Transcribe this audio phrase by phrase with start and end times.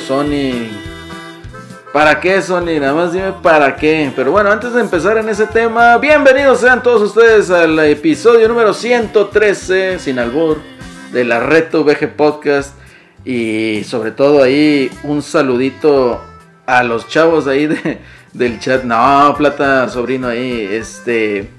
[0.00, 0.68] Sony.
[1.92, 2.80] ¿Para qué, Sony?
[2.80, 4.10] Nada más dime para qué.
[4.16, 8.72] Pero bueno, antes de empezar en ese tema, bienvenidos sean todos ustedes al episodio número
[8.72, 10.58] 113, sin albur,
[11.12, 12.74] de la Reto VG Podcast.
[13.24, 16.20] Y sobre todo ahí, un saludito
[16.66, 17.98] a los chavos ahí de-
[18.32, 18.84] del chat.
[18.84, 21.50] No, plata, sobrino ahí, este.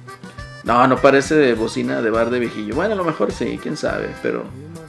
[0.64, 2.74] No, no parece bocina de bar de viejillo.
[2.74, 4.10] Bueno, a lo mejor sí, quién sabe.
[4.24, 4.44] Pero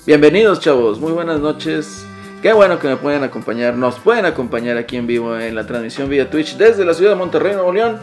[0.07, 0.99] bienvenidos, chavos.
[1.01, 2.07] Muy buenas noches.
[2.45, 3.75] Qué bueno que me pueden acompañar.
[3.75, 7.17] Nos pueden acompañar aquí en vivo en la transmisión vía Twitch desde la ciudad de
[7.17, 7.97] Monterrey, Nuevo León.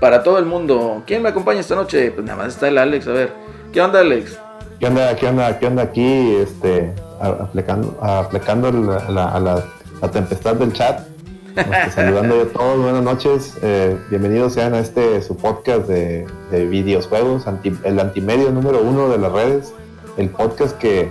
[0.00, 1.02] Para todo el mundo.
[1.06, 2.10] ¿Quién me acompaña esta noche?
[2.10, 3.08] Pues nada más está el Alex.
[3.08, 3.32] A ver.
[3.72, 4.38] ¿Qué onda, Alex?
[4.78, 6.36] ¿Qué onda, qué onda, qué onda aquí?
[6.36, 9.64] Este, aplicando, aplicando la, la- a la,
[10.02, 11.00] la tempestad del chat.
[11.56, 13.54] Este, saludando a todos, buenas noches.
[13.62, 19.08] eh, bienvenidos sean a este su podcast de, de videojuegos, anti- el antimedio número uno
[19.08, 19.72] de las redes.
[20.18, 21.10] El podcast que,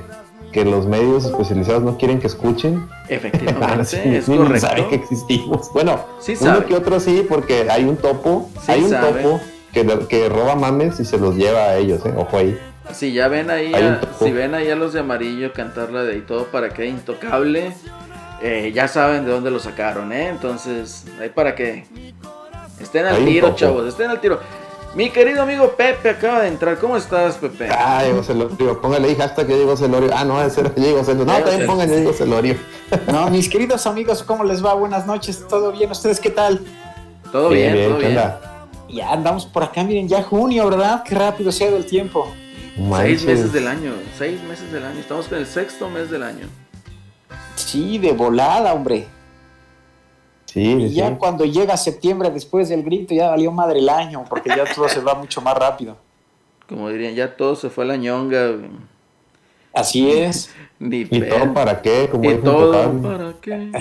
[0.55, 2.87] que los medios especializados no quieren que escuchen.
[3.09, 4.95] Efectivamente, Ni- es ni saben que correcto.
[4.95, 5.69] existimos.
[5.73, 6.65] Bueno, Sí uno sabe.
[6.65, 9.21] que otro sí, porque hay un topo, Sí hay un sabe.
[9.21, 9.41] topo
[9.73, 12.13] que, que roba mames y se los lleva a ellos, eh.
[12.15, 12.57] Ojo ahí.
[12.93, 16.21] Si ya ven ahí, a, si ven ahí a los de amarillo cantarla de y
[16.21, 17.73] todo para que intocable,
[18.41, 20.29] eh, ya saben de dónde lo sacaron, ¿eh?
[20.29, 21.83] Entonces, ahí para que
[22.79, 24.39] estén al Hay tiro, chavos, estén al tiro.
[24.95, 26.79] Mi querido amigo Pepe acaba de entrar.
[26.79, 27.67] ¿Cómo estás, Pepe?
[27.69, 28.79] Ah, Diego Celorio.
[28.79, 30.09] Póngale ahí hashtag yo digo Celorio.
[30.15, 31.25] Ah, no, era Diego Celorio.
[31.25, 32.55] No, Diego también pongan yo digo Celorio.
[33.11, 34.73] No, mis queridos amigos, ¿cómo les va?
[34.73, 35.91] Buenas noches, ¿todo bien?
[35.91, 36.61] ¿Ustedes qué tal?
[37.29, 38.17] Todo bien, todo ¿qué bien.
[38.17, 38.63] onda?
[38.87, 41.03] Ya andamos por acá, miren, ya junio, ¿verdad?
[41.03, 42.31] Qué rápido se ha ido el tiempo.
[42.97, 44.99] Seis meses del año, seis meses del año.
[44.99, 46.47] Estamos con el sexto mes del año.
[47.55, 49.07] Sí, de volada, hombre.
[50.55, 51.15] Sí, Y ya sí.
[51.19, 55.01] cuando llega septiembre después del grito, ya valió madre el año, porque ya todo se
[55.01, 55.97] va mucho más rápido.
[56.69, 58.51] Como dirían, ya todo se fue a la ñonga.
[59.73, 60.55] Así es.
[60.79, 62.07] Ni ¿Y todo para qué?
[62.09, 63.71] Como ¿Y todo para qué?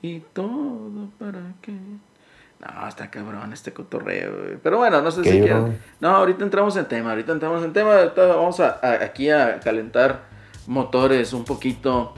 [0.00, 1.72] ¿Y todo para qué?
[1.72, 4.56] No, está cabrón este cotorreo, güey.
[4.62, 5.46] Pero bueno, no sé ¿Qué si iba?
[5.46, 5.78] quieren.
[5.98, 7.98] No, ahorita entramos en tema, ahorita entramos en tema.
[7.98, 10.20] Ahorita vamos a, a- aquí a calentar
[10.68, 12.14] motores un poquito.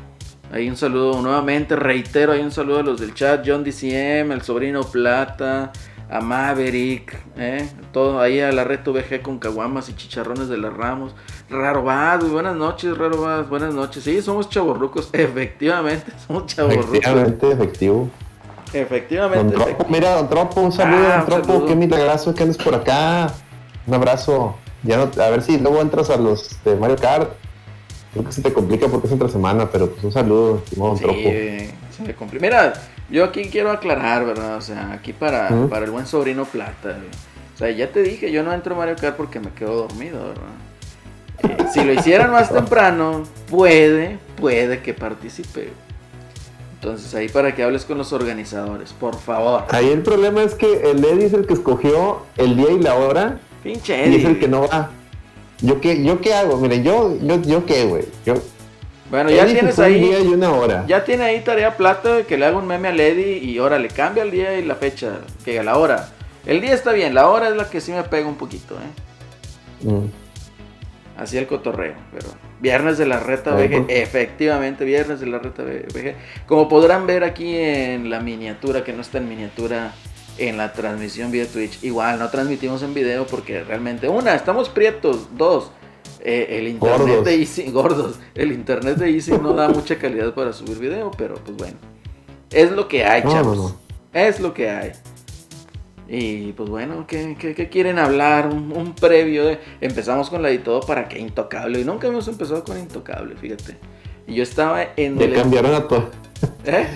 [0.52, 4.42] Ahí un saludo nuevamente, reitero, hay un saludo a los del chat, John DCM, el
[4.42, 5.72] sobrino Plata,
[6.08, 7.68] a Maverick, ¿eh?
[7.92, 11.14] todo ahí a la Reto VG con caguamas y chicharrones de las Ramos.
[11.50, 14.04] Raro Bad, güey, buenas noches, Raro Bad, buenas noches.
[14.04, 16.86] Sí, somos chavorrucos, efectivamente, somos chavorrucos.
[16.94, 18.10] Efectivamente, efectivo.
[18.72, 19.54] Don Efectivamente.
[19.54, 19.92] Tropo, efectivamente.
[20.00, 21.66] mira, Don Tropo, un saludo, Ah, Don Tropo, saludo.
[21.66, 23.32] qué milagroso que andes por acá.
[23.86, 24.56] Un abrazo.
[24.82, 27.30] Ya no, a ver si luego entras a los de Mario Kart.
[28.14, 31.04] Creo que se te complica porque es entre semana, pero pues un saludo, estimado Sí,
[31.96, 32.72] se me compli- Mira,
[33.10, 34.56] yo aquí quiero aclarar, ¿verdad?
[34.56, 35.68] O sea, aquí para, ¿Mm?
[35.68, 36.96] para el buen sobrino Plata.
[37.54, 40.18] O sea, ya te dije, yo no entro a Mario Kart porque me quedo dormido,
[40.28, 40.44] ¿verdad?
[41.62, 45.70] Eh, si lo hicieran más temprano, puede, puede que participe.
[46.74, 49.64] Entonces ahí para que hables con los organizadores, por favor.
[49.70, 52.94] Ahí el problema es que el Eddie es el que escogió el día y la
[52.94, 54.26] hora Pinche y es Eddie.
[54.26, 54.90] el que no va.
[55.60, 56.56] ¿Yo qué, yo qué hago?
[56.58, 58.04] Miren, yo, yo, yo qué, güey.
[58.26, 58.34] Yo,
[59.10, 60.84] Bueno, ya tienes día ahí, y una hora.
[60.86, 63.88] ya tiene ahí tarea Plata de que le haga un meme a Lady y órale,
[63.88, 66.08] cambia el día y la fecha, que a la hora.
[66.46, 69.88] El día está bien, la hora es la que sí me pega un poquito, ¿eh?
[69.88, 70.06] Mm.
[71.16, 72.26] Así el cotorreo, pero
[72.60, 76.16] viernes de la reta VG, efectivamente, viernes de la reta VG.
[76.46, 79.92] Como podrán ver aquí en la miniatura, que no está en miniatura
[80.38, 85.28] en la transmisión vía Twitch, igual no transmitimos en video porque realmente, una, estamos prietos,
[85.36, 85.70] dos,
[86.20, 87.24] eh, el internet Gordos.
[87.24, 91.34] de Easy, gordos, el internet de Easy no da mucha calidad para subir video, pero
[91.36, 91.76] pues bueno,
[92.50, 93.76] es lo que hay, No, chavos, no, no.
[94.12, 94.92] es lo que hay.
[96.06, 98.48] Y pues bueno, ¿qué, qué- qué quieren hablar?
[98.48, 99.58] Un, un previo de...
[99.80, 101.80] Empezamos con la de todo para que Intocable.
[101.80, 103.78] Y nunca hemos empezado con Intocable, fíjate.
[104.26, 105.32] Y yo estaba en el...
[105.32, 106.10] cambiaron a todo.
[106.64, 106.86] ¿Eh?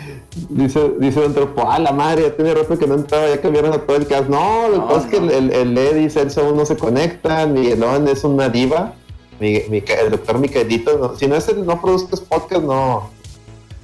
[0.50, 3.78] Dice, dice dentro, ah, la madre, ya tiene rato que no entraba, ya cambiaron a
[3.78, 4.28] todo el cast.
[4.28, 5.30] No, lo que No, pasa es que no.
[5.32, 8.94] el, el Led y Celso no se conectan, Miguelón es una diva,
[9.40, 13.10] Mi- el doctor Micaelito, no- si no es el no produzcas podcast, no,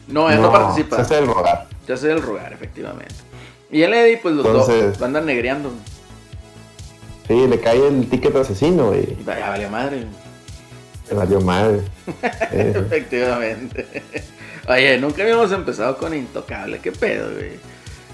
[0.09, 0.97] No, él no, participa.
[0.97, 1.67] Se hace el rogar.
[1.89, 3.15] Ya sé el rogar, efectivamente.
[3.71, 5.71] Y el Eddie, pues los Entonces- dos andan negreando.
[7.27, 10.07] Sí, le cae el ticket asesino Y ya valió madre.
[11.09, 11.81] le valió madre.
[12.53, 13.87] Eh, Efectivamente.
[14.69, 16.81] Oye, nunca habíamos empezado con Intocable.
[16.81, 17.53] ¿Qué pedo, güey?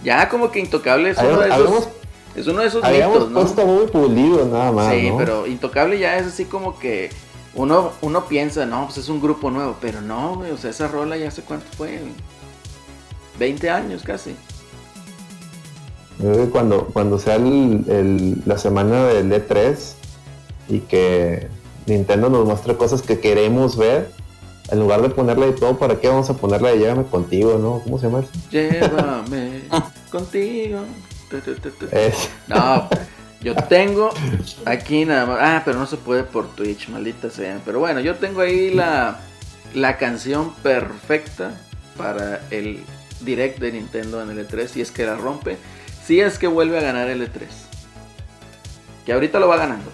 [0.02, 1.88] Ya como que Intocable es uno de esos,
[2.34, 3.40] es uno de esos habíamos mitos, ¿no?
[3.40, 5.18] puesto muy pulido nada más, Sí, ¿no?
[5.18, 7.10] pero Intocable ya es así como que
[7.54, 10.88] uno, uno piensa, no, pues es un grupo nuevo, pero no, güey, o sea, esa
[10.88, 12.12] rola ya hace cuánto fue, güey?
[13.38, 14.34] 20 años casi.
[16.18, 19.94] Yo creo que cuando, cuando sea el- el- la semana del E3
[20.68, 21.48] y que
[21.86, 24.10] Nintendo nos muestre cosas que queremos ver,
[24.70, 27.80] en lugar de ponerle de todo, ¿para qué vamos a ponerle de Llévame contigo, no?
[27.84, 28.30] ¿Cómo se llama eso?
[28.50, 29.62] Llévame
[30.10, 30.80] contigo.
[31.92, 32.88] Es- No,
[33.40, 34.10] yo tengo
[34.64, 35.38] aquí nada más.
[35.40, 37.58] Ah, pero no se puede por Twitch, maldita sea.
[37.64, 39.18] Pero bueno, yo tengo ahí la,
[39.74, 41.52] la canción perfecta
[41.96, 42.82] para el
[43.20, 44.66] direct de Nintendo en el E3.
[44.68, 45.56] Si es que la rompe,
[46.04, 47.46] si es que vuelve a ganar el E3.
[49.06, 49.90] Que ahorita lo va ganando.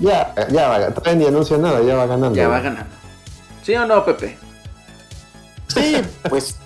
[0.00, 2.34] ya, ya va, todavía ni anuncia nada, ya va ganando.
[2.36, 2.94] Ya va ganando.
[3.68, 4.34] ¿Sí o no, Pepe?
[5.66, 5.96] Sí,
[6.30, 6.56] pues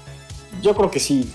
[0.62, 1.34] yo creo que sí.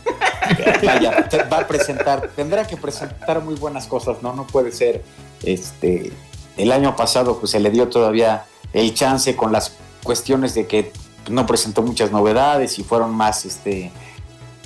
[0.81, 4.31] Vaya, va a presentar, tendrá que presentar muy buenas cosas, ¿no?
[4.31, 5.03] No puede ser,
[5.43, 6.13] este,
[6.55, 10.93] el año pasado pues se le dio todavía el chance con las cuestiones de que
[11.29, 13.91] no presentó muchas novedades y fueron más, este,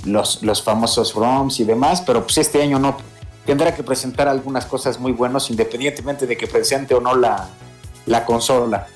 [0.04, 2.96] los, los famosos ROMs y demás, pero pues este año no,
[3.44, 7.48] tendrá que presentar algunas cosas muy buenas independientemente de que presente o no la,
[8.06, 8.86] la consola.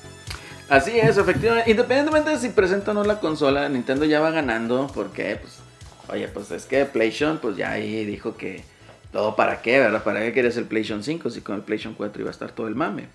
[0.69, 1.69] Así es, efectivamente.
[1.71, 4.89] Independientemente de si presenta o no la consola, Nintendo ya va ganando.
[4.93, 5.59] Porque, pues,
[6.09, 8.63] oye, pues es que PlayStation, pues ya ahí dijo que
[9.11, 10.03] todo para qué, ¿verdad?
[10.03, 12.67] ¿Para qué querías el PlayStation 5 si con el PlayStation 4 iba a estar todo
[12.67, 13.07] el mame?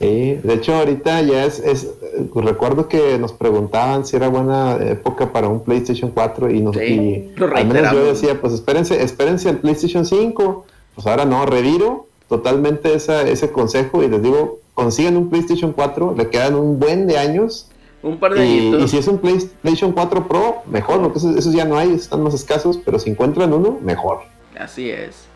[0.00, 1.88] Sí, de hecho ahorita ya es, es
[2.34, 7.32] recuerdo que nos preguntaban si era buena época para un PlayStation 4 y, nos, Sí,
[7.36, 10.66] y al menos yo decía, pues espérense, espérense al PlayStation 5.
[10.94, 16.14] Pues ahora no, reviro totalmente esa, ese consejo y les digo, consigan un PlayStation 4,
[16.16, 17.70] le quedan un buen de años
[18.02, 18.82] Un par de y, añitos.
[18.82, 22.22] y si es un PlayStation 4 Pro, mejor, porque esos, esos ya no hay, están
[22.22, 24.20] más escasos, pero si encuentran uno, mejor.
[24.58, 25.26] Así es.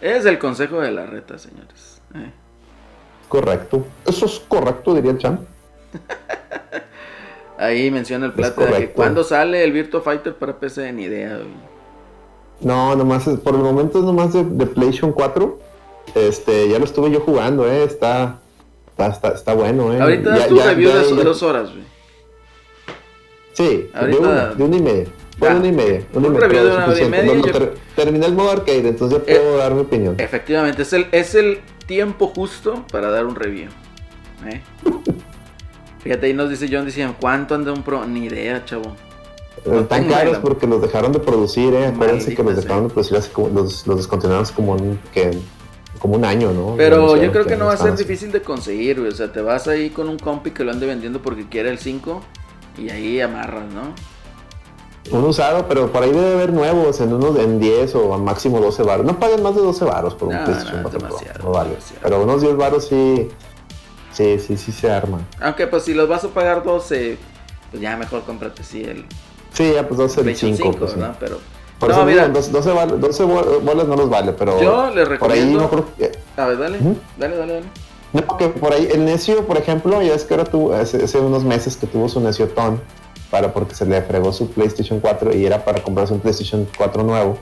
[0.00, 2.00] Es el consejo de la reta, señores.
[2.14, 2.30] Eh.
[3.28, 3.84] Correcto.
[4.06, 5.40] Eso es correcto, diría el champ.
[7.58, 11.36] Ahí menciona el plata de que cuando sale el Virtua Fighter para PC, ni idea.
[11.36, 11.48] güey.
[12.60, 15.58] No, nomás por el momento es nomás de, de PlayStation 4.
[16.14, 17.84] Este, ya lo estuve yo jugando, eh.
[17.84, 18.40] Está,
[18.96, 20.00] está, está, está bueno, eh.
[20.00, 21.84] Ahorita Ya- das tu ya- review ya- de dos horas, güey.
[23.52, 25.06] Sí, Ahorita- de una, de una y media.
[25.38, 26.02] De una y media.
[26.12, 28.26] Una y Un media, review de una hora y media, No, no, yo- ter- terminé
[28.26, 30.14] el modo arcade, entonces ya puedo dar mi opinión.
[30.18, 33.68] Efectivamente, es el, es el tiempo justo para dar un review.
[34.46, 34.60] ¿eh?
[36.02, 38.04] Fíjate, ahí nos dice John, decían, ¿cuánto anda un pro?
[38.06, 38.94] Ni idea, chavo.
[39.64, 40.42] no Están caros idea.
[40.42, 41.86] porque los dejaron de producir, eh.
[41.86, 42.62] Acuérdense Maldita que los sea.
[42.62, 45.30] dejaron de producir hace como, los, los descontinuaron como un, que,
[45.98, 46.74] como un año, ¿no?
[46.76, 49.12] Pero yo Anunciaron creo que no va a ser difícil de conseguir, güey.
[49.12, 51.78] O sea, te vas ahí con un compi que lo ande vendiendo porque quiere el
[51.78, 52.20] 5
[52.78, 53.94] y ahí amarras, ¿no?
[55.10, 58.58] Un usado, pero por ahí debe haber nuevos en unos en 10 o a máximo
[58.60, 59.04] 12 baros.
[59.04, 61.50] No paguen más de 12 baros por un No, PlayStation no, 4 Pro, demasiado, no
[61.52, 61.70] vale.
[61.70, 62.00] demasiado.
[62.02, 63.28] Pero unos 10 baros sí,
[64.12, 65.26] sí, sí, sí se arman.
[65.40, 67.18] Aunque pues si los vas a pagar 12,
[67.70, 69.04] pues ya mejor cómprate sí el
[69.52, 70.98] Sí, ya pues 12 el PlayStation 5, 5, pues, sí.
[70.98, 71.16] ¿verdad?
[71.20, 71.38] Pero
[71.78, 72.22] Por No, eso mira.
[72.28, 75.40] digo, 12, 12 bal- 12 bol- bolas no los vale, pero yo les por ahí
[75.40, 75.60] recomiendo...
[75.60, 76.12] no creo que...
[76.36, 76.78] A ver, dale,
[77.18, 77.66] dale, dale, dale.
[78.12, 81.18] No, porque por ahí el necio, por ejemplo, ya es que ahora tuvo, hace, hace
[81.18, 82.80] unos meses que tuvo su neciotón
[83.30, 87.02] para porque se le fregó su PlayStation 4 y era para comprarse un PlayStation 4
[87.02, 87.38] nuevo.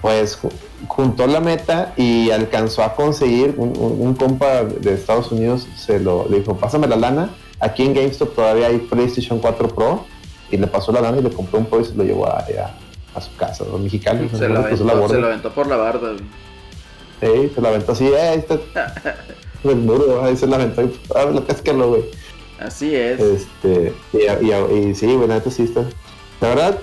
[0.00, 0.50] Pues ju-
[0.86, 5.98] juntó la meta y alcanzó a conseguir un, un- un compa de Estados Unidos se
[6.00, 7.30] lo le dijo, pásame la lana.
[7.60, 10.04] Aquí en GameStop todavía hay PlayStation 4 Pro
[10.50, 12.38] y le pasó la lana y le compró un Pro y se lo llevó a,
[12.38, 12.74] a-
[13.14, 14.28] a su casa, a Mexicali.
[14.28, 15.08] Se lo, la aventó, borda.
[15.14, 16.12] se lo aventó por la barda.
[17.20, 18.58] Sí, se la aventó así, eh, ahí está
[19.64, 22.04] el muro, ahí se la aventó y ah, la pescalo, güey.
[22.60, 23.20] Así es.
[23.20, 25.82] Este, y, y- y sí, la neta sí está.
[26.40, 26.78] La verdad,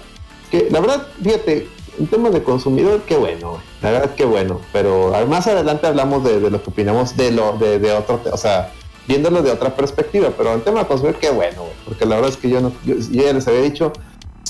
[0.52, 1.68] que, la verdad, fíjate,
[2.00, 3.62] en temas de consumidor, qué bueno, güey.
[3.82, 4.60] La verdad, qué bueno.
[4.74, 8.22] Pero ah, más adelante hablamos de, de lo que opinamos de lo, de, de otro,
[8.32, 8.72] o sea,
[9.08, 10.30] viéndolo de otra perspectiva.
[10.38, 11.74] Pero en tema de consumidor, qué bueno, güey.
[11.86, 13.94] Porque la verdad es que yo no, yo, yo ya les había dicho,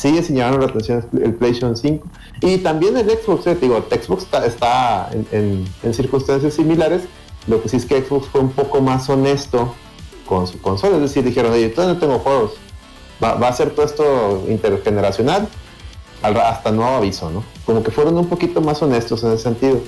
[0.06, 2.08] sigue sin la atención el PlayStation 5.
[2.42, 7.04] Y también el Xbox, eh, digo, Xbox está, está en, circunstancias similares.
[7.48, 9.74] Lo que sí es que Xbox fue un poco más honesto
[10.28, 10.98] con su consola.
[10.98, 12.52] Es decir, dijeron, oye, todavía no tengo juegos.
[13.24, 15.48] va, va a ser todo esto intergeneracional
[16.22, 17.44] hasta nuevo aviso, ¿no?
[17.66, 19.80] Como que fueron un poquito más honestos en ese sentido.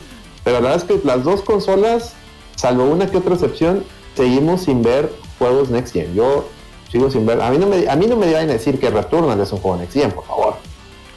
[0.43, 2.13] Pero la verdad es que las dos consolas,
[2.55, 3.83] salvo una que otra excepción,
[4.15, 6.13] seguimos sin ver juegos Next Gen.
[6.13, 6.47] Yo
[6.91, 7.41] sigo sin ver.
[7.41, 9.77] A mí no me, a mí no me a decir que Returnal es un juego
[9.77, 10.56] Next Gen, por favor.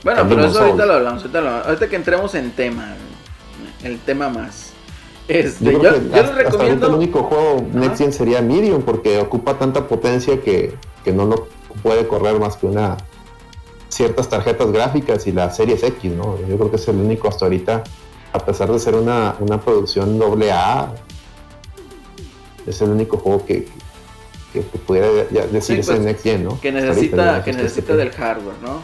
[0.02, 1.24] Bueno, pero eso ahorita lo hablamos,
[1.66, 2.94] ahorita que entremos en tema,
[3.82, 4.72] el tema más.
[5.28, 6.88] Este, yo, yo, les recomiendo.
[6.88, 10.74] el único juego Next Gen sería Medium porque ocupa tanta potencia que,
[11.04, 11.48] que no lo
[11.82, 12.96] puede correr más que una
[13.90, 16.38] ciertas tarjetas gráficas y la Series X, ¿no?
[16.48, 17.84] Yo creo que es el único hasta ahorita,
[18.32, 20.94] a pesar de ser una, una producción doble A,
[22.66, 23.68] es el único juego que,
[24.52, 25.08] que, pudiera
[25.50, 26.60] decirse pues, Next Gen, ¿no?
[26.60, 28.82] Que necesita, que necesita del hardware, ¿no?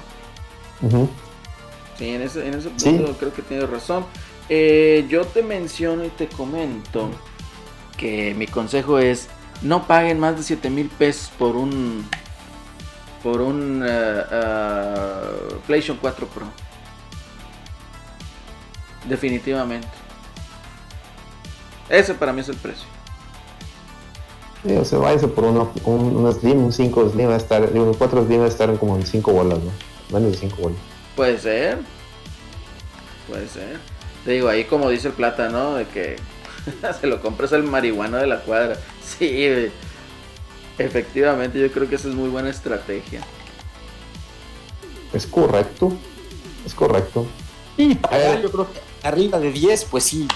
[1.99, 4.05] Sí, en ese, en ese punto creo que tienes razón.
[4.49, 7.11] Eh, yo te menciono y te comento
[7.97, 9.29] que mi consejo es
[9.63, 12.07] no paguen más de 7 mil pesos por un
[13.23, 16.47] por un uh, PlayStation 4 Pro.
[19.09, 19.89] Definitivamente.
[21.89, 22.96] Ese para mí es el precio.
[24.65, 27.95] Sí, o sea, váyase por uno, un, Slim, un 5 Slim va a estar, un
[27.95, 29.71] 4 Slim va a estar como en 5 bolas, ¿no?
[30.17, 30.79] Menos de 5 bolas.
[31.15, 31.79] Puede ser.
[33.29, 33.79] Puede ser.
[34.25, 35.75] Te digo, ahí como dice el plata, ¿no?
[35.75, 36.17] De que
[37.01, 38.77] se lo compras al marihuana de la cuadra.
[39.03, 39.71] Sí,
[40.79, 43.23] Efectivamente, yo creo que esa es muy buena estrategia.
[45.13, 45.93] Es correcto,
[46.67, 47.27] es correcto.
[47.79, 50.29] Y pagar, yo creo que arriba de 10, pues sí.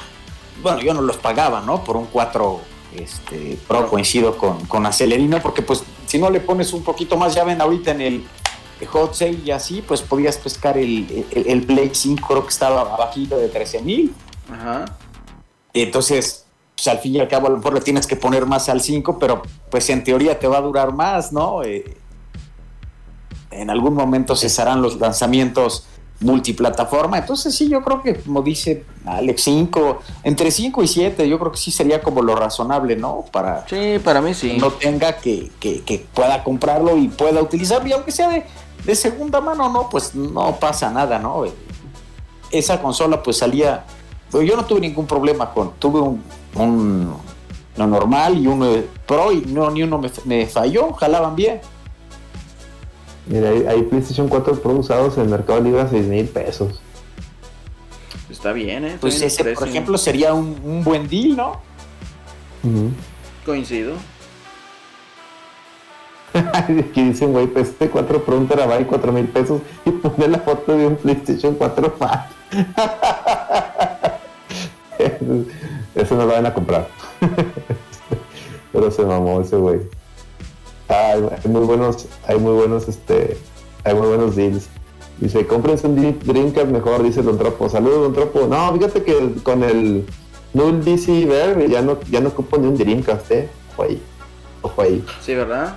[0.62, 1.85] Bueno, yo no los pagaba, ¿no?
[1.85, 2.61] Por un 4
[2.97, 7.35] este, Pro, coincido con, con Acelerino, porque pues si no le pones un poquito más,
[7.35, 8.25] ya ven ahorita en el
[8.87, 13.37] hot sale y así, pues podías pescar el, el, Play 5, creo que estaba abajito
[13.37, 14.14] de 13 mil.
[14.50, 14.85] Ajá.
[15.73, 18.68] Entonces, pues al fin y al cabo a lo mejor le tienes que poner más
[18.68, 21.62] al 5, pero pues en teoría te va a durar más, ¿no?
[21.62, 21.97] Eh,
[23.50, 25.87] en algún momento cesarán los lanzamientos
[26.21, 31.39] multiplataforma, entonces sí, yo creo que como dice Alex 5, entre 5 y 7, yo
[31.39, 33.25] creo que sí sería como lo razonable, ¿no?
[33.33, 34.59] Para, sí, para mí sí.
[34.59, 38.45] no tenga que, que, pueda comprarlo y pueda utilizarlo, y aunque sea de,
[38.85, 41.45] de segunda mano, no, pues no pasa nada, ¿no?
[42.50, 43.85] Esa consola pues salía,
[44.33, 46.23] yo no tuve ningún problema con, tuve un,
[46.55, 47.15] un
[47.77, 48.67] no normal y uno
[49.07, 51.61] pro y no ni uno me, falló, jalaban bien.
[53.30, 56.80] Mira, hay, PlayStation 4 Pro usados en el mercado libre a 6 mil pesos.
[58.28, 58.99] Está bien, ¿eh?
[59.00, 61.60] Pues ese, por ejemplo, sería un, buen deal, ¿no?
[63.46, 63.94] Coincido.
[66.52, 70.40] Aquí dicen, güey, pues este 4 Pro un terabyte, 4 mil pesos y pone la
[70.40, 72.30] foto de un PlayStation 4 Fat.
[75.94, 76.88] Ese no lo van a comprar.
[78.72, 80.00] Pero se mamó ese güey.
[80.90, 83.37] Hay muy buenos, hay muy buenos, este,
[83.85, 84.68] hay muy buenos deals.
[85.18, 87.68] Dice, cómprense un Dreamcast mejor, dice Don Tropo.
[87.68, 88.47] Saludos, Don Tropo.
[88.47, 90.06] No, fíjate que con el
[90.54, 93.49] Null DC Ver ya no, ya no ocupo ni un Dreamcast, eh.
[93.73, 94.02] Ojo ahí.
[94.62, 95.04] Ojo ahí.
[95.20, 95.76] Sí, ¿verdad?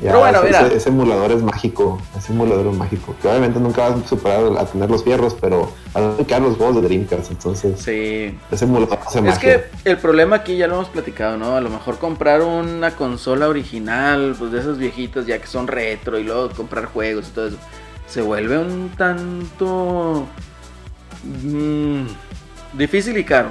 [0.00, 3.14] Pero bueno, ese, emulador es mágico, ese emulador es mágico.
[3.20, 6.56] Que obviamente nunca vas a superar a tener los fierros, pero van a quedar los
[6.56, 7.78] juegos de Dreamcast, entonces.
[7.80, 8.38] Sí.
[8.50, 11.56] Ese emulador hace Es que el problema aquí ya lo hemos platicado, ¿no?
[11.56, 16.18] A lo mejor comprar una consola original, pues de esos viejitos ya que son retro
[16.18, 17.58] y luego comprar juegos y todo eso,
[18.06, 20.26] se vuelve un tanto.
[21.42, 22.06] Mmm,
[22.72, 23.50] difícil y caro.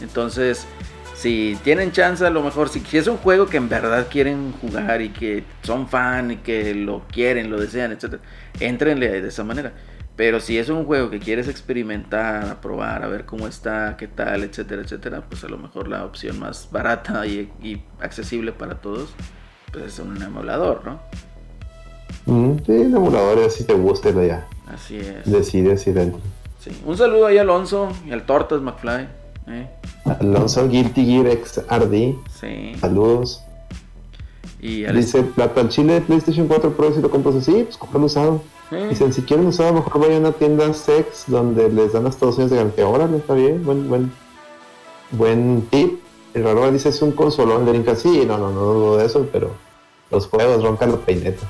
[0.00, 0.66] Entonces
[1.22, 5.02] si tienen chance, a lo mejor, si, es un juego que en verdad quieren jugar
[5.02, 8.16] y que son fan y que lo quieren, lo desean, etc.,
[8.58, 9.72] entrenle de esa manera.
[10.16, 14.42] Pero si es un juego que quieres experimentar, probar, a ver cómo está, qué tal,
[14.42, 19.10] etcétera, etcétera, pues a lo mejor la opción más barata y, accesible para todos,
[19.72, 21.00] pues es un emulador, ¿no?
[22.26, 24.48] Mm, sí, un emulador así te guste ya.
[24.66, 25.30] Así es.
[25.30, 26.20] Decide si dentro.
[26.58, 26.82] Sí.
[26.84, 29.21] Un saludo ahí a Alonso y al Tortas McFly.
[29.46, 29.68] ¿Eh?
[30.04, 32.14] Alonso Guilty Gear XRD.
[32.40, 32.72] Sí.
[32.80, 33.42] Saludos.
[34.60, 38.06] Y Dice Plata al Chile de PlayStation 4 Pro si lo compras así, pues compralo
[38.06, 38.42] usado.
[38.88, 42.38] Dicen, si quieren usado, mejor vayan a una tienda sex donde les dan hasta dos
[42.38, 42.88] años de garantía.
[42.88, 44.12] Órale, está bien, buen, buen,
[45.10, 46.00] buen tip.
[46.32, 48.02] El raro dice es un consolón de Dreamcast.
[48.02, 49.50] Sí, no, no, no dudo de eso, pero
[50.10, 51.44] los juegos roncan los peinetas.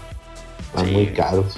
[0.59, 1.55] Están muy caros.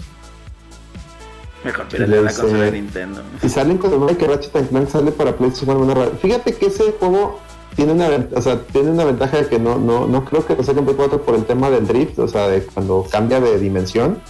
[1.64, 3.22] Mejor pídele la consola de Nintendo.
[3.42, 7.40] Y salen cosas que Ratchet Clank sale para PlayStation Fíjate que ese juego
[7.74, 10.62] tiene una, o sea, tiene una ventaja de que no, no, no creo que lo
[10.62, 14.20] saquen Play 4 por el tema del drift, o sea, de cuando cambia de dimensión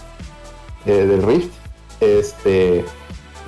[0.86, 1.52] eh, del rift.
[2.00, 2.84] Este,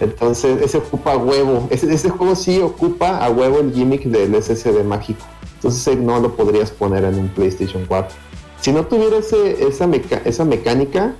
[0.00, 1.68] entonces, ese ocupa a huevo.
[1.70, 5.24] Ese, ese juego sí ocupa a huevo el gimmick del SSD mágico.
[5.54, 8.26] Entonces, no lo podrías poner en un PlayStation 4
[8.66, 9.88] si no tuviera ese, esa,
[10.24, 11.14] esa mecánica,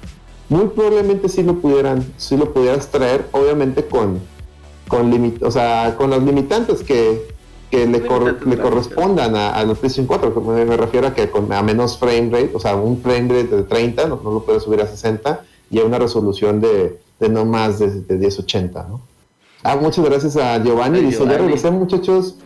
[0.48, 4.20] muy probablemente sí lo pudieran, sí lo pudieras traer, obviamente con,
[4.88, 7.26] con, o sea, con los limitantes que,
[7.70, 10.40] que le, le correspondan a, los PlayStation 4.
[10.40, 13.56] Me, me refiero a que con, a menos frame rate, o sea, un frame rate
[13.56, 17.44] de 30, no, lo puedes subir a 60, y a una resolución de, de no
[17.44, 19.00] más de, de 1080, ¿no?
[19.62, 21.00] Ah, muchas gracias a Giovanni.
[21.00, 22.36] Dice, ya regresé, muchachos.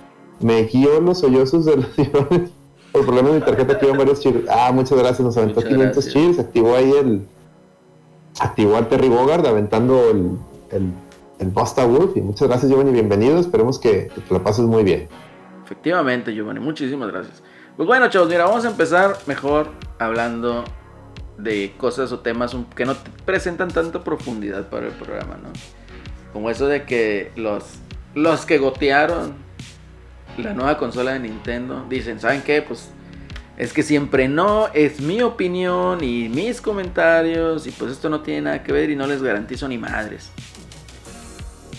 [0.40, 1.87] Me guió los sollozos de los
[2.92, 4.49] Por problema de mi tarjeta activó varios cheers.
[4.49, 5.21] Ah, muchas gracias.
[5.21, 6.38] Nos aventó 500 cheers.
[6.38, 7.26] Activó ahí el.
[8.38, 10.38] Activó al Terry Bogard aventando el,
[10.70, 10.92] el,
[11.38, 12.16] el Busta Wolf.
[12.16, 12.92] Y muchas gracias, Giovanni.
[12.92, 13.38] Bienvenido.
[13.38, 15.08] Esperemos que, te la pases muy bien.
[15.64, 16.60] Efectivamente, Giovanni.
[16.60, 17.42] Muchísimas gracias.
[17.76, 20.64] Pues bueno, chavos, mira, vamos a empezar mejor hablando
[21.38, 22.94] de cosas o temas que no
[23.25, 25.50] presentan tanta profundidad para el programa, ¿no?
[26.32, 27.64] Como eso de que los,
[28.14, 29.34] los que gotearon
[30.38, 32.62] la nueva consola de Nintendo dicen, ¿saben qué?
[32.62, 32.90] Pues
[33.60, 38.42] es que siempre no, es mi opinión y mis comentarios y pues esto no tiene
[38.42, 40.30] nada que ver y no les garantizo ni madres.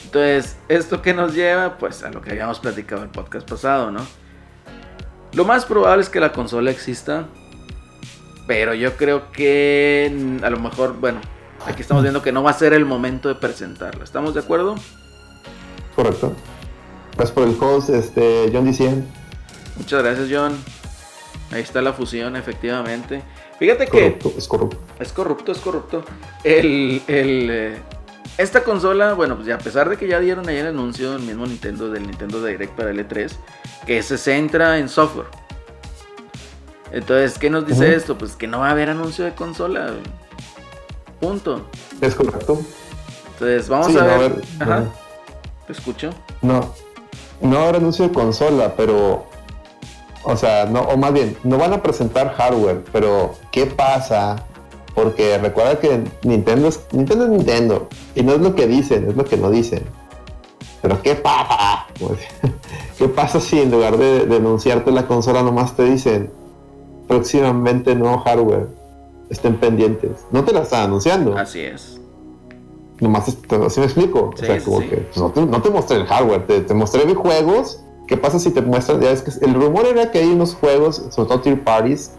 [0.05, 1.77] Entonces, ¿esto que nos lleva?
[1.77, 4.05] Pues a lo que habíamos platicado en el podcast pasado, ¿no?
[5.33, 7.27] Lo más probable es que la consola exista,
[8.45, 11.21] pero yo creo que a lo mejor, bueno,
[11.65, 14.03] Aquí estamos viendo que no va a ser el momento de presentarla.
[14.03, 14.75] ¿Estamos de acuerdo?
[15.95, 16.33] Correcto.
[17.15, 19.03] Gracias por el host, este, John D100.
[19.77, 20.80] Muchas gracias, John.
[21.51, 23.22] Ahí está la fusión, efectivamente.
[23.60, 24.17] Fíjate que.
[24.38, 24.79] Es corrupto.
[25.00, 26.03] Es corrupto, es corrupto.
[26.43, 27.01] El.
[27.08, 27.77] el eh,
[28.38, 31.46] esta consola, bueno, pues a pesar de que ya dieron ahí el anuncio, el mismo
[31.46, 33.29] Nintendo del Nintendo Direct para el E3,
[33.86, 35.27] que se centra en software.
[36.91, 38.17] Entonces, ¿qué nos dice esto?
[38.17, 39.93] Pues que no va a haber anuncio de consola.
[41.20, 41.68] Punto.
[42.01, 42.59] Es correcto.
[43.33, 44.42] Entonces, vamos a ver.
[44.59, 44.85] Ajá.
[45.68, 46.09] ¿Te escucho?
[46.42, 46.74] No.
[47.42, 49.30] No habrá anuncio de consola, pero.
[50.24, 54.46] O sea, no, o más bien, no van a presentar hardware, pero ¿qué pasa?
[54.94, 59.16] Porque recuerda que Nintendo es Nintendo, es Nintendo y no es lo que dicen, es
[59.16, 59.84] lo que no dicen.
[60.81, 61.88] Pero ¿qué pasa?
[62.98, 66.31] ¿Qué pasa si en lugar de, de anunciarte la consola nomás te dicen
[67.07, 68.81] próximamente nuevo hardware?
[69.31, 70.27] estén pendientes.
[70.29, 71.36] No te la están anunciando.
[71.38, 72.00] Así es.
[73.00, 74.31] Nomás, así me explico.
[74.34, 77.05] o sea, como que pues, no, te, no, te, mostré el hardware, te, te mostré
[77.05, 77.81] mis juegos.
[78.11, 79.00] ¿Qué pasa si te muestran?
[79.00, 82.11] Ya es que el rumor era que hay unos juegos, sobre todo tier parties,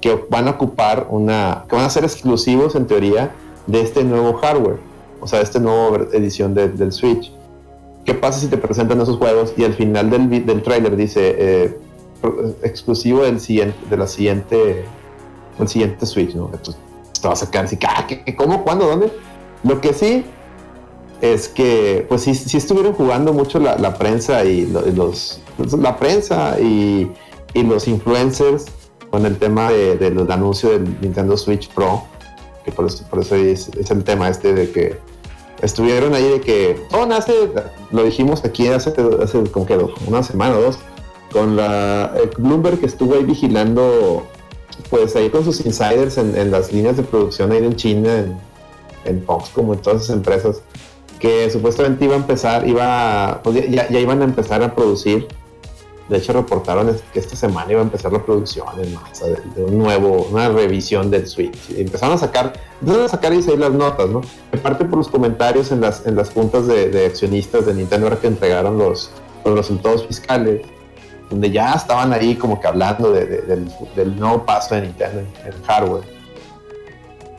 [0.00, 1.66] que van a ocupar una.
[1.68, 3.30] que van a ser exclusivos en teoría
[3.66, 4.78] de este nuevo hardware.
[5.20, 7.30] O sea, de esta nueva edición del Switch.
[8.06, 11.78] ¿Qué pasa si te presentan esos juegos y al final del, del trailer dice eh,
[12.62, 14.86] exclusivo del siguiente, de la siguiente
[15.60, 16.46] el siguiente Switch, ¿no?
[16.54, 16.78] Entonces
[17.20, 19.12] te vas a quedar así, ah, ¿qué, ¿cómo, cuándo, dónde?
[19.62, 20.24] Lo que sí
[21.24, 25.40] es que, pues sí, estuvieron jugando mucho la, prensa y los,
[25.78, 27.10] la prensa y,
[27.54, 28.66] y, los influencers
[29.10, 32.02] con el tema de, del anuncio del Nintendo Switch Pro,
[32.62, 34.98] que por eso, por eso es, el tema este de que
[35.62, 37.32] estuvieron ahí de que todo nace,
[37.90, 40.78] lo dijimos aquí hace, hace como que una semana o dos,
[41.32, 44.26] con la Bloomberg que estuvo ahí vigilando
[44.90, 48.36] pues ahí con sus insiders en, las líneas de producción ahí en China, en,
[49.06, 50.60] en, Fox, como en todas esas empresas,
[51.18, 55.28] que supuestamente iba a empezar, iba, pues ya, ya, iban a empezar a producir.
[56.08, 59.78] De hecho, reportaron que esta semana iba a empezar la producción en masa de, un
[59.78, 61.56] nuevo, una revisión del Switch.
[61.70, 64.20] Empezaron a sacar, empezaron a sacar y las notas, ¿no?
[64.52, 68.26] En parte por los comentarios en las, en las juntas de, accionistas de Nintendo que
[68.26, 69.10] entregaron los,
[69.46, 70.60] los resultados fiscales
[71.30, 76.04] donde ya estaban ahí como que hablando del, nuevo paso de Nintendo en, hardware.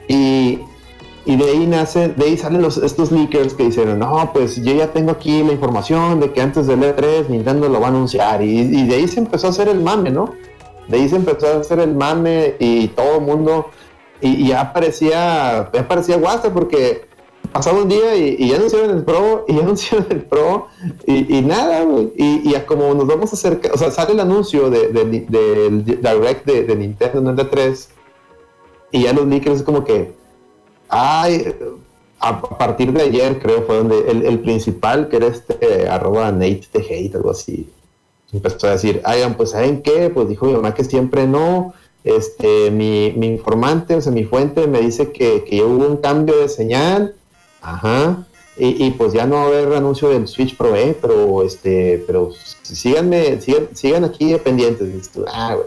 [0.08, 0.60] Y,
[1.26, 4.74] y, de ahí nace, de ahí salen los, estos leakers que dicen, no, pues yo
[4.74, 8.42] ya tengo aquí la información de que antes del E3 Nintendo lo va a anunciar.
[8.42, 10.34] Y, de ahí se empezó a hacer el mame, ¿no?
[10.88, 13.72] De ahí se empezó a hacer el mame y todo el mundo,
[14.22, 17.06] y, ya parecía, ya parecía guasta porque
[17.52, 20.68] pasaba un día y, ya anunciaron el Pro, y ya anunciaron el Pro,
[21.06, 21.84] y, nada.
[22.16, 26.76] Y, y como nos vamos a acercar, o sea, sale el anuncio del Direct de,
[26.76, 27.90] Nintendo en el 3
[28.92, 30.14] y ya los leakers es como que,
[30.90, 31.56] ay,
[32.20, 36.80] a partir de ayer creo fue donde el, principal, que era este arroba Nate de
[36.80, 37.70] Hate, algo así,
[38.32, 40.10] empezó a decir, ay, pues ¿saben qué?
[40.10, 41.74] Pues dijo mi mamá que siempre no.
[42.04, 46.38] Este, mi, mi informante, o sea, mi fuente me dice que, que hubo un cambio
[46.38, 47.16] de señal
[47.66, 48.26] Ajá.
[48.58, 50.98] Y, pues ya no va a haber anuncio del Switch Pro, ¿eh?
[51.02, 55.12] pero este, pero síganme, sigan, aquí pendientes.
[55.28, 55.58] Ah,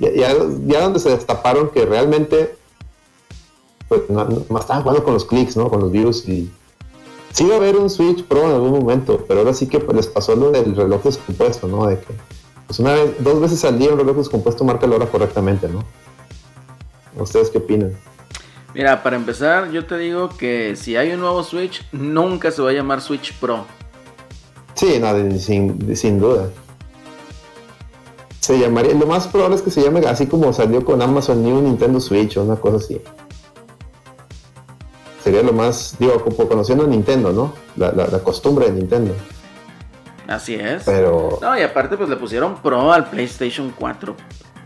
[0.00, 0.34] ya,
[0.80, 2.56] donde se destaparon que realmente
[3.98, 5.68] pues no, estaban jugando con los clics, ¿no?
[5.68, 6.50] Con los virus y
[7.32, 9.96] sí va a haber un Switch Pro en algún momento, pero ahora sí que pues,
[9.96, 11.86] les pasó lo del reloj descompuesto, ¿no?
[11.86, 12.14] De que
[12.66, 15.84] pues una vez, dos veces al día un reloj descompuesto marca la hora correctamente, ¿no?
[17.20, 17.94] ¿Ustedes qué opinan?
[18.74, 22.70] Mira, para empezar, yo te digo que si hay un nuevo Switch, nunca se va
[22.70, 23.66] a llamar Switch Pro.
[24.74, 26.48] Sí, no, sin, sin duda.
[28.40, 31.60] Se llamaría, lo más probable es que se llame así como salió con Amazon New
[31.60, 33.00] Nintendo Switch o una cosa así.
[35.22, 37.52] Sería lo más, digo, como conociendo a Nintendo, ¿no?
[37.76, 39.14] La, la, costumbre de Nintendo.
[40.26, 40.82] Así es.
[40.84, 41.38] Pero.
[41.40, 44.16] No, y aparte, pues le pusieron Pro al PlayStation 4.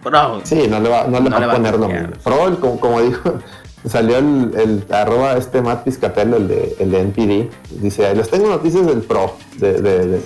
[0.02, 0.40] Pro.
[0.44, 2.08] Sí, no le va, no le va a poner nombre.
[2.24, 3.34] Pro, como, como dijo,
[3.88, 7.82] salió el, el, arroba este Matt Piscatello, el de, el de NPD.
[7.82, 10.22] Dice, les tengo noticias del Pro, de, de,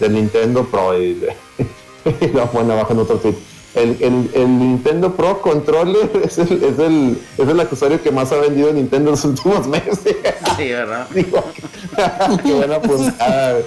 [0.00, 0.98] del Nintendo Pro.
[0.98, 1.24] Y,
[2.20, 3.36] y lo pone abajo en otro tweet.
[3.74, 8.30] El, el, el, Nintendo Pro Controller es el, es, el, es el accesorio que más
[8.30, 10.16] ha vendido Nintendo en los últimos meses.
[10.56, 11.08] Sí, ¿verdad?
[12.44, 13.58] qué buena puntada.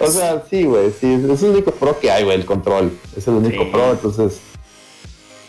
[0.00, 2.92] O sea, sí, güey, sí, es el único Pro que hay, güey, el control.
[3.16, 4.40] Es el único Pro, entonces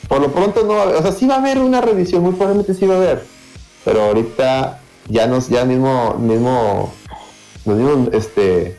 [0.07, 2.23] por lo pronto no va a haber, o sea, sí va a haber una revisión,
[2.23, 3.25] muy probablemente sí va a haber.
[3.83, 6.93] Pero ahorita ya nos, ya mismo, mismo,
[7.65, 8.77] mismo, este,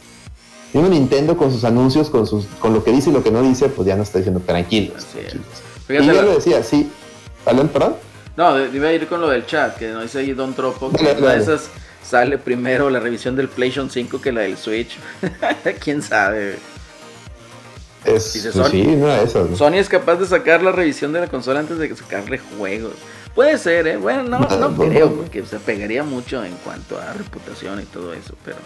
[0.73, 3.43] mismo Nintendo con sus anuncios, con sus, con lo que dice y lo que no
[3.43, 5.07] dice, pues ya nos está diciendo tranquilos.
[5.89, 6.91] y yo lo decía, sí.
[7.47, 7.97] ¿Alan, perdón?
[8.37, 11.17] No, iba a ir con lo del chat, que no dice ahí Don Tropo, que
[11.19, 11.71] una de esas
[12.05, 14.97] sale primero la revisión del PlayStation 5 que la del Switch.
[15.83, 16.59] ¿Quién sabe?
[18.05, 18.55] Es, pues
[19.59, 22.95] Sony, es capaz de sacar la revisión de la consola antes de sacarle juegos.
[23.35, 23.97] Puede ser, ¿eh?
[23.97, 28.35] Bueno, no, no creo, porque se pegaría mucho en cuanto a reputación y todo eso,
[28.45, 28.57] pero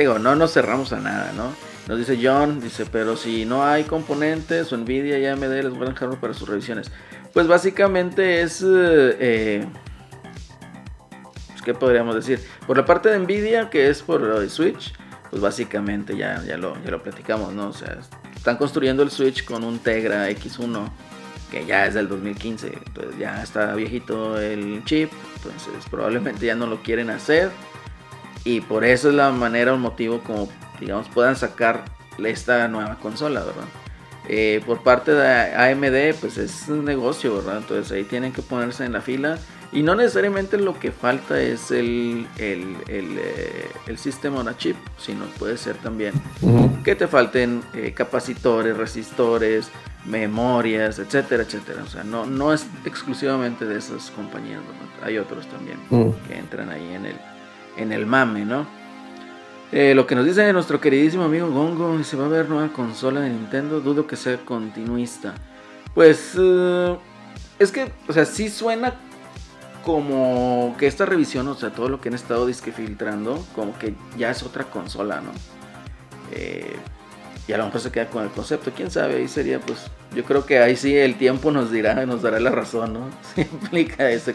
[0.00, 1.52] digo, no nos cerramos a nada, ¿no?
[1.88, 5.96] Nos dice John, dice, pero si no hay componentes o Nvidia y AMD les van
[5.96, 6.90] a para sus revisiones.
[7.32, 8.62] Pues básicamente es...
[8.66, 9.66] Eh,
[11.48, 12.40] pues, ¿Qué podríamos decir?
[12.66, 14.92] Por la parte de Nvidia, que es por el Switch,
[15.30, 17.68] pues básicamente ya, ya, lo, ya lo platicamos, ¿no?
[17.68, 17.98] O sea,
[18.36, 20.90] están construyendo el Switch con un Tegra X1
[21.50, 26.66] que ya es del 2015, entonces ya está viejito el chip, entonces probablemente ya no
[26.66, 27.50] lo quieren hacer
[28.48, 30.48] y por eso es la manera o motivo como
[30.80, 31.84] digamos puedan sacar
[32.24, 33.64] esta nueva consola, ¿verdad?
[34.26, 37.58] Eh, por parte de AMD pues es un negocio, ¿verdad?
[37.58, 39.38] Entonces ahí tienen que ponerse en la fila
[39.70, 44.76] y no necesariamente lo que falta es el, el, el, eh, sistema on a chip,
[44.96, 46.14] sino puede ser también
[46.84, 49.68] que te falten eh, capacitores, resistores,
[50.06, 51.82] memorias, etcétera, etcétera.
[51.82, 54.62] O sea, no, no es exclusivamente de esas compañías,
[55.02, 55.78] hay otros también
[56.26, 57.16] que entran ahí en el,
[57.78, 58.66] en el mame, ¿no?
[59.70, 63.20] Eh, lo que nos dice nuestro queridísimo amigo Gongo, se va a ver nueva consola
[63.20, 65.34] de Nintendo, dudo que sea continuista.
[65.94, 66.34] Pues
[67.58, 68.94] es que, o sea, sí suena
[69.84, 73.94] como que esta revisión, o sea, todo lo que han estado disque filtrando, como que
[74.16, 75.30] ya es otra consola, ¿no?
[76.32, 76.76] Eh,
[77.46, 80.24] y a lo mejor se queda con el concepto, quién sabe, ahí sería pues, yo
[80.24, 83.08] creo que ahí sí el tiempo nos dirá, nos dará la razón, ¿no?
[83.34, 84.34] Se implica ese,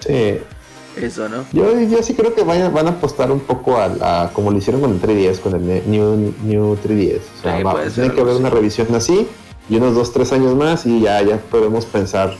[0.98, 1.46] eso, ¿no?
[1.52, 4.82] Yo, yo, sí creo que vayan, van a apostar un poco a, como lo hicieron
[4.82, 7.22] con el 3DS, con el New, New 3DS.
[7.40, 9.28] O sea, tiene que haber una revisión así
[9.70, 12.36] y unos 2, 3 años más y ya, ya podemos pensar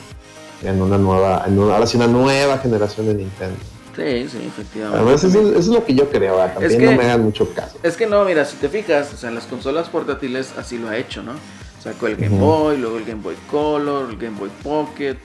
[0.64, 3.58] en una nueva, en una, ahora sí una nueva generación de Nintendo.
[3.96, 4.98] Sí, sí, efectivamente.
[4.98, 7.78] Además, eso, es lo que yo creo, ah, también no me hagan mucho caso.
[7.84, 10.90] Es que no, mira, si te fijas, o sea, en las consolas portátiles así lo
[10.90, 11.34] ha hecho, ¿no?
[11.80, 15.18] Sacó el Game Boy, luego el Game Boy Color, el Game Boy Pocket,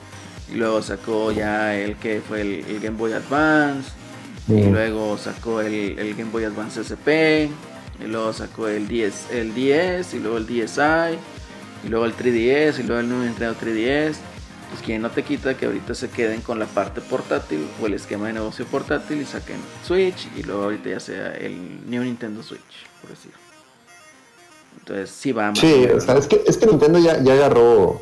[0.51, 3.91] y luego sacó ya el que fue el, Game Boy Advance,
[4.47, 7.49] y luego sacó el, el, Game Boy Advance SP,
[7.99, 11.17] y luego sacó el 10, el 10, y luego el DSi,
[11.85, 14.17] y luego el 3DS, y luego el nuevo Nintendo 3DS
[14.69, 17.95] pues quien no te quita que ahorita se queden con la parte portátil o el
[17.95, 22.43] esquema de negocio portátil y saquen Switch y luego ahorita ya sea el New Nintendo
[22.43, 23.31] Switch, por decir.
[24.77, 27.99] Entonces sí va Sí, o sea, es que, es que Nintendo ya, ya agarró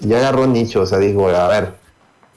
[0.00, 1.74] ya agarró nicho, o sea, digo, a ver,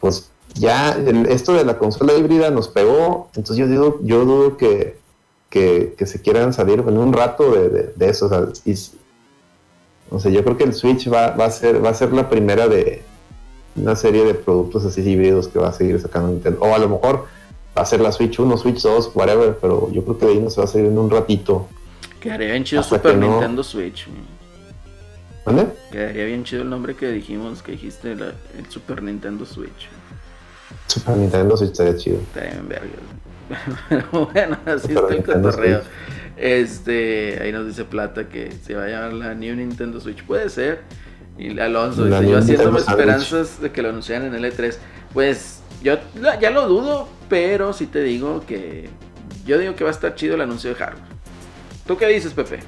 [0.04, 0.98] pues ya
[1.30, 4.98] esto de la consola híbrida nos pegó, entonces yo digo, yo dudo que,
[5.50, 8.48] que, se quieran salir en un rato de, eso, o sea,
[10.10, 12.30] o sea, yo creo que el Switch va, va, a ser, va a ser la
[12.30, 13.02] primera de,
[13.78, 16.60] una serie de productos así híbridos que va a seguir sacando Nintendo.
[16.60, 17.26] O a lo mejor
[17.78, 20.40] va a ser la Switch 1, Switch 2, whatever, pero yo creo que de ahí
[20.42, 21.70] no se va a salir en un ratito.
[22.20, 24.10] Quedaría bien chido Super Nintendo Switch.
[25.46, 25.68] ¿Dónde?
[25.92, 28.34] Quedaría bien chido el nombre que dijimos, que dijiste, el
[28.70, 29.90] Super Nintendo Switch.
[30.88, 32.20] Super Nintendo Switch estaría chido.
[32.20, 32.88] Estaría bien verga.
[33.90, 35.82] Pero bueno, así está el cotorreo.
[36.38, 40.24] Este, ahí nos dice Plata que se va a llamar la New Nintendo Switch.
[40.24, 40.82] Puede ser.
[41.38, 44.76] Y Alonso dice, yo haciéndome esperanzas de que lo anunciaran en el E3.
[45.14, 45.98] Pues yo
[46.40, 48.90] ya lo dudo, pero sí te digo que
[49.46, 51.04] yo digo que va a estar chido el anuncio de hardware.
[51.86, 52.60] ¿Tú qué dices, Pepe?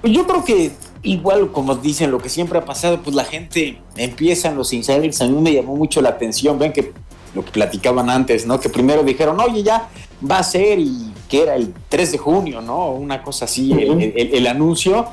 [0.00, 3.80] Pues yo creo que igual como dicen lo que siempre ha pasado, pues la gente
[3.96, 6.92] empieza en los insiders, a mí me llamó mucho la atención, ven que
[7.34, 8.58] lo que platicaban antes, ¿no?
[8.58, 9.88] Que primero dijeron, oye, ya
[10.28, 12.90] va a ser y que era el 3 de junio, ¿no?
[12.90, 15.06] Una cosa así, el, anuncio.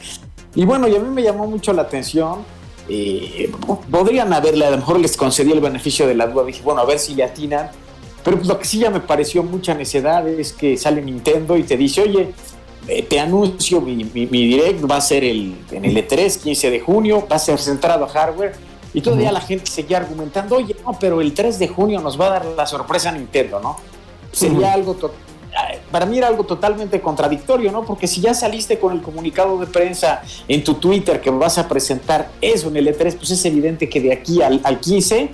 [0.56, 2.40] Y bueno, y a mí me llamó mucho la atención.
[2.88, 3.52] Eh,
[3.92, 6.86] podrían haberle, a lo mejor les concedí el beneficio de la duda, dije, bueno, a
[6.86, 7.70] ver si le atinan.
[8.24, 11.64] Pero pues lo que sí ya me pareció mucha necedad es que sale Nintendo y
[11.64, 12.34] te dice, oye,
[12.86, 17.38] te anuncio, mi, direct va a ser el, en el E3, 15 de junio, va
[17.38, 18.54] a ser centrado a hardware.
[18.94, 22.28] Y todavía la gente seguía argumentando, oye, no, pero el 3 de junio nos va
[22.28, 23.78] a dar la sorpresa a Nintendo, ¿no?
[24.32, 24.96] Sería algo,
[25.92, 27.84] para mí era algo totalmente contradictorio, ¿no?
[27.84, 31.68] Porque si ya saliste con el comunicado de prensa en tu Twitter que vas a
[31.68, 35.30] presentar eso en el E3, pues es evidente que de aquí al, al 15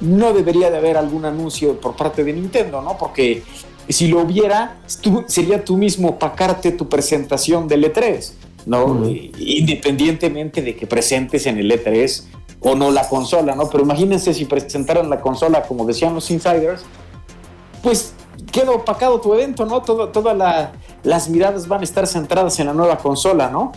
[0.00, 2.98] no debería de haber algún anuncio por parte de Nintendo, ¿no?
[2.98, 3.42] Porque
[3.88, 4.78] si lo hubiera,
[5.26, 8.32] sería tú mismo pacarte tu presentación del E3,
[8.66, 9.08] ¿no?
[9.08, 12.24] Independientemente de que presentes en el E3
[12.60, 13.68] o no la consola, ¿no?
[13.68, 16.82] Pero imagínense si presentaran la consola como decían los insiders,
[17.82, 18.12] pues
[18.50, 19.82] queda opacado tu evento, ¿no?
[19.82, 20.70] todas
[21.02, 23.72] las miradas van a estar centradas en la nueva consola, ¿no?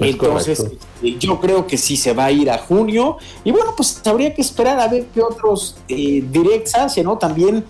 [0.00, 0.64] Entonces,
[1.02, 3.18] yo creo que sí se va a ir a junio.
[3.44, 7.18] Y bueno, pues habría que esperar a ver qué otros eh, directs hace, ¿no?
[7.18, 7.64] También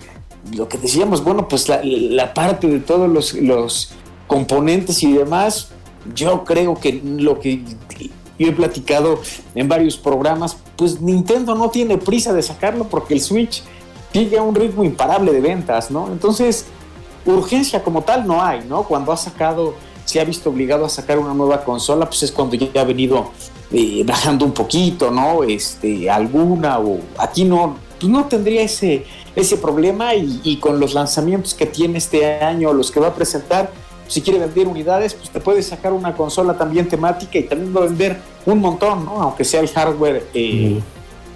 [0.54, 3.90] lo que decíamos, bueno, pues la, parte de todos los,
[4.26, 5.70] componentes y demás,
[6.14, 7.62] yo creo que lo que
[8.38, 9.20] yo he platicado
[9.54, 13.62] en varios programas, pues Nintendo no tiene prisa de sacarlo porque el Switch
[14.12, 16.08] sigue a un ritmo imparable de ventas, ¿no?
[16.08, 16.66] Entonces,
[17.24, 18.82] urgencia como tal no hay, ¿no?
[18.82, 22.56] Cuando ha sacado, se ha visto obligado a sacar una nueva consola, pues es cuando
[22.56, 23.30] ya ha venido
[23.70, 25.42] eh, bajando un poquito, ¿no?
[25.42, 29.04] Este, alguna o aquí no, pues no tendría ese,
[29.38, 33.70] ese problema y, con los lanzamientos que tiene este año, los que va a presentar,
[34.08, 37.80] si quiere vender unidades, pues te puede sacar una consola también temática y también va
[37.80, 39.22] a vender un montón, ¿no?
[39.22, 40.80] Aunque sea el hardware eh,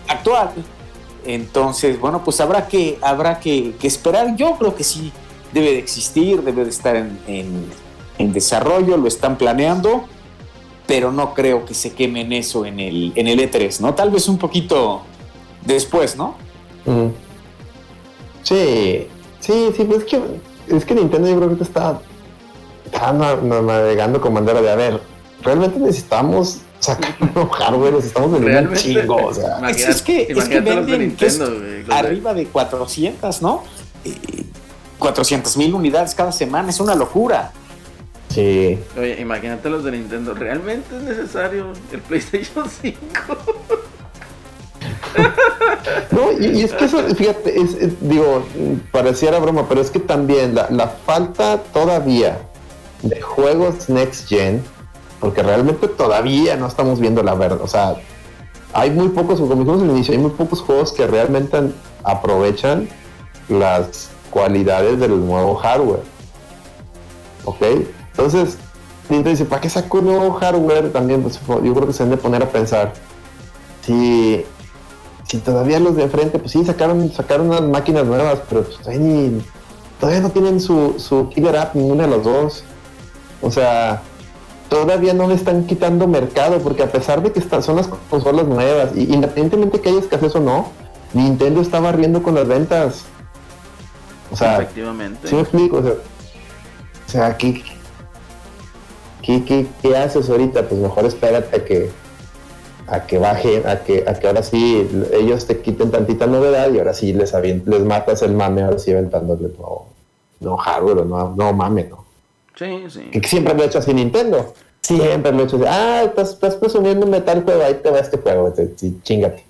[0.09, 0.53] actual.
[1.25, 4.35] Entonces, bueno, pues habrá que, habrá que, esperar.
[4.37, 5.13] Yo creo que sí
[5.53, 10.05] debe de existir, debe de estar en, desarrollo, lo están planeando,
[10.87, 13.95] pero no creo que se quemen eso en el, en el E3, ¿no?
[13.95, 15.03] Tal vez un poquito
[15.65, 16.37] después, ¿no?
[18.43, 19.07] Sí,
[19.41, 20.23] sí, sí, pues es que,
[20.69, 22.01] es que Nintendo yo creo que está,
[22.85, 25.01] está navegando con bandera de, a ver,
[25.43, 29.59] realmente necesitamos sacar un hardware, necesitamos vender un chingo, o sea.
[29.71, 31.17] Es, que, es que venden
[31.91, 33.65] arriba de 400, ¿no?
[34.99, 37.53] 400 mil unidades cada semana, es una locura.
[38.29, 38.79] Sí.
[38.97, 42.99] Oye, imagínate los de Nintendo, ¿realmente es necesario el PlayStation 5?
[46.11, 47.55] No, y, es que eso, fíjate,
[48.01, 48.45] digo,
[48.93, 52.39] pareciera broma, pero es que también la, falta todavía
[53.03, 54.63] de juegos next gen,
[55.21, 57.97] porque realmente todavía no estamos viendo la verdad, o sea,
[58.73, 61.59] hay muy pocos, como dijimos al inicio, hay muy pocos juegos que realmente
[62.05, 62.89] aprovechan
[63.49, 66.03] las cualidades del nuevo hardware.
[67.45, 67.63] ¿Ok?
[68.13, 68.57] Entonces,
[69.09, 70.91] Nintendo dice, ¿para qué saco un nuevo hardware?
[70.93, 72.93] También, pues, yo creo que se han de poner a pensar
[73.85, 74.45] si
[75.29, 78.79] si todavía los de frente, pues sí, sacaron, sacaron unas máquinas nuevas, pero pues,
[79.99, 82.65] todavía, no tienen su, su killer app ninguna de los dos.
[83.41, 84.03] O sea,
[84.69, 88.91] todavía no le están quitando mercado, porque a pesar de que son las consolas nuevas,
[88.95, 90.71] y independientemente que haya escasez o no,
[91.15, 93.05] Nintendo está barriendo con las ventas.
[94.31, 95.29] O sea, efectivamente.
[95.29, 95.79] ¿sí me explico?
[95.79, 97.63] O sea, ¿qué,
[99.23, 100.69] qué, qué haces ahorita?
[100.69, 101.91] Pues mejor espérate a que
[102.93, 106.79] a que bajen, a que, a que ahora sí ellos te quiten tantita novedad y
[106.79, 109.87] ahora sí les, les matas el mame, ahora sí aventándole no,
[110.41, 112.05] no hardware, no, no mame, ¿no?
[112.55, 113.01] Sí, sí.
[113.11, 114.53] Que siempre lo he hecho así Nintendo.
[114.83, 115.65] Siempre lo he hecho así.
[115.67, 118.53] Ah, estás, estás presumiendo metal juego, ahí te va este juego,
[119.03, 119.43] chingate.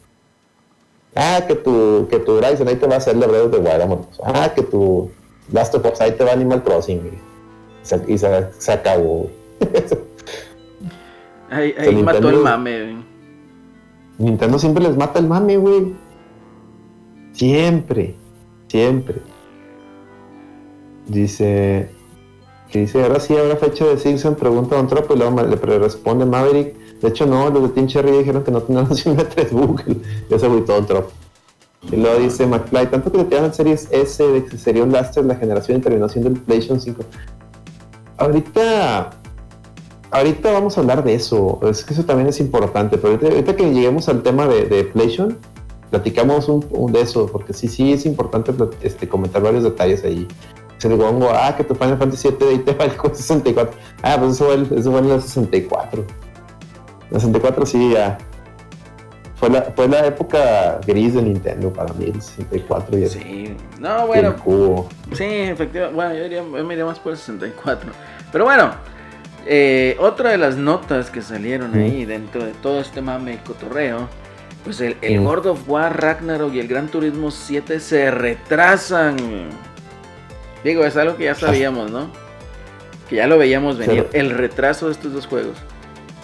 [1.17, 4.07] Ah, que tu, que tu Ryzen, ahí te va a hacer la Breath de Wild,
[4.23, 5.11] Ah, que tu
[5.51, 7.11] Last of Us, ahí te va Animal Crossing,
[8.07, 9.29] y se, se, acabó.
[11.51, 13.12] ahí, ahí mató el mame,
[14.19, 15.95] Nintendo siempre les mata el mame, güey.
[17.33, 18.15] Siempre,
[18.69, 19.23] siempre.
[21.07, 21.91] Dice,
[22.73, 26.77] dice, ahora sí habrá fecha de Simpson, pregunta Don Tropo y luego le responde Maverick.
[27.01, 29.97] De hecho, no, los de Team Cherry dijeron que no tenían nación de 3 Google.
[30.31, 31.11] Ya se agüitó Don Tropo.
[31.91, 35.25] Y luego dice McFly, tanto que le quedan series S de que sería un lastre
[35.25, 37.03] la generación y terminó siendo el PlayStation 5.
[38.19, 39.22] Ahorita
[40.13, 41.59] ahorita vamos a hablar de eso.
[41.69, 42.99] Es que eso también es importante.
[42.99, 45.39] Pero ahorita, que lleguemos al tema de, de PlayStation,
[45.91, 50.29] platicamos un, de eso, porque sí, sí es importante este, comentar varios detalles ahí.
[50.79, 53.77] se le pongo, ah, que tu Final Fantasy 7 de ahí te va el 64.
[54.03, 56.05] Ah, pues eso fue, el, eso fue en el 64.
[57.11, 58.19] El 64 sí, ya.
[59.37, 63.57] Fue la, fue la época gris de Nintendo para mí, el 64 y el, Sí,
[63.81, 64.89] no, bueno, el cubo.
[65.13, 67.91] sí, efectivamente, bueno, yo, diría, yo me iría más por el 64.
[68.31, 68.71] Pero bueno,
[69.47, 74.09] eh, otra de las notas que salieron ahí dentro de todo este mame y cotorreo,
[74.65, 75.21] pues el, el.
[75.21, 79.17] God of War, Ragnarok y el Gran Turismo 7 se retrasan.
[80.65, 82.09] Digo, es algo que ya sabíamos, ¿no?
[83.09, 85.57] Que ya lo veíamos venir, el retraso de estos dos juegos.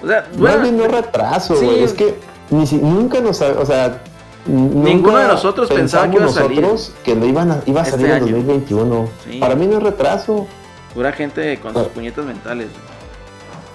[0.03, 1.65] O sea, bueno, bien no retraso, sí.
[1.65, 1.83] güey.
[1.83, 2.15] Es que
[2.51, 4.01] ni si- nunca nos, o sea,
[4.47, 7.85] Ninguno de nosotros pensaba que iba a salir nosotros que no iban a, iba a
[7.85, 8.37] este salir en año.
[8.37, 9.09] 2021.
[9.29, 9.39] Sí.
[9.41, 10.47] Para mí no es retraso.
[10.95, 12.69] pura gente con sus puñetas mentales.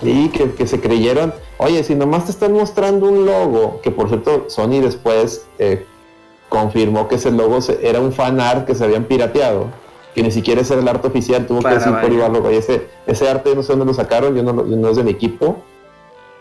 [0.04, 1.34] Sí, que, que se creyeron.
[1.58, 5.86] Oye, si nomás te están mostrando un logo, que por cierto, Sony después eh,
[6.50, 9.68] confirmó que ese logo se- era un fan art que se habían pirateado,
[10.14, 12.58] que ni siquiera ese era el arte oficial, tuvo Para que decir por igual, oye,
[12.58, 15.12] ese, ese arte no sé dónde lo sacaron, yo no, lo- no es de mi
[15.12, 15.58] equipo.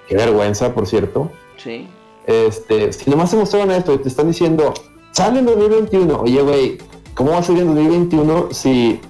[0.09, 1.31] Qué vergüenza, por cierto.
[1.57, 1.89] Sí.
[2.27, 4.75] Este, si nomás te mostraron esto y te están diciendo,
[5.13, 6.79] sale en 2021, oye, güey,
[7.15, 9.01] ¿cómo va a salir en 2021 si,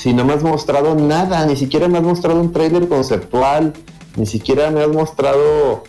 [0.00, 1.44] si no me has mostrado nada?
[1.46, 3.72] Ni siquiera me has mostrado un trailer conceptual,
[4.16, 5.82] ni siquiera me has mostrado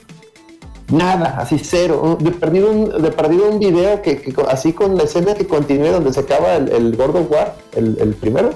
[0.89, 2.17] nada, así cero.
[2.19, 6.11] De perdido un, de perdido un video que, así con la escena que continúe donde
[6.13, 8.49] se acaba el, of War, el, el primero.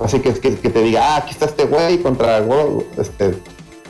[0.00, 2.42] Así que, que, que te diga, ah, aquí está este güey contra,
[2.98, 3.34] este,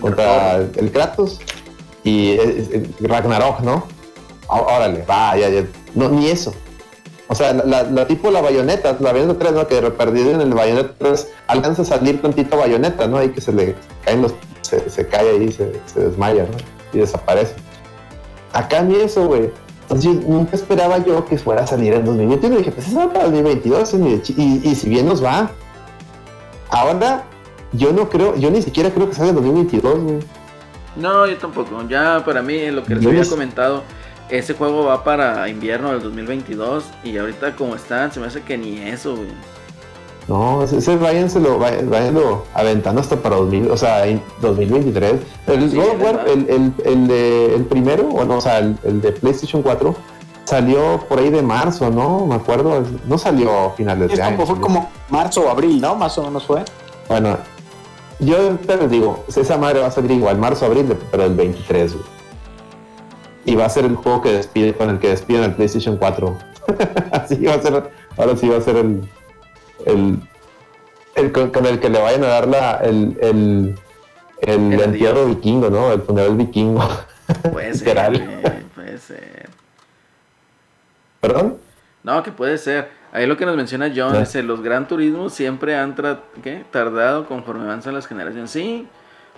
[0.00, 1.40] contra el, el Kratos
[2.04, 3.84] y eh, eh, Ragnarok, ¿no?
[4.48, 5.64] Ó- Órale, va, ya, ya.
[5.94, 6.52] No, ni eso.
[7.32, 9.66] O sea, la, la- la tipo la bayoneta, la bayoneta 3, ¿no?
[9.66, 13.16] Que perdido en el bayoneta 3 alcanza a salir tantito bayoneta, ¿no?
[13.16, 14.34] Ahí que se le caen los.
[14.60, 16.56] Se, se cae ahí, se, se desmaya, ¿no?
[16.92, 17.54] Y desaparece.
[18.52, 19.50] Acá ni eso, güey.
[19.82, 22.54] Entonces yo nunca esperaba yo que fuera a salir en 2021.
[22.54, 23.94] Y dije, pues eso va para el 2022.
[23.94, 25.50] es ni de chi- Y, y si bien nos va.
[26.70, 27.24] Ahora,
[27.72, 30.18] yo no creo, yo ni siquiera creo que salga en 2022, güey.
[30.96, 31.82] No, yo tampoco.
[31.88, 33.82] Ya para mí, lo que les Yo había comentado,
[34.28, 38.56] ese juego va para invierno del 2022 y ahorita como están, se me hace que
[38.58, 39.28] ni eso, güey.
[40.28, 45.14] No, ese, ese váyanselo, vay- váyanlo aventando hasta para 2000, o sea, en 2023.
[45.48, 49.00] El Sí, God War, el, el, el, de- el primero, bueno, o sea, el, el
[49.00, 49.94] de PlayStation 4,
[50.44, 52.24] salió por ahí de marzo, ¿no?
[52.26, 54.46] Me acuerdo, no salió a finales Es de año.
[54.46, 55.96] fue como marzo o abril, ¿no?
[55.96, 56.62] Más o menos fue.
[57.08, 57.36] Bueno,
[58.20, 61.34] yo te les digo, esa madre va a salir igual, marzo, abril, de- pero el
[61.34, 62.04] 23, güey.
[63.44, 66.38] Y va a ser el juego que despide, con el que despiden el PlayStation 4.
[67.12, 69.02] Así va a ser, ahora sí va a ser el,
[69.86, 70.18] el,
[71.16, 73.74] el con, con el que le vayan a dar la, el, el,
[74.42, 75.92] el El entierro vikingo, ¿no?
[75.92, 76.88] El funeral vikingo.
[77.52, 77.96] Puede ser,
[78.74, 79.48] puede ser.
[81.20, 81.58] ¿Perdón?
[82.02, 82.88] No, que puede ser.
[83.12, 84.20] Ahí lo que nos menciona John, Ah.
[84.20, 86.64] dice, los Gran Turismos siempre han tra- ¿qué?
[86.70, 88.50] tardado conforme avanzan las generaciones.
[88.50, 88.88] Sí,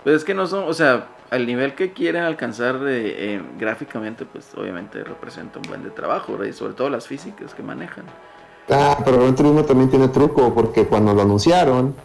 [0.03, 4.47] pues es que no son, o sea, al nivel que quieren alcanzar eh, gráficamente, pues
[4.55, 8.05] obviamente representa un buen de trabajo, y sobre todo las físicas que manejan.
[8.69, 11.95] Ah, pero Gran Turismo también tiene truco, porque cuando lo anunciaron,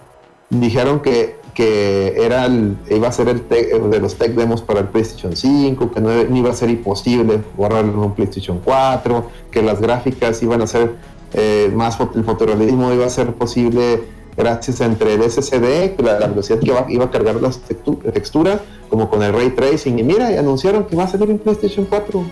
[0.50, 4.80] dijeron que, que era el, iba a ser el te- de los tech demos para
[4.80, 9.62] el PlayStation 5, que no, iba a ser imposible borrarlo en un PlayStation 4, que
[9.62, 10.94] las gráficas iban a ser
[11.33, 14.02] eh, más el fotorrealismo iba a ser posible
[14.37, 18.01] gracias a entre el SSD, la, la velocidad que iba, iba a cargar las textu-
[18.12, 19.99] texturas, como con el ray tracing.
[19.99, 22.25] Y mira, anunciaron que va a salir en PlayStation 4.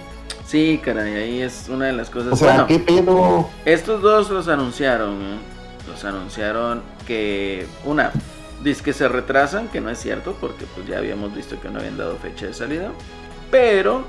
[0.47, 2.33] Sí, caray, ahí es una de las cosas.
[2.33, 3.49] O sea, bueno, ¿qué pedo?
[3.65, 5.39] Estos dos los anunciaron, ¿eh?
[5.87, 8.13] los anunciaron que una
[8.63, 11.79] dice que se retrasan, que no es cierto porque pues ya habíamos visto que no
[11.79, 12.91] habían dado fecha de salida,
[13.51, 14.03] pero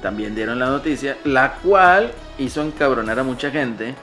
[0.00, 3.94] también dieron la noticia, la cual hizo encabronar a mucha gente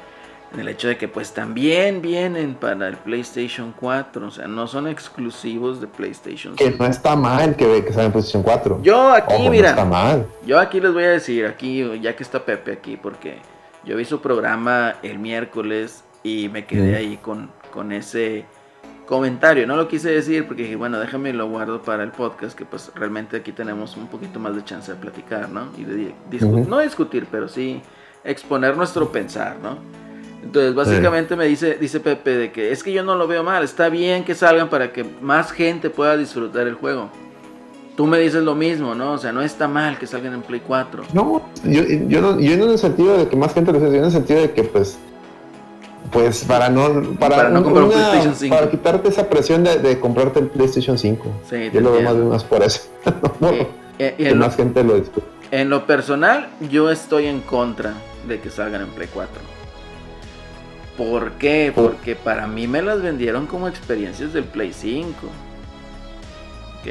[0.54, 4.68] en el hecho de que pues también vienen para el PlayStation 4, o sea, no
[4.68, 6.84] son exclusivos de PlayStation Que 5.
[6.84, 8.80] no está mal que, que en PlayStation 4.
[8.84, 10.26] Yo aquí, Ojo, mira, No está mal.
[10.46, 13.38] yo aquí les voy a decir, aquí, ya que está Pepe aquí, porque
[13.86, 16.96] yo vi su programa el miércoles y me quedé Mm.
[16.96, 18.44] ahí con, con ese
[19.06, 19.66] comentario.
[19.68, 22.92] No lo quise decir porque dije, bueno, déjame lo guardo para el podcast, que pues
[22.96, 25.68] realmente aquí tenemos un poquito más de chance de platicar, ¿no?
[25.78, 27.82] Y de di- discu- no discutir, pero sí
[28.24, 29.78] exponer nuestro pensar, ¿no?
[30.44, 33.64] Entonces, básicamente me dice, dice Pepe de que es que yo no lo veo mal,
[33.64, 37.10] está bien que salgan para que más gente pueda disfrutar el juego.
[37.96, 39.14] Tú me dices lo mismo, ¿no?
[39.14, 41.04] O sea, no está mal que salgan en Play 4.
[41.14, 43.90] No, yo, yo, no, yo no en el sentido de que más gente lo sea,
[43.90, 44.98] yo en el sentido de que pues
[46.12, 48.56] pues para no para, Para no comprar un PlayStation 5.
[48.56, 51.26] para quitarte esa presión de, de comprarte el PlayStation 5.
[51.50, 52.82] Sí, yo lo veo más de más por eso.
[53.40, 53.68] No, Eh,
[54.00, 55.28] eh, que lo, más gente lo disfrute.
[55.52, 57.94] en lo personal, yo estoy en contra
[58.28, 59.32] de que salgan en Play 4.
[61.10, 61.72] ¿Por qué?
[61.74, 65.28] Porque para mí me las vendieron como experiencias del Play 5.
[66.80, 66.88] ¿Ok?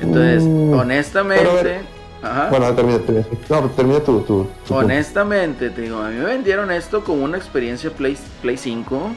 [0.00, 1.80] Entonces, Mm, honestamente...
[2.22, 2.48] ajá.
[2.48, 3.26] Bueno, termina, termina.
[3.50, 7.90] No, termina tu, tu- Honestamente, te digo, a mí me vendieron esto como una experiencia
[7.90, 9.10] Play, Play 5.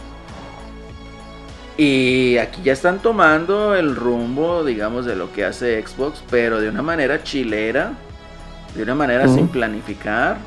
[1.78, 6.70] Y aquí ya están tomando el rumbo, digamos, de lo que hace Xbox, pero de
[6.70, 7.94] una manera chilera,
[8.76, 10.38] de una manera sin planificar,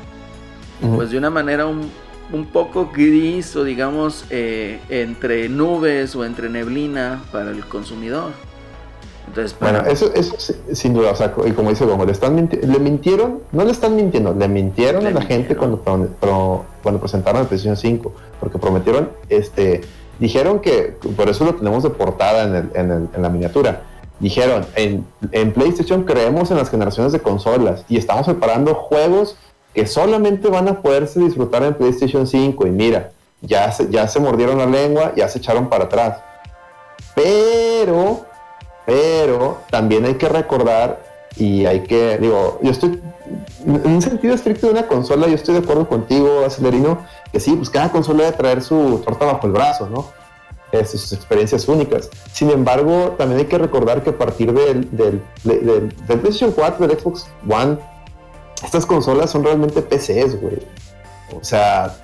[0.95, 1.89] pues de una manera un,
[2.33, 8.31] un poco gris o digamos eh, entre nubes o entre neblina para el consumidor.
[9.27, 10.35] Entonces, para- Bueno, eso, eso
[10.73, 13.71] sin duda, o sea, y como dice Gongo, le, están minti- le mintieron, no le
[13.71, 18.57] están mintiendo, le mintieron Le a la gente cuando, cuando presentaron la PlayStation 5, porque
[18.57, 19.81] prometieron, este,
[20.19, 23.83] dijeron que, por eso lo tenemos de portada en, el- en el- en la miniatura,
[24.19, 29.37] dijeron, en, en PlayStation creemos en las generaciones de consolas y estamos preparando juegos
[29.73, 33.11] que solamente van a poderse disfrutar en PlayStation 5, y mira,
[33.41, 36.17] ya se, ya se mordieron la lengua, ya se echaron para atrás.
[37.15, 38.25] Pero
[38.85, 41.01] pero también hay que recordar
[41.37, 42.99] y hay que, digo, yo estoy,
[43.65, 46.97] en un sentido estricto de una consola, yo estoy de acuerdo contigo, Acelerino,
[47.31, 50.07] que sí, pues cada consola debe traer su torta bajo el brazo, ¿no?
[50.73, 52.09] Eh, sus experiencias únicas.
[52.33, 56.87] Sin embargo, también hay que recordar que a partir del, del, del- del PlayStation 4,
[56.87, 57.77] del Xbox One,
[58.63, 60.59] estas consolas son realmente PCs, güey.
[61.39, 61.95] O sea,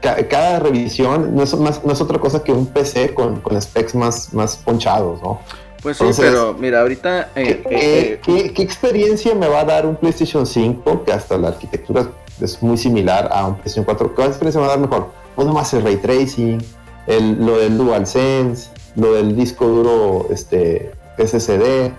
[0.00, 3.60] ca- cada revisión no es, más, no es otra cosa que un PC con, con
[3.60, 5.40] specs más, más ponchados, ¿no?
[5.82, 7.30] pues sí, entonces- pero mira, ahorita...
[7.36, 11.36] eh, ¿Qué, eh, qué- qué experiencia me va a dar un PlayStation 5 que hasta
[11.38, 12.08] la arquitectura
[12.40, 14.14] es muy similar a un PlayStation 4?
[14.14, 15.10] ¿Qué experiencia me va a dar mejor?
[15.36, 16.58] Pues nomás el ray tracing,
[17.06, 21.92] el- lo del DualSense, lo del disco duro este, SSD.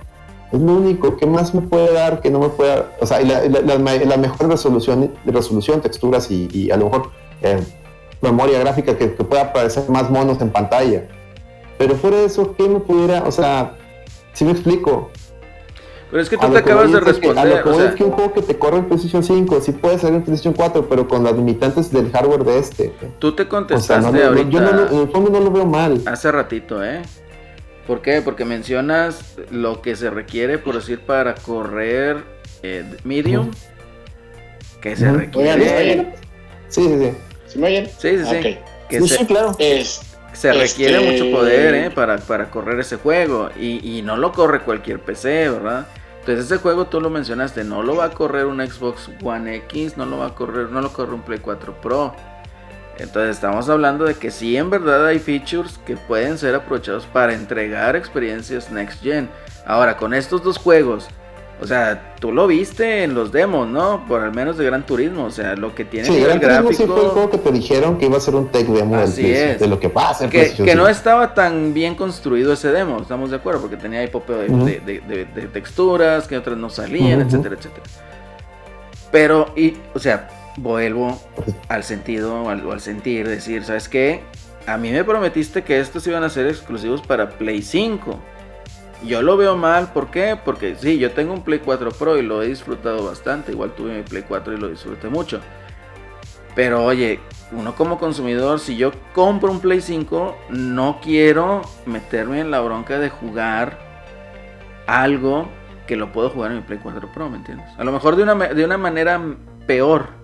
[0.52, 2.92] Es lo único que más me puede dar que no me pueda.
[3.02, 6.86] O sea, y la, la- la- la mejor resolución, resolución texturas y, y a lo
[6.86, 7.10] mejor
[7.42, 7.62] eh,
[8.22, 11.08] memoria gráfica que, que pueda aparecer más monos en pantalla.
[11.78, 13.24] Pero fuera de eso, ¿qué me pudiera.?
[13.28, 13.74] O sea,
[14.34, 15.12] si me explico.
[16.10, 17.48] pero es que tú te acabas de es que- a responder.
[17.50, 19.60] lo que o voy sea, es que un juego que te corre en PlayStation 5
[19.62, 22.94] sí puede ser en PlayStation 4, pero con las limitantes del hardware de este.
[23.20, 24.50] tú te O sea, contestaste no, ahorita...
[24.50, 26.02] yo no, en el fondo no lo veo mal.
[26.06, 27.02] Hace ratito, ¿eh?
[27.88, 28.22] ¿Por qué?
[28.22, 32.18] Porque mencionas lo que se requiere, por decir, para correr
[32.62, 33.52] eh, medium.
[34.82, 35.54] Que se requiere.
[35.54, 36.14] Oigan,
[36.68, 37.12] Sí, sí, sí.
[37.48, 37.86] ¿se me oyen?
[37.88, 38.36] Sí, sí, sí.
[38.36, 38.88] Ok.
[38.90, 39.56] Que Sí, se, sí, claro.
[39.58, 40.02] Es,
[40.34, 41.90] se requiere este- mucho poder, ¿eh?
[41.92, 43.50] Para, para correr ese juego.
[43.60, 45.88] Y, y no lo corre cualquier PC, ¿verdad?
[46.20, 49.96] Entonces ese juego tú lo mencionaste, no lo va a correr un Xbox One X,
[49.96, 52.14] no lo va a correr, no lo corre un Play 4 Pro.
[53.00, 57.34] Entonces estamos hablando de que sí en verdad hay features que pueden ser aprovechados para
[57.34, 59.30] entregar experiencias next gen.
[59.66, 61.08] Ahora con estos dos juegos,
[61.62, 64.06] o sea, tú lo viste en los demos, ¿no?
[64.08, 66.74] Por al menos de Gran Turismo, o sea, lo que tiene Sí, Turismo gráfico.
[66.74, 69.32] sí fue el juego que te dijeron que iba a ser un tech demo Así
[69.32, 69.60] es.
[69.60, 70.88] de lo que va a ser que, no 5.
[70.88, 74.66] estaba tan bien construido ese demo, estamos de acuerdo, porque tenía ahí popeo de, Ujú.
[74.66, 77.84] de- de- de- de texturas, que otras no salían, etcétera, etcétera.
[79.12, 80.28] Pero, y, o sea,
[80.58, 81.20] vuelvo
[81.70, 84.24] al sentido, al, al sentir, decir, ¿sabes qué?
[84.66, 88.20] A mí me prometiste que estos iban a ser exclusivos para Play 5.
[89.06, 90.38] Yo lo veo mal, ¿por qué?
[90.44, 93.52] Porque sí, yo tengo un Play 4 Pro y lo he disfrutado bastante.
[93.52, 95.40] Igual tuve mi Play 4 y lo disfruté mucho.
[96.56, 97.20] Pero oye,
[97.52, 102.98] uno como consumidor, si yo compro un Play 5, no quiero meterme en la bronca
[102.98, 103.78] de jugar
[104.88, 105.48] algo
[105.86, 107.68] que lo puedo jugar en mi Play 4 Pro, ¿me entiendes?
[107.78, 109.22] A lo mejor de una, de una manera
[109.68, 110.17] peor.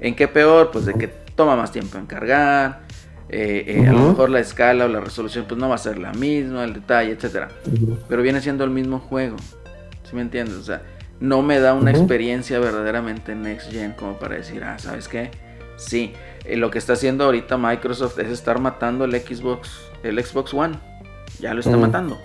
[0.00, 0.70] ¿En qué peor?
[0.70, 2.80] Pues de que toma más tiempo en cargar.
[3.28, 5.98] eh, eh, A lo mejor la escala o la resolución pues no va a ser
[5.98, 7.98] la misma, el detalle, etcétera Ujú.
[8.08, 9.36] pero viene siendo el mismo juego.
[10.08, 10.56] ¿Sí me entiendes?
[10.56, 10.82] O sea,
[11.18, 15.30] no me da una experiencia verdaderamente next gen como para decir, ah, ¿sabes qué?
[15.76, 16.12] Sí,
[16.44, 19.70] eh, lo que está haciendo ahorita Microsoft es estar matando el Xbox,
[20.04, 20.78] el Xbox One.
[21.40, 22.18] Ya lo está matando.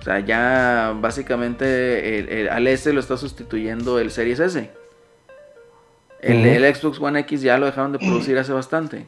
[0.00, 4.70] O sea, ya básicamente el- el- al S lo está sustituyendo el Series S.
[6.20, 9.06] El, Xbox One X ya lo dejaron de producir hace bastante.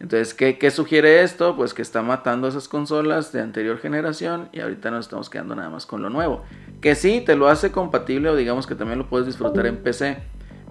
[0.00, 1.56] Entonces, ¿qué, qué sugiere esto?
[1.56, 5.70] Pues que está matando esas consolas de anterior generación y ahorita nos estamos quedando nada
[5.70, 6.42] más con lo nuevo.
[6.80, 10.18] Que sí, te lo hace compatible o digamos que también lo puedes disfrutar en PC.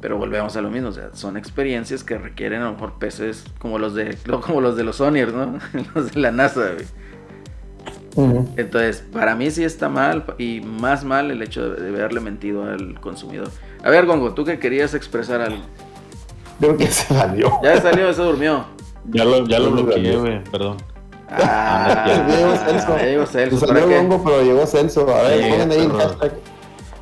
[0.01, 3.45] Pero volvemos a lo mismo, o sea, son experiencias que requieren a lo mejor PCs
[3.57, 5.57] como los de, como los de los Sonyers, ¿no?
[5.95, 6.71] los de la NASA.
[8.57, 12.65] Entonces, para mí sí está mal y más mal el hecho de, de haberle mentido
[12.65, 13.49] al consumidor.
[13.83, 15.61] A ver, Gongo, tú que querías expresar algo.
[16.59, 17.51] Creo que se salió.
[17.63, 18.65] Ya salió, se durmió.
[19.11, 20.77] Ya lo, ya lo bloqueé, güey, perdón.
[21.29, 22.97] Ah, Ya llegó Celso.
[22.97, 23.67] ya llegó Se Celso.
[23.67, 23.87] salió.
[23.89, 25.13] Gongo, pero llegó Celso.
[25.13, 26.31] A ver, Sí, pongan ahí el hashtag.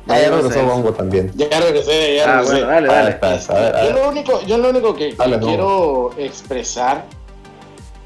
[0.06, 0.66] Ya Ah, ya regresó.
[0.66, 1.30] Gongo también.
[1.36, 2.52] Ya regresé, ya Ah, regresé.
[2.54, 3.10] bueno, dale, dale.
[3.10, 5.40] estás, a ver, a Yo lo único, yo lo único que, no.
[5.40, 7.04] quiero expresar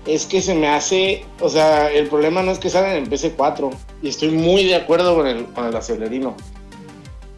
[0.04, 3.70] es que se me hace, o sea, el problema no es que salgan en PC4,
[4.02, 6.36] y estoy muy de acuerdo con el, con el acelerino.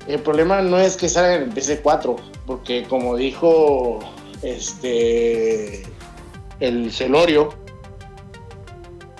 [0.09, 4.01] El problema no es que salgan en PC4, porque como dijo
[4.43, 5.83] este
[6.61, 7.51] el Celorio,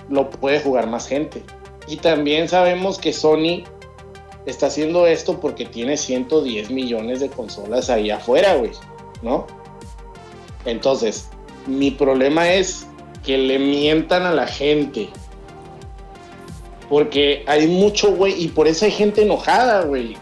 [0.09, 1.43] lo puede jugar más gente.
[1.87, 3.63] Y también sabemos que Sony
[4.45, 8.71] está haciendo esto porque tiene 110 millones de consolas ahí afuera, güey,
[9.21, 9.45] ¿no?
[10.65, 11.29] Entonces,
[11.67, 12.87] mi problema es
[13.23, 15.09] que le mientan a la gente.
[16.89, 20.17] Porque hay mucho, güey, y por eso hay gente enojada, güey.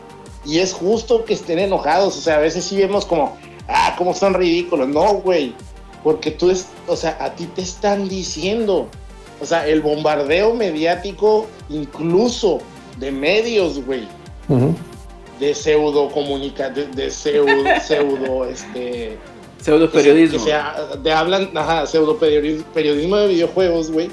[0.47, 2.17] Y es justo que estén enojados.
[2.17, 3.37] O sea, a veces sí vemos como,
[3.67, 4.87] ah, cómo son ridículos.
[4.87, 5.53] No, güey.
[6.03, 8.87] Porque tú, es, o sea, a ti te están diciendo.
[9.41, 12.59] O sea, el bombardeo mediático, incluso
[12.97, 14.07] de medios, güey.
[15.37, 19.17] De pseudo comunicación, de, pseudo, pseudo, este.
[19.61, 20.37] Pseudo periodismo.
[20.37, 24.09] Que sea, de hablan, ajá, pseudo periodismo de videojuegos, güey.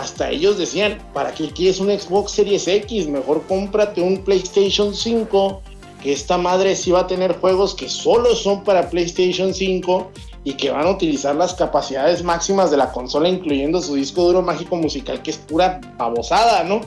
[0.00, 3.06] Hasta ellos decían, ¿para qué quieres un Xbox Series X?
[3.06, 5.60] Mejor cómprate un PlayStation 5,
[6.02, 10.10] que esta madre sí va a tener juegos que solo son para PlayStation 5
[10.44, 14.40] y que van a utilizar las capacidades máximas de la consola, incluyendo su disco duro
[14.40, 16.80] mágico musical, que es pura babosada, ¿no?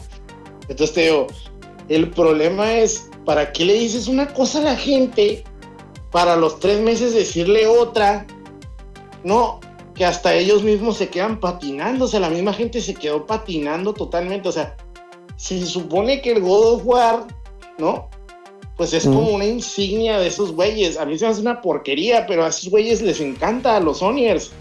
[0.67, 1.27] Entonces te digo,
[1.89, 5.43] el problema es, ¿para qué le dices una cosa a la gente
[6.11, 8.25] para los tres meses decirle otra?
[9.23, 9.59] No,
[9.95, 13.93] que hasta ellos mismos se quedan patinando, o sea, la misma gente se quedó patinando
[13.93, 14.75] totalmente, o sea,
[15.35, 17.27] se supone que el God of War,
[17.77, 18.09] ¿no?
[18.77, 20.97] Pues es como una insignia de esos güeyes.
[20.97, 23.99] A mí se me hace una porquería, pero a esos güeyes les encanta, a los
[23.99, 24.51] Sonyers.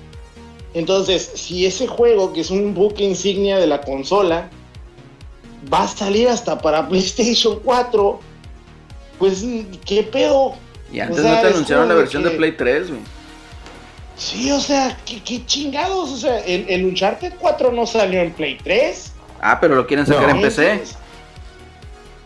[0.74, 4.51] Entonces, si ese juego, que es un buque insignia de la consola,
[5.72, 8.20] va a salir hasta para PlayStation 4,
[9.18, 9.45] pues,
[9.87, 10.55] ¿qué pedo?
[10.93, 13.01] Y antes no te anunciaron la versión de Play 3, güey.
[14.17, 16.11] Sí, o sea, ¿qué, chingados?
[16.11, 19.13] O sea, el, el, Uncharted 4 no salió en Play 3.
[19.41, 20.83] Ah, pero lo quieren sacar en PC.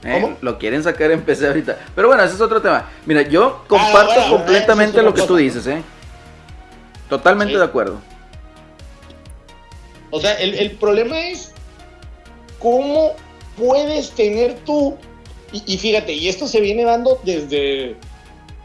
[0.05, 0.21] ¿Eh?
[0.21, 0.37] ¿Cómo?
[0.41, 1.79] Lo quieren sacar en PC ahorita.
[1.95, 2.89] Pero bueno, ese es otro tema.
[3.07, 5.83] Mira, yo comparto ah, completamente lo que tú dices, ¿eh?
[7.09, 8.01] Totalmente de acuerdo.
[10.11, 11.53] O sea, el, el, problema es
[12.59, 13.15] cómo
[13.57, 14.97] puedes tener tú,
[15.53, 17.97] y, fíjate, y esto se viene dando desde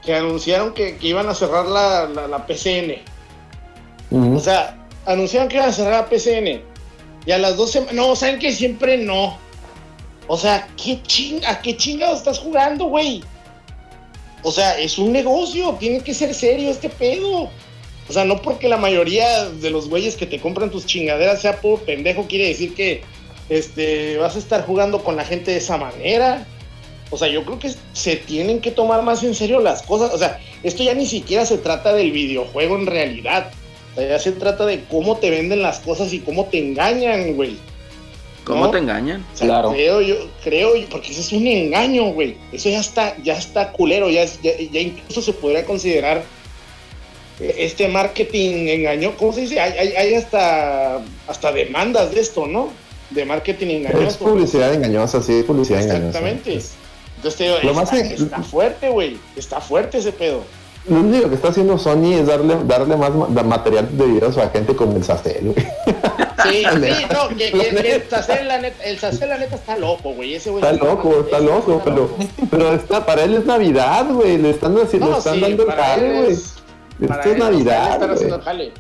[0.04, 2.96] que anunciaron que, iban a cerrar la, la, PCN.
[4.12, 6.62] O sea, anunciaron que iban a cerrar la PCN.
[7.26, 9.38] Y a las dos semanas, no, saben que siempre no.
[10.28, 13.24] O sea, ¿qué ching ¿a qué chingados estás jugando, güey?
[14.44, 17.50] O sea, es un negocio, tiene que ser serio este pedo.
[18.10, 21.62] O sea, no porque la mayoría de los güeyes que te compran tus chingaderas sea
[21.62, 23.04] puro pendejo, quiere decir que
[23.50, 26.46] este, vas a estar jugando con la gente de esa manera.
[27.12, 30.14] O sea, yo creo que se tienen que tomar más en serio las cosas.
[30.14, 33.52] O sea, esto ya ni siquiera se trata del videojuego en realidad.
[33.92, 37.34] O sea, ya se trata de cómo te venden las cosas y cómo te engañan,
[37.36, 37.58] güey.
[38.44, 39.24] ¿Cómo te engañan?
[39.38, 39.72] claro.
[39.72, 42.38] Creo yo, creo yo, porque eso es un engaño, güey.
[42.52, 46.24] Eso ya está, ya está culero, ya, ya, incluso se podría considerar
[47.40, 49.14] este marketing engaño.
[49.18, 49.60] ¿Cómo se dice?
[49.60, 52.70] Hay, hay, hasta, hasta demandas de esto, ¿no?
[53.12, 54.08] De marketing engañoso.
[54.08, 56.08] Es publicidad engañosa, sí, publicidad engañosa.
[56.08, 56.62] Exactamente.
[57.18, 59.18] Entonces te digo, está, está fuerte, güey.
[59.36, 60.44] Está fuerte ese pedo.
[60.88, 63.12] Lo único que está haciendo Sony es darle, darle más
[63.46, 65.68] material de video a su agente con el Sacel, güey.
[66.44, 70.14] Sí, sí, no, que, que, el Sacel, la neta, el Sacel, la neta, está loco,
[70.14, 70.36] güey.
[70.36, 72.10] Ese güey está, loco, está loco, pero,
[72.50, 74.38] pero está, para él es Navidad, güey.
[74.38, 76.32] Le están, haciendo, no, le están dando el jale, güey.
[76.32, 77.88] Esto es Navidad.
[77.88, 78.72] Le están haciendo el jale.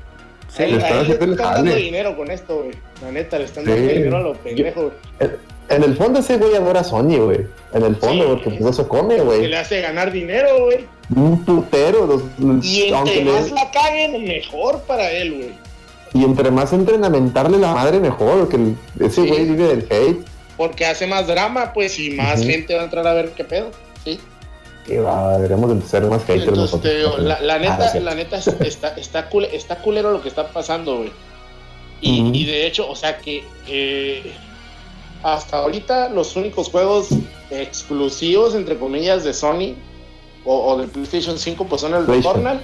[0.47, 1.55] Sí, le están, haciendo el jale.
[1.55, 2.71] dando dinero con esto, güey.
[3.03, 4.93] La neta, le están dando dinero a los pendejos.
[5.71, 7.47] En el fondo ese güey adora Sony, güey.
[7.73, 9.41] En el fondo, porque pues eso come, güey.
[9.41, 10.85] Que le hace ganar dinero, güey.
[11.15, 12.05] Un putero.
[12.05, 15.51] Los, y entre más la caguen, mejor para él, güey.
[16.13, 18.39] Y entre más entren a mentarle la madre, mejor.
[18.39, 20.25] Porque ese güey vive del hate.
[20.57, 23.71] Porque hace más drama, pues, y más gente va a entrar a ver qué pedo.
[24.03, 24.19] Sí.
[24.85, 27.19] Que va, deberíamos ser más haters nosotros.
[27.19, 31.11] la, la, neta, la neta está, está, está, culero lo que está pasando, güey.
[32.01, 34.33] Y, y, de hecho, o sea que eh,
[35.23, 37.09] hasta ahorita los únicos juegos
[37.49, 39.75] exclusivos, entre comillas, de Sony
[40.45, 42.61] o, de PlayStation 5 pues son el Returnal.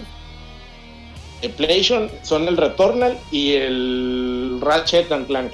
[1.41, 5.51] El PlayStation son el Returnal y el Ratchet and Clank.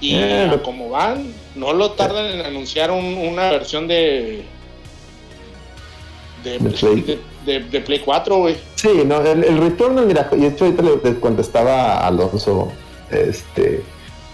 [0.00, 4.44] Y eh, como van, no lo tardan en anunciar una versión de
[6.44, 7.98] de, de, Play.
[7.98, 8.56] 4, güey.
[8.76, 12.70] Sí, no, el, Returnal, mira, y de hecho ahorita le contestaba a Alonso,
[13.10, 13.82] este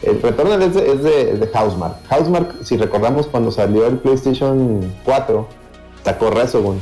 [0.06, 1.96] el Returnal es de, es de, Housemark.
[2.08, 5.48] Housemark, si recordamos cuando salió el PlayStation 4,
[6.04, 6.80] sacó Resogun.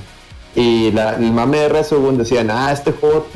[0.54, 3.26] Y la, el mame de Resogun decían, ah, este juego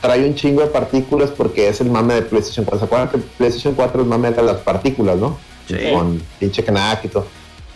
[0.00, 2.78] trae un chingo de partículas porque es el mame de PlayStation 4.
[2.78, 5.36] ¿Se acuerdan que PlayStation 4 es mame de las partículas, no?
[5.68, 5.76] Sí.
[5.92, 7.26] Con pinche Knack y todo.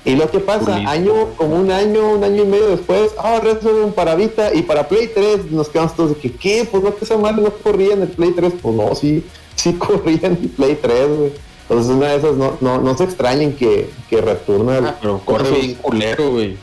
[0.07, 3.93] Y lo que pasa, año, como un año, un año y medio después, ah, Resogun
[3.93, 6.67] para Vita y para Play 3, nos quedamos todos de que, ¿qué?
[6.71, 8.53] Pues no, que esa madre no corría en el Play 3.
[8.63, 9.25] Pues no, sí,
[9.57, 11.33] sí corría en el Play 3, güey.
[11.69, 15.19] Entonces una de esas no, no, no se extrañen que, que retorne el, Ah, pero
[15.25, 16.57] corre bien culero, güey.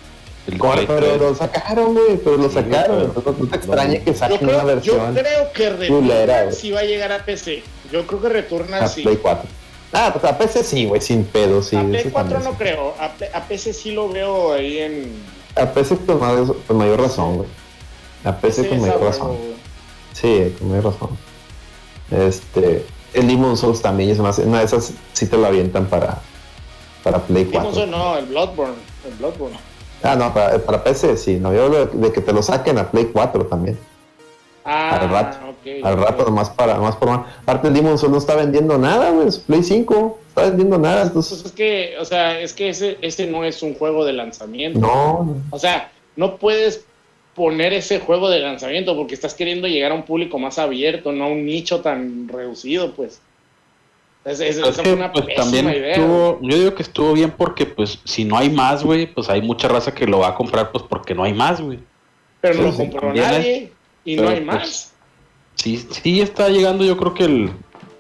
[0.48, 1.22] El Corre, pero 3.
[1.22, 2.98] lo sacaron, güey, pero lo Sí, sacaron.
[2.98, 5.70] pero- Entonces, no te extrañe que saquen una creo, yo versión creo que
[6.46, 6.56] güey.
[6.56, 7.64] sí va a llegar a PC.
[7.92, 9.04] Yo creo que Returnal a sí.
[9.04, 9.50] Play 4.
[9.94, 11.76] Ah, pues a PC sí, güey, sin pedo, sí.
[11.78, 12.64] a Play eso 4 también no sí.
[12.64, 12.94] creo.
[13.34, 15.12] A, PC sí lo veo ahí en.
[15.56, 17.50] A PC con mayor, con mayor razón, güey.
[18.26, 19.38] A PC con mayor razón.
[20.14, 21.10] Sí, con mayor razón.
[22.12, 26.20] Este, el Demon Souls también es una, una de esas sí te lo avientan para,
[27.04, 27.60] para Play 4.
[27.60, 28.76] Demon Souls, no, el Bloodborne.
[29.08, 29.58] El Bloodborne.
[30.04, 32.78] Ah, no, para, para PC sí, no, yo hablo de, de que te lo saquen
[32.78, 33.78] a Play 4 también.
[34.66, 35.38] Ah, Al rato,
[35.84, 37.22] Al rato nomás para, nomás por más.
[37.42, 40.78] Aparte el Demon Souls no está vendiendo nada, güey, su Play 5, no está vendiendo
[40.78, 44.06] nada, Pues entonces, es que, o sea, es que ese, ese no es un juego
[44.06, 44.80] de lanzamiento.
[44.80, 46.86] no, O sea, no puedes
[47.36, 51.26] poner ese juego de lanzamiento porque estás queriendo llegar a un público más abierto, no
[51.26, 53.22] a un nicho tan reducido, pues.
[54.26, 55.96] Es, es- Pero es esa que, fue una pues, también idea.
[55.96, 59.42] estuvo, yo digo que estuvo bien porque pues si no hay más, güey, pues hay
[59.42, 61.80] mucha raza que lo va a comprar pues porque no hay más, güey.
[62.40, 63.72] pero no lo compró nadie
[64.06, 64.94] y no hay pues, más.
[65.56, 67.50] Sí, sí está llegando yo creo que el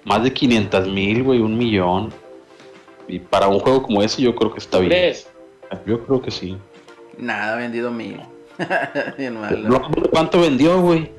[0.05, 2.13] más de 500 mil, güey, un millón.
[3.07, 4.91] Y para un juego como ese yo creo que está bien.
[4.91, 5.27] ¿Crees?
[5.85, 6.55] Yo creo que sí.
[7.17, 8.19] Nada, vendido mil.
[9.17, 9.81] Bien malo.
[10.11, 11.11] ¿Cuánto vendió, güey?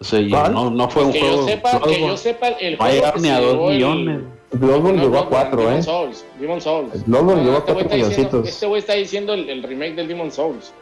[0.00, 0.52] O sea, ¿Cuál?
[0.52, 1.36] no, no fue un Que juego.
[1.42, 4.20] yo sepa, que yo sepa, el juego llegado que ni a dos llevó el- millones.
[4.54, 5.82] Bloodborne No, llegó a no, 4, Demon eh.
[5.82, 6.94] Souls, Demon Souls.
[6.94, 8.48] El Bloodborne llegó a este güey 4 está diciendo- milloncitos.
[8.54, 10.74] Este güey está diciendo el, el remake del Demon Souls.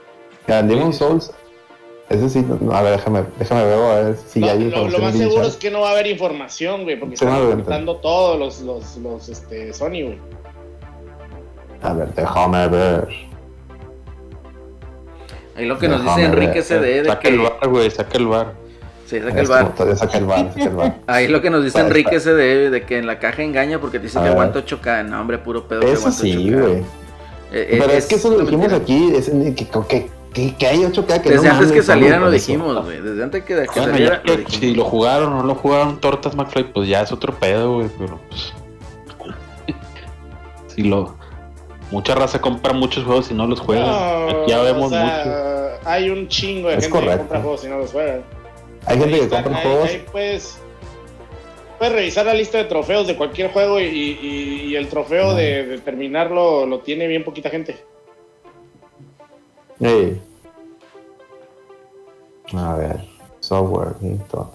[0.48, 1.30] Ya, Demon Souls,
[2.08, 4.98] ese sí, no, a ver, déjame, déjame ver, a ver si No, hay lo, lo
[4.98, 7.96] más el seguro es que no va a haber información, güey, porque Sí, están ocultando
[7.98, 10.18] todos los, los, los este, Sony, güey.
[11.82, 13.08] A ver, déjame ver.
[15.60, 16.62] Ahí lo que nos dice Enrique.
[16.62, 17.42] CD de Saca el que.
[17.42, 18.54] bar, güey, saca el bar.
[19.06, 19.96] Sí, saca el Esto, bar.
[19.96, 20.96] Saca el bar, saca el bar.
[21.06, 22.18] Ahí lo que nos dice Enrique.
[22.18, 24.32] CD de que en la caja engaña porque te dice que ver.
[24.32, 25.04] aguanta 8K.
[25.06, 26.60] No, hombre, puro pedo Eso sí, 8K.
[26.60, 26.82] güey.
[27.52, 30.78] Eh, Pero eh, es que eso lo dijimos aquí, es, que, que, que, que hay
[30.84, 33.00] 8K que Desde no antes que saliera lo dijimos, güey.
[33.02, 36.34] Desde antes que, Bueno, saliera ya lo si lo jugaron o no lo jugaron Tortas
[36.36, 38.54] McFly, pues ya es otro pedo, güey, pero pues.
[40.74, 41.18] si lo.
[41.90, 43.86] Mucha raza compra muchos juegos y no los juega.
[43.86, 45.88] No, Aquí ya vemos o sea, mucho.
[45.88, 48.22] Hay un chingo de Es gente que compra juegos y no los juega.
[48.86, 49.88] Hay gente Ahí que compra ahí- juegos.
[49.90, 50.58] ahí puedes,
[51.78, 55.64] puedes revisar la lista de trofeos de cualquier juego y, y- y el trofeo de,
[55.66, 57.76] de terminarlo lo tiene bien poquita gente.
[59.80, 60.20] Ey.
[62.54, 63.00] A ver,
[63.40, 63.94] software.
[64.02, 64.52] y todo.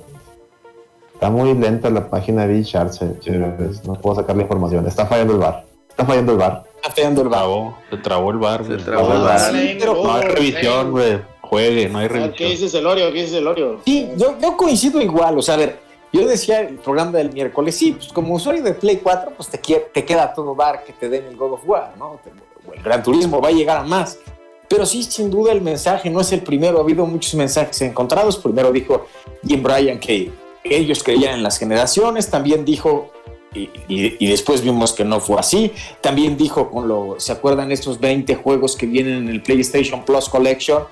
[1.13, 3.83] Está muy lenta la página de Chart, señores.
[3.85, 4.85] No puedo sacar la información.
[4.85, 5.65] Está fallando el bar.
[5.89, 6.63] Está fallando el bar.
[6.85, 7.77] Está fallando el vago.
[7.89, 9.53] Trabó, se trabó el bar, Se trabó el bar.
[9.53, 11.19] No hay revisión, güey.
[11.41, 12.49] Juegue, no hay ¿Qué revisión.
[12.51, 13.07] dices Elorio?
[13.11, 13.81] ¿Qué dices Elorio?
[13.85, 15.37] Sí, yo, yo coincido igual.
[15.37, 15.79] O sea, a ver,
[16.13, 19.57] yo decía el programa del miércoles, sí, pues como usuario de Play 4, pues te,
[19.57, 22.19] te queda todo dar que te den el God of War, ¿no?
[22.73, 24.19] El Gran Turismo va a llegar a más.
[24.67, 26.77] Pero sí, sin duda, el mensaje no es el primero.
[26.77, 28.37] Ha habido muchos mensajes encontrados.
[28.37, 29.07] Primero dijo
[29.45, 30.31] Jim Bryan que
[30.63, 32.29] ellos creían en las generaciones.
[32.29, 33.11] También dijo,
[33.55, 35.71] y, y- y después vimos que no fue así.
[36.01, 40.29] También dijo con lo, ¿se acuerdan estos 20 juegos que vienen en el PlayStation Plus
[40.29, 40.83] Collection?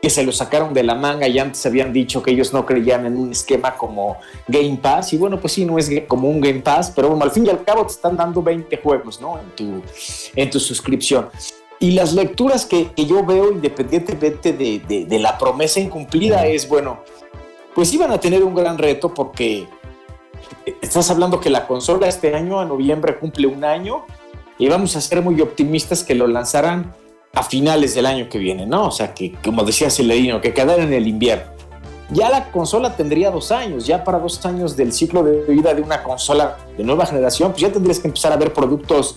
[0.00, 3.06] que se lo sacaron de la manga y antes habían dicho que ellos no creían
[3.06, 4.16] en un esquema como
[4.48, 7.30] Game Pass y bueno pues sí no es como un Game Pass pero bueno al
[7.30, 9.80] fin y al cabo te están dando 20 juegos no en tu
[10.34, 11.28] en tu suscripción
[11.78, 16.66] y las lecturas que, que yo veo independientemente de, de- de la promesa incumplida es
[16.68, 16.98] bueno
[17.72, 19.68] pues iban a tener un gran reto porque
[20.80, 24.04] estás hablando que la consola este año a noviembre cumple un año
[24.58, 26.94] y vamos a ser muy optimistas que lo lanzarán
[27.34, 28.88] a finales del año que viene, ¿no?
[28.88, 31.50] O sea, que como decía Celerino, que quedara en el invierno.
[32.10, 35.80] Ya la consola tendría dos años, ya para dos años del ciclo de vida de
[35.80, 39.16] una consola de nueva generación, pues ya tendrías que empezar a ver productos,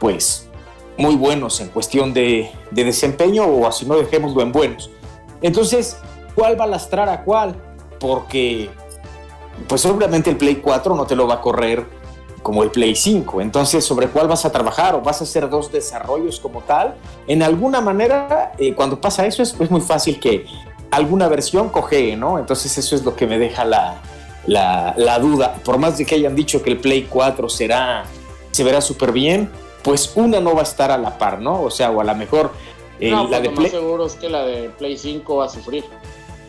[0.00, 0.48] pues,
[0.96, 4.90] muy buenos en cuestión de, de desempeño o así no dejémoslo en buenos.
[5.42, 5.98] Entonces,
[6.34, 7.54] ¿cuál va a lastrar a cuál?
[8.00, 8.70] Porque,
[9.68, 11.84] pues obviamente el Play 4 no te lo va a correr
[12.42, 13.40] como el Play 5.
[13.40, 14.94] Entonces, ¿sobre cuál vas a trabajar?
[14.96, 16.94] ¿O vas a hacer dos desarrollos como tal?
[17.28, 20.46] En alguna manera, eh, cuando pasa eso, es, es muy fácil que
[20.90, 22.38] alguna versión cojee, ¿no?
[22.38, 24.00] Entonces, eso es lo que me deja la,
[24.46, 25.54] la, la duda.
[25.64, 28.04] Por más de que hayan dicho que el Play 4 será,
[28.50, 29.48] se verá súper bien,
[29.84, 31.62] pues una no va a estar a la par, ¿no?
[31.62, 32.52] O sea, o a lo mejor
[32.98, 35.48] Eh, no, la de Play- más seguro es que la de Play 5 va a
[35.48, 35.84] sufrir.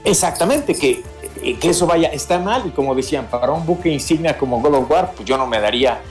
[0.03, 1.03] Exactamente, que,
[1.43, 4.75] eh, que eso vaya, está mal y como decían, para un buque insignia como God
[4.75, 6.01] of War, pues yo no me daría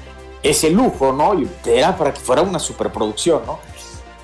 [0.43, 1.39] ese lujo, ¿no?
[1.41, 3.59] Y era para que fuera una superproducción, ¿no?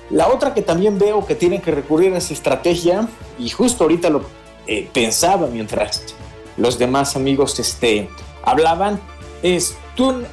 [0.09, 3.07] La otra que también veo que tienen que recurrir a esa estrategia,
[3.37, 4.23] y justo ahorita lo
[4.67, 6.15] eh, pensaba mientras
[6.57, 8.09] los demás amigos este,
[8.43, 8.99] hablaban,
[9.43, 10.23] es, tú,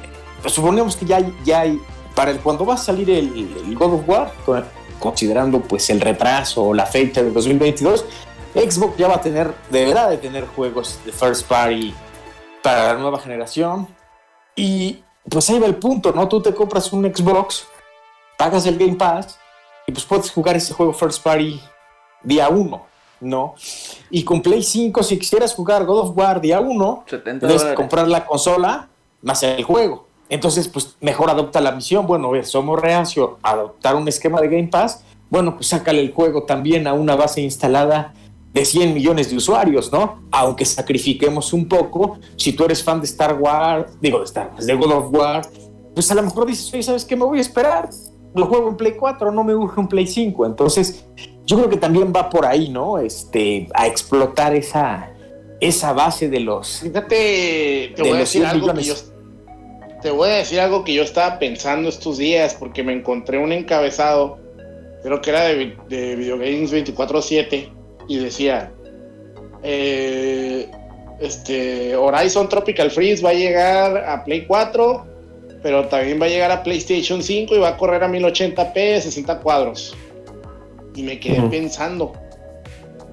[0.41, 1.79] pues, suponemos que ya hay, ya hay
[2.15, 3.27] para el, cuando va a salir el,
[3.67, 4.65] el God of War, con-
[4.99, 8.03] considerando pues el retraso o la fecha del 2022,
[8.69, 11.93] Xbox ya va a tener, deberá de tener juegos de first party
[12.63, 13.87] para la nueva generación.
[14.55, 16.27] Y pues ahí va el punto, ¿no?
[16.27, 17.67] Tú te compras un Xbox,
[18.37, 19.37] pagas el Game Pass
[19.85, 21.59] y pues puedes jugar ese juego first party
[22.23, 22.85] día 1,
[23.21, 23.55] ¿no?
[24.09, 28.07] Y con Play 5, si quisieras jugar God of War día 1, 70 debes comprar
[28.07, 28.89] la consola
[29.21, 30.07] más el juego.
[30.29, 32.05] Entonces, pues mejor adopta la misión.
[32.05, 35.03] Bueno, ver, somos reacio a adoptar un esquema de Game Pass.
[35.29, 38.13] Bueno, pues sácale el juego también a una base instalada
[38.53, 40.27] de 100 millones de usuarios, ¿no?
[40.31, 44.65] Aunque sacrifiquemos un poco, si tú eres fan de Star Wars, digo de Star Wars,
[44.65, 45.41] de God of War,
[45.93, 47.15] pues a lo mejor dices, oye, ¿sabes qué?
[47.15, 47.89] Me voy a esperar.
[48.35, 50.45] Lo juego en Play 4, no me urge un Play 5.
[50.45, 51.05] Entonces,
[51.45, 52.97] yo creo que también va por ahí, ¿no?
[52.99, 55.11] Este, a explotar esa,
[55.59, 56.79] esa base de los...
[56.79, 58.93] Fíjate, te De voy a decir 100 algo que yo
[60.01, 63.51] te voy a decir algo que yo estaba pensando estos días porque me encontré un
[63.51, 64.37] encabezado,
[65.01, 67.76] creo que era de, de Video Games 24/7
[68.07, 68.71] y decía
[69.63, 70.69] eh,
[71.19, 75.05] este Horizon Tropical Freeze va a llegar a Play 4,
[75.63, 79.39] pero también va a llegar a PlayStation 5 y va a correr a 1080p 60
[79.39, 79.95] cuadros.
[80.95, 82.13] Y me quedé pensando,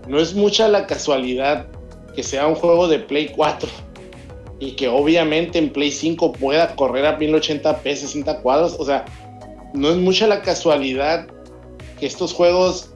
[0.07, 1.67] no es mucha la casualidad
[2.15, 3.69] que sea un juego de Play 4
[4.61, 8.77] y que obviamente en Play 5 pueda correr a 1080p 60 cuadros.
[8.79, 9.05] O sea,
[9.73, 11.27] no es mucha la casualidad
[11.99, 12.94] que estos juegos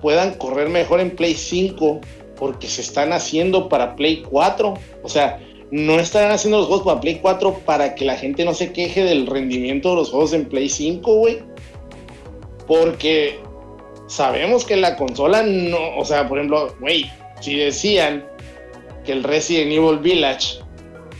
[0.00, 2.00] puedan correr mejor en Play 5
[2.36, 4.74] porque se están haciendo para Play 4.
[5.02, 5.40] O sea,
[5.70, 9.04] no están haciendo los juegos para Play 4 para que la gente no se queje
[9.04, 11.38] del rendimiento de los juegos en Play 5, güey.
[12.66, 13.40] Porque
[14.06, 18.24] sabemos que la consola no, o sea, por ejemplo, güey, si decían
[19.04, 20.58] que el Resident Evil Village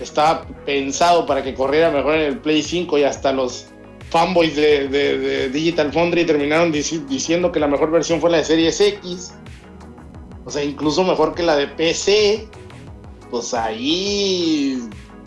[0.00, 3.66] estaba pensado para que corriera mejor en el Play 5 y hasta los
[4.11, 8.38] fanboys de, de- de Digital Foundry terminaron dici- diciendo que la mejor versión fue la
[8.38, 9.34] de Series X.
[10.44, 12.48] O sea, incluso mejor que la de PC.
[13.30, 14.82] Pues ahí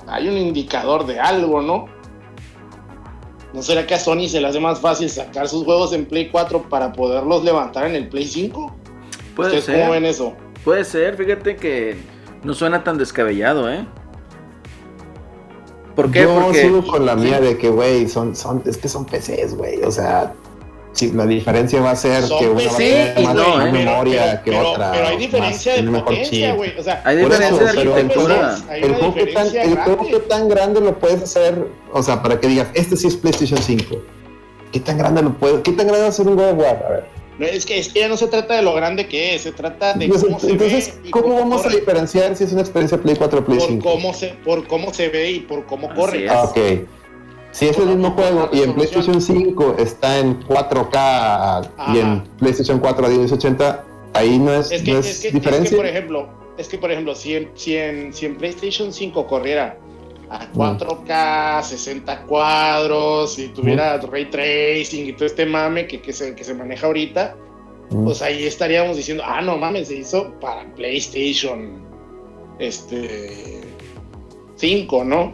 [0.07, 1.85] hay un indicador de algo, ¿no?
[3.53, 6.29] ¿No será que a Sony se le hace más fácil sacar sus juegos en Play
[6.29, 8.75] 4 para poderlos levantar en el Play 5?
[9.35, 10.09] Puede ¿Ustedes cómo ven ser.
[10.11, 10.33] eso?
[10.63, 11.97] Puede ser, fíjate que
[12.43, 13.85] no suena tan descabellado, ¿eh?
[15.95, 16.21] ¿Por qué?
[16.23, 19.55] Yo Porque sigo con la mía de que, güey, son, son, es que son PCs,
[19.57, 19.81] güey.
[19.83, 20.33] O sea,
[20.93, 23.55] si la diferencia va a ser Son que una va a PC, tener más no,
[23.57, 23.71] más ¿eh?
[23.71, 24.91] memoria pero, que pero- otra.
[24.91, 26.79] pero hay más- diferencia de tiene mejor potencia, güey.
[26.79, 28.57] O sea, hay diferencia eso, de el arquitectura.
[28.69, 32.03] Hay El una juego, que tan, el juego que tan grande lo puedes hacer, o
[32.03, 33.95] sea, para que digas, este sí es PlayStation 5.
[34.71, 36.85] ¿Qué tan grande lo puedes, qué tan grande va a ser un God of War?
[36.85, 37.20] A ver.
[37.45, 39.93] Es, que, es que ya no se trata de lo grande que es, se trata
[39.93, 41.07] de Entonces, cómo se entonces, ve.
[41.07, 43.67] y ¿cómo vamos a corre, diferenciar si es una experiencia Play 4 o Play por
[43.67, 43.89] 5?
[43.89, 46.25] cómo, se, por cómo se ve y por cómo Así corre.
[46.25, 46.31] es.
[46.31, 46.57] Ah, ok.
[47.51, 48.73] Si es el mismo juego y en.
[48.73, 52.23] PlayStation 5 está en 4K y en Ajá.
[52.39, 53.83] PlayStation 4 a 1080,
[54.13, 55.69] ahí no es, Es que, no es, es que, es diferencia.
[55.69, 59.27] que, por ejemplo, es que por ejemplo, si en, si en, si en PlayStation 5
[59.27, 59.77] corriera
[60.31, 66.33] a 4K, 60 cuadros, y tuviera ray tracing y todo este mame que, que, se,
[66.33, 67.35] que se maneja ahorita,
[67.89, 71.83] pues ahí estaríamos diciendo, ah, no mames, se hizo para PlayStation
[72.59, 73.59] este
[74.55, 75.33] 5, ¿no?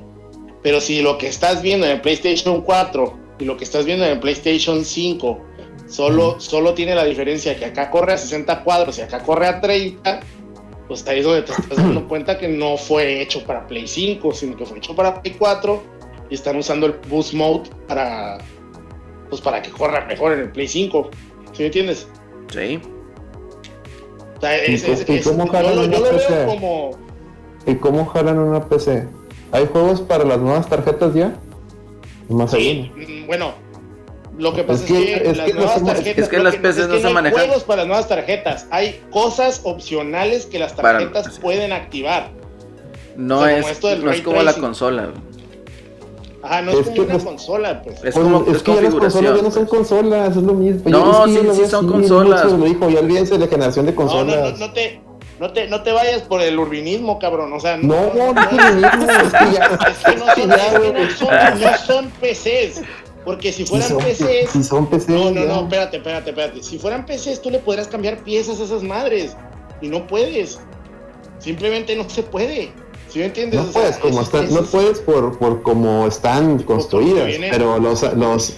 [0.63, 4.03] Pero si lo que estás viendo en el PlayStation 4 y lo que estás viendo
[4.03, 5.39] en el PlayStation 5
[5.87, 9.61] solo, solo tiene la diferencia que acá corre a 60 cuadros y acá corre a
[9.61, 10.21] 30,
[10.87, 14.33] pues ahí es donde te estás dando cuenta que no fue hecho para Play 5,
[14.33, 15.83] sino que fue hecho para Play 4
[16.29, 18.37] y están usando el Boost Mode para,
[19.29, 21.09] pues para que corra mejor en el Play 5.
[21.53, 22.07] ¿Sí me entiendes?
[22.53, 22.79] Sí.
[24.37, 26.29] O sea, es- ¿Y es- es- yo, jalan lo, una yo lo PC?
[26.35, 26.91] veo como...
[27.65, 29.07] ¿Y cómo jalan una PC?
[29.51, 31.35] ¿Hay juegos para las nuevas tarjetas ya?
[32.29, 33.53] Más Sí, mm, bueno,
[34.37, 36.23] lo que pasa Es es que- que, es las que no nuevas somos- tarjetas...
[36.23, 37.39] es que las PCs es no que se hay manejan.
[37.39, 38.67] juegos para las nuevas tarjetas.
[38.71, 42.29] Hay cosas opcionales que las Para- tarjetas pueden activar.
[43.15, 45.09] No O sea, es, como no es como la consola.
[46.43, 47.95] Ajá, no es, Es como que una los- consola, pues.
[47.95, 49.69] Es Pues, como es es que ya las consolas ya no son pues.
[49.69, 50.89] consolas, es lo mismo.
[50.89, 52.43] No, es que sí, sí veo son consolas.
[52.45, 54.59] mucho Lo dijo, ya olvídense de la generación de No, no, consolas.
[54.59, 55.01] no, no te,
[55.39, 57.51] no, te, no te vayas por el urbinismo, cabrón.
[57.53, 59.79] O sea, No, no, no, no, tiene mismo, es que ya.
[59.89, 60.93] es que no son, Ya, es que güey.
[61.05, 62.81] no son, no son PCs.
[63.27, 64.49] Porque si Si fueran son, PCs.
[64.51, 65.47] si son PCs, No, no, ya.
[65.47, 66.63] no, espérate, espérate, espérate.
[66.63, 69.35] Si fueran PCs, tú le podrás cambiar piezas a esas madres.
[69.81, 70.59] Y no puedes.
[71.37, 72.71] Simplemente no se puede.
[73.09, 73.59] ¿Sí me entiendes?
[73.59, 77.77] No O sea, puedes, como están, no es- puedes por, por cómo están construidas, pero
[77.79, 78.53] los, los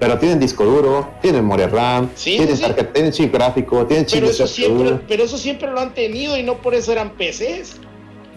[0.00, 2.68] pero tienen disco duro, tienen memoria RAM, Sí, tienen, sí, sí.
[2.68, 4.52] tarjeta- tienen chip gráfico, tienen chip Pero de eso, CPU.
[4.54, 7.76] siempre, pero eso siempre lo han tenido y no por eso eran PCs.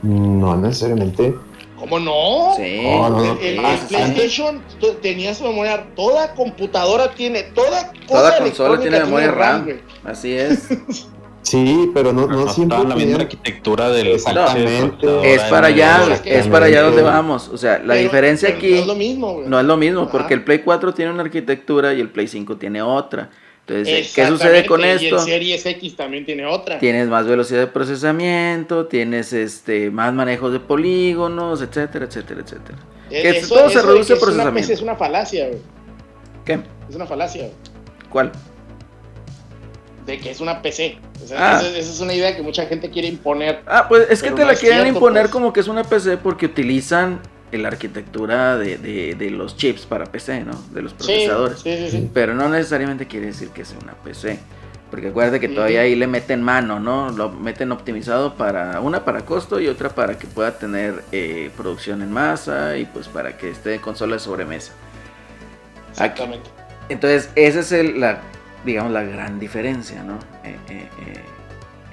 [0.04, 1.34] No necesariamente.
[1.82, 2.54] ¿Cómo no?
[2.56, 2.80] Sí.
[2.84, 3.40] No, no, no.
[3.42, 4.62] El, el Ah, PlayStation
[5.02, 9.64] tenía su memoria, toda computadora tiene, toda Toda consola tiene memoria RAM.
[9.66, 9.80] güey.
[10.06, 10.68] Así es.
[11.44, 15.34] Sí, pero no, no no siempre la misma arquitectura del Exactamente.
[15.34, 17.50] Es para allá, es para allá donde vamos.
[17.50, 19.48] O sea, la Pero- diferencia pero aquí No es lo mismo, güey.
[19.48, 20.12] no es lo mismo, Ajá.
[20.12, 23.32] porque el Play 4 tiene una arquitectura y el Play 5 tiene otra.
[23.80, 25.16] Entonces, ¿qué sucede con Y esto?
[25.18, 26.80] el Series X también tiene otra.
[26.80, 32.78] Tienes más velocidad de procesamiento, tienes este más manejos de polígonos, etcétera, etcétera, etcétera.
[33.10, 34.60] Eh, que eso- todo se eso reduce a es una procesamiento.
[34.68, 35.60] PC Es una falacia, güey.
[36.46, 36.60] ¿Qué?
[36.90, 37.54] Es una falacia, güey.
[38.10, 38.32] ¿Cuál?
[40.06, 40.98] De que es una PC.
[41.24, 41.60] O sea, Ah.
[41.60, 43.62] esa, esa es una idea que mucha gente quiere imponer.
[43.68, 45.32] Ah, pues es que te la quieren cierto, imponer pues.
[45.32, 47.20] como que es una PC porque utilizan
[47.58, 50.54] la arquitectura de, de- de los chips para PC, ¿no?
[50.72, 51.60] De los procesadores.
[51.60, 52.10] sí, sí, sí.
[52.14, 54.40] Pero no necesariamente quiere decir que sea una PC.
[54.90, 57.12] Porque acuérdate que todavía ahí le meten mano, ¿no?
[57.12, 62.02] Lo meten optimizado para una para costo y otra para que pueda tener eh, producción
[62.02, 64.74] en masa y pues para que esté en consola de sobremesa.
[65.92, 66.50] Exactamente.
[66.90, 68.20] Entonces, esa es el, la,
[68.66, 70.16] digamos, la gran diferencia, ¿no?
[70.44, 71.24] Eh, eh, eh,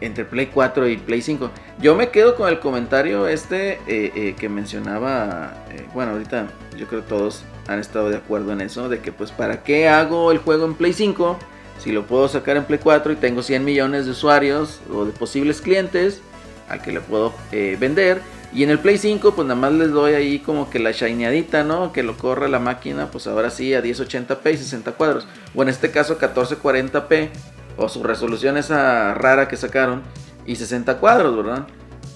[0.01, 1.51] entre Play 4 y Play 5.
[1.81, 6.87] Yo me quedo con el comentario este eh, eh, que mencionaba, eh, bueno, ahorita yo
[6.87, 10.33] creo que todos han estado de acuerdo en eso, de que pues para qué hago
[10.33, 11.39] el juego en Play 5
[11.79, 15.13] si lo puedo sacar en Play 4 y tengo 100 millones de usuarios o de
[15.13, 16.23] posibles clientes
[16.69, 18.21] al que le puedo vender.
[18.53, 21.63] Y en el Play 5 pues nada más les doy ahí como que la shineadita,
[21.63, 21.93] ¿no?
[21.93, 25.29] Que lo corra la máquina pues ahora sí a 1080p y 60 cuadros.
[25.55, 27.31] O en este caso 1440p
[27.79, 30.03] o su resolución esa rara que sacaron
[30.47, 31.67] y 60 cuadros, ¿verdad?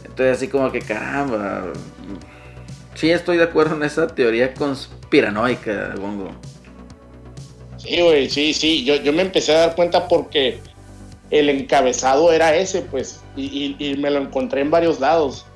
[0.05, 1.65] Entonces así como que caramba.
[2.95, 6.31] Sí estoy de acuerdo en esa teoría conspiranoica, Bongo.
[7.79, 8.85] Sí, güey, sí, sí.
[8.85, 10.61] Yo, yo me empecé a dar cuenta porque
[11.31, 13.21] el encabezado era ese, pues.
[13.35, 15.47] Y, y- me lo encontré en varios lados.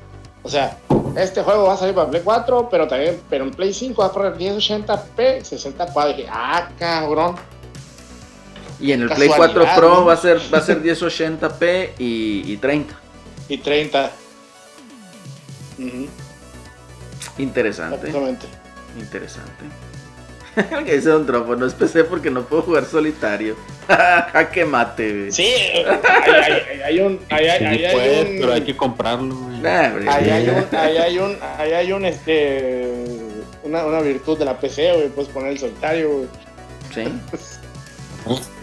[0.43, 0.79] O sea,
[1.17, 4.09] este juego va a salir para Play 4, pero también, pero en Play 5 va
[4.09, 6.15] a poner 1080p, 60 cuadros.
[6.15, 7.37] Y dije, ah, cabrón.
[8.81, 10.05] Y en el Play Casualidad, 4 Pro ¿no?
[10.05, 12.95] va a ser va a ser 1080p y, y 30.
[13.49, 14.11] Y 30.
[15.79, 16.07] Ujú,
[17.39, 17.97] Interesante.
[18.09, 18.47] exactamente.
[18.99, 19.65] Interesante.
[20.79, 23.57] El que dice Don Tropo, no es PC porque no puedo jugar solitario.
[23.89, 25.33] Jaque mate, güey.
[25.33, 27.21] Sí, hay, hay- hay un.
[27.29, 29.59] Hay, hay- Sí, hay- un- pero hay que comprarlo, güey.
[29.59, 29.93] Nah.
[30.11, 33.05] Ahí hay un, ahí hay un, ahí hay un, este,
[33.65, 36.29] una, una virtud de la PC, güey, puedes poner el solitario, güey.
[36.95, 37.05] Sí.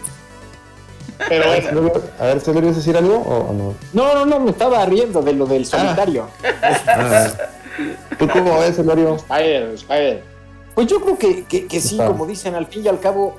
[1.28, 3.74] Pero bueno, A ver, ¿Celerio ibas a decir algo o no?
[3.92, 6.28] No, no, no, me estaba riendo de lo del solitario.
[6.86, 7.28] Ah.
[8.18, 9.16] ¿Tú cómo ves, Celerio?
[9.16, 10.22] Spider, Spider.
[10.74, 12.06] Pues yo creo que, que, que sí, Está.
[12.06, 13.36] como dicen, al fin y al cabo,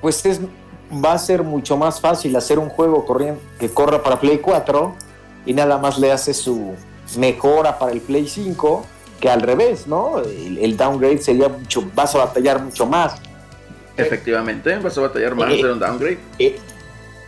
[0.00, 0.40] pues es,
[1.04, 4.94] va a ser mucho más fácil hacer un juego corriendo, que corra para Play 4
[5.46, 6.74] y nada más le hace su
[7.16, 8.86] mejora para el Play 5
[9.20, 10.18] que al revés, ¿no?
[10.18, 13.14] El, el downgrade sería mucho, vas a batallar mucho más.
[13.96, 16.18] Efectivamente, vas a batallar más hacer un downgrade.
[16.38, 16.56] Eh,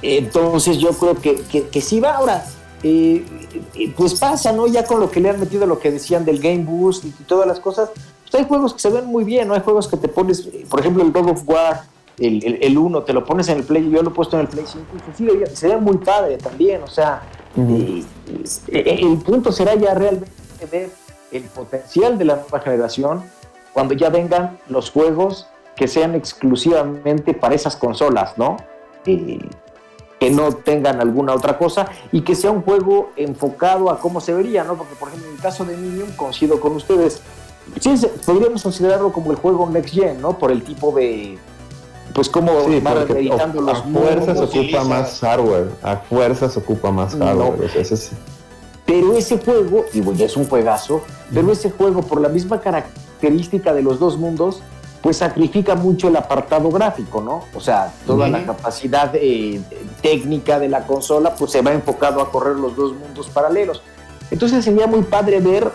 [0.03, 2.45] entonces yo creo que, que, que sí va ahora.
[2.83, 3.25] eh,
[3.75, 4.67] eh, pues pasa, ¿no?
[4.67, 7.47] Ya con lo que le han metido lo que decían del Game Boost y todas
[7.47, 7.91] las cosas.
[8.23, 9.55] Pues hay juegos que se ven muy bien, ¿no?
[9.55, 11.85] Hay juegos que te pones, eh, por ejemplo, el God of War,
[12.19, 14.43] el, el, el 1, te lo pones en el Play, yo lo he puesto en
[14.43, 17.23] el Play 5 y se, ve- se ve muy padre también, o sea,
[17.57, 18.05] eh,
[18.69, 20.31] eh, el punto será ya realmente
[20.71, 20.91] ver
[21.33, 23.23] el potencial de la nueva generación
[23.73, 28.57] cuando ya vengan los juegos que sean exclusivamente para esas consolas, ¿no?
[30.19, 34.33] Que no tengan alguna otra cosa y que sea un juego enfocado a cómo se
[34.33, 34.75] vería, ¿no?
[34.77, 37.21] Porque, por ejemplo, en el caso de Minion, coincido con ustedes,
[37.81, 37.95] sí,
[38.25, 40.39] podríamos considerarlo como el juego Next Gen, ¿no?
[40.39, 41.37] Por el tipo de,
[42.15, 45.69] pues, cómo Sí, va porque editando a los fuerzas ocupa utiliza- más hardware.
[45.83, 47.27] A fuerzas ocupa más No.
[47.27, 47.65] hardware.
[47.67, 48.11] o sea, ese es-
[48.87, 51.03] Pero ese juego, digo, ya es un juegazo,
[51.35, 54.63] pero ese juego, por la misma característica de los dos mundos,
[55.07, 57.45] pues sacrifica mucho el apartado gráfico, ¿no?
[57.55, 59.61] O sea, toda la capacidad eh,
[60.03, 63.83] técnica de la consola, pues se va enfocado a correr los dos mundos paralelos.
[64.33, 65.71] Entonces sería muy padre ver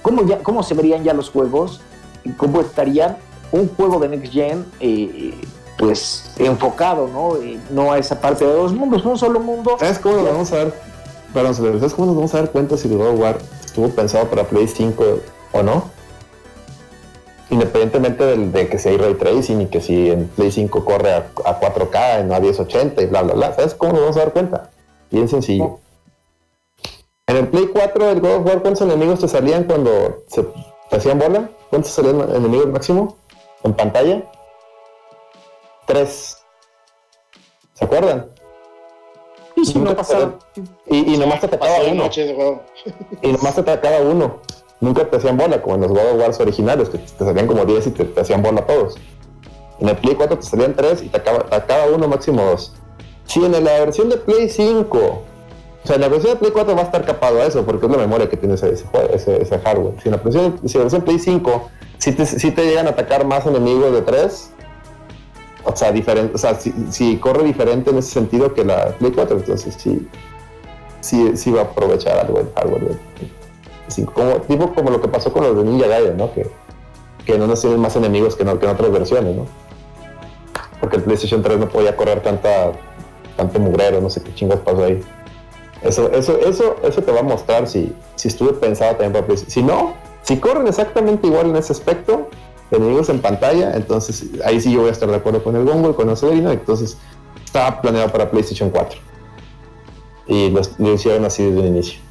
[0.00, 1.80] cómo, ya, cómo se verían ya los juegos,
[2.22, 3.16] y cómo estarían
[3.50, 5.34] un juego de Next Gen, eh,
[5.76, 7.34] pues enfocado, ¿no?
[7.42, 9.76] Eh, no a esa parte de dos mundos, un solo mundo.
[9.80, 10.74] ¿Sabes cómo nos vamos a dar?
[11.34, 14.44] Perdón, ¿sabes cómo nos vamos a dar cuenta si el God War estuvo pensado para
[14.44, 15.04] Play 5
[15.50, 15.97] o no?
[17.50, 21.12] Independientemente del, de que si hay ray tracing y que si en Play 5 corre
[21.12, 23.54] a, a 4K, no a 1080 y bla, bla, bla.
[23.54, 24.70] ¿Sabes cómo nos vamos a dar cuenta?
[25.10, 25.78] Bien sencillo.
[27.26, 30.44] En el Play 4 del God of War, ¿cuántos enemigos te salían cuando se
[30.90, 31.50] te hacían bola?
[31.70, 33.16] ¿Cuántos salían enemigos máximo
[33.62, 34.22] en pantalla?
[35.86, 36.38] Tres.
[37.74, 38.30] ¿Se acuerdan?
[39.64, 40.38] Sí, Nunca no
[40.86, 42.10] Y, y nomás te atacaba uno.
[43.22, 44.40] Y nomás te atacaba uno.
[44.80, 47.86] Nunca te hacían bola, como en los God Wars originales, que te salían como 10
[47.88, 48.96] y te, hacían bola todos.
[49.80, 52.74] En el Play 4 te salían 3 y te acaba, atacaba uno, máximo 2.
[53.24, 56.74] Si en la versión de Play 5, o sea, en la versión de Play 4
[56.74, 59.94] va a estar capado a eso, porque es la memoria que tiene ese, ese, hardware.
[60.00, 62.90] Si en la versión, si la versión Play 5, si te, si te llegan a
[62.90, 64.50] atacar más enemigos de 3,
[65.64, 69.10] o sea, diferente, o sea si, si corre diferente en ese sentido que la Play
[69.12, 70.08] 4, entonces sí,
[71.00, 73.37] sí, sí va a aprovechar algo hardware de
[74.14, 76.32] como, tipo como lo que pasó con los de Ninja Gaiden, ¿no?
[76.32, 76.50] Que,
[77.24, 79.46] que no nos tienen más enemigos que, no, que en otras versiones, ¿no?
[80.80, 82.72] Porque el PlayStation 3 no podía correr tanta,
[83.36, 85.02] tanto mugrero, no sé qué chingas pasó ahí.
[85.82, 89.50] Eso, eso, eso, eso te va a mostrar si, si estuve pensado también para PlayStation.
[89.50, 92.28] Si no, si corren exactamente igual en ese aspecto,
[92.70, 95.90] enemigos en pantalla, entonces ahí sí yo voy a estar de acuerdo con el Gongo
[95.90, 96.98] y con Acelerino, entonces
[97.44, 99.00] estaba planeado para PlayStation 4.
[100.26, 102.07] Y lo hicieron así desde el inicio.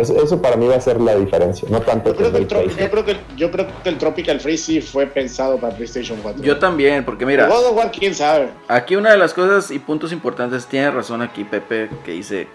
[0.00, 2.48] Eso, eso para mí va a ser la diferencia, no tanto Yo creo, que el
[2.76, 6.42] yo, creo que, yo creo que el Tropical Freeze sí fue pensado para PlayStation 4.
[6.42, 8.48] Yo también, porque mira, God of War, quién sabe.
[8.68, 12.48] aquí una de las cosas y puntos importantes, tiene razón aquí Pepe, que dice,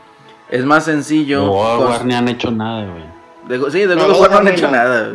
[0.50, 1.46] es más sencillo...
[1.46, 3.04] No, cons- War ni han hecho nada, güey.
[3.48, 5.12] De go- sí, de No, God of no, War no no, han hecho nada.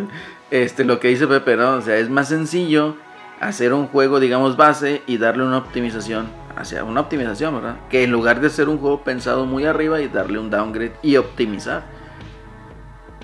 [0.50, 1.74] Este, lo que dice Pepe, ¿no?
[1.76, 2.96] O sea, es más sencillo
[3.40, 7.76] hacer un juego, digamos, base y darle una optimización hacia una optimización, ¿verdad?
[7.88, 11.16] Que en lugar de ser un juego pensado muy arriba y darle un downgrade y
[11.16, 11.82] optimizar.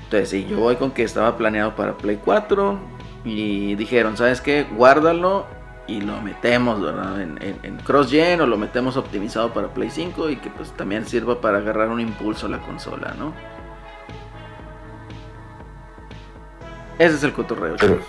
[0.09, 2.79] Entonces, sí, yo voy con que estaba planeado para Play 4
[3.25, 4.65] y dijeron, ¿sabes qué?
[4.75, 5.45] Guárdalo
[5.87, 7.21] y lo metemos, ¿verdad?
[7.21, 11.05] En, en, en cross-gen o lo metemos optimizado para Play 5 y que pues también
[11.05, 13.35] sirva para agarrar un impulso a la consola, ¿no?
[16.99, 17.77] Ese es el cotorreo.
[17.79, 18.01] Pero.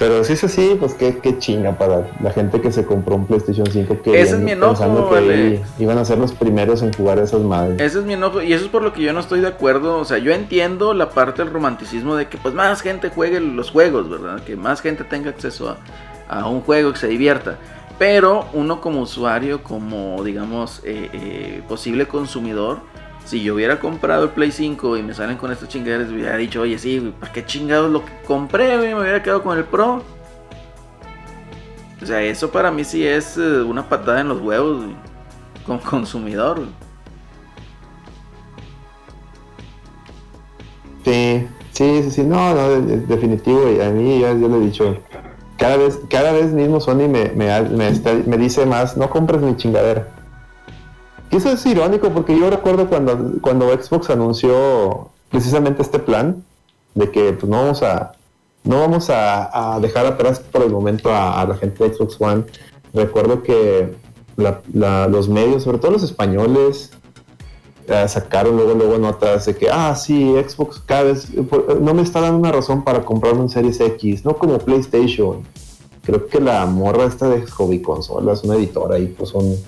[0.00, 3.26] Pero si es así, pues qué, qué chinga para la gente que se compró un
[3.26, 6.90] PlayStation 5 que Ese es mi enojo, pensando que iban a ser los primeros en
[6.90, 7.78] jugar esas madres.
[7.78, 9.98] Ese es mi enojo y eso es por lo que yo no estoy de acuerdo.
[9.98, 13.70] O sea, yo entiendo la parte del romanticismo de que pues más gente juegue los
[13.70, 14.42] juegos, ¿verdad?
[14.42, 15.76] Que más gente tenga acceso a,
[16.34, 17.58] a un juego que se divierta.
[17.98, 22.78] Pero uno como usuario, como digamos eh, eh, posible consumidor,
[23.30, 26.62] si yo hubiera comprado el Play 5 y me salen con estas chingaderas, hubiera dicho,
[26.62, 28.76] oye, sí, güey, ¿para qué chingados lo que compré?
[28.76, 28.92] güey?
[28.94, 30.02] Me hubiera quedado con el Pro.
[32.02, 34.96] O sea, eso para mí sí es eh, una patada en los huevos güey,
[35.64, 36.56] como consumidor.
[36.56, 36.70] güey.
[41.04, 44.60] Sí, sí, sí, sí, no, no, de- de- definitivo, y a mí ya le he
[44.60, 44.96] dicho,
[45.56, 47.90] cada vez, cada vez mismo Sony me, me,
[48.26, 50.08] me dice más, no compres mi chingadera.
[51.30, 56.44] Y eso es irónico porque yo recuerdo cuando, cuando Xbox anunció precisamente este plan
[56.94, 58.12] de que pues, no vamos a
[58.62, 62.44] no vamos a, dejar atrás por el momento a, la gente de Xbox One.
[62.92, 63.94] Recuerdo que
[64.36, 66.90] los medios, sobre todo los españoles,
[67.86, 71.28] eh, sacaron luego luego notas de que ah sí Xbox cada vez
[71.80, 75.42] no me está dando una razón para comprarme un Series X no como PlayStation
[76.04, 79.58] creo que la morra esta de hobby consolas una editora ahí puso un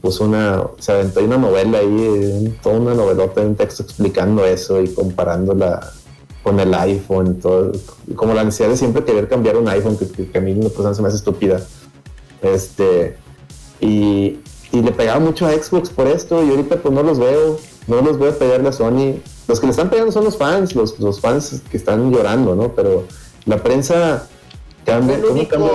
[0.00, 4.88] puso una se aventó una novela ahí toda una novelota un texto explicando eso y
[4.94, 5.92] comparándola
[6.42, 7.72] con el iPhone todo
[8.16, 10.68] como la necesidad de siempre querer cambiar un iPhone que, que- que a mí una
[10.68, 11.60] persona se me hace estúpida
[12.42, 13.16] este
[13.80, 14.38] y,
[14.72, 18.00] y le pegaba mucho a Xbox por esto y ahorita pues no los veo, no
[18.02, 19.16] los veo pelearle a Sony.
[19.48, 22.72] Los que le están pegando son los fans, los, los fans que están llorando, ¿no?
[22.74, 23.04] Pero
[23.46, 24.28] la prensa
[24.84, 25.70] cambia, ¿cómo cambia?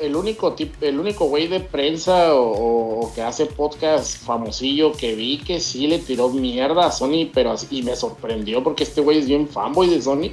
[0.00, 5.14] El único tip, el único güey de prensa o, o que hace podcast famosillo que
[5.14, 9.00] vi que sí le tiró mierda a Sony, pero así- y me sorprendió porque este
[9.00, 10.30] güey es bien fanboy de Sony.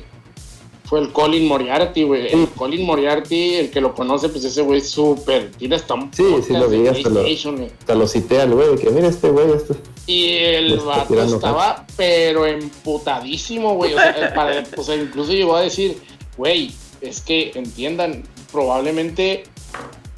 [0.86, 2.28] Fue el Colin Moriarty, güey.
[2.34, 2.47] El.
[2.49, 5.51] Colin Moriarty, el que lo conoce, pues ese güey es súper.
[5.51, 7.26] Tira hasta un Sí, sí lo vi, de hasta lo-.
[7.26, 9.76] Hasta lo cité al güey, que mira este güey, esto.
[10.05, 13.93] Y el Le está vato estaba, pero emputadísimo, güey.
[13.95, 15.97] O sea, para- o sea, incluso llegó a decir,
[16.38, 19.43] güey, es que entiendan, probablemente,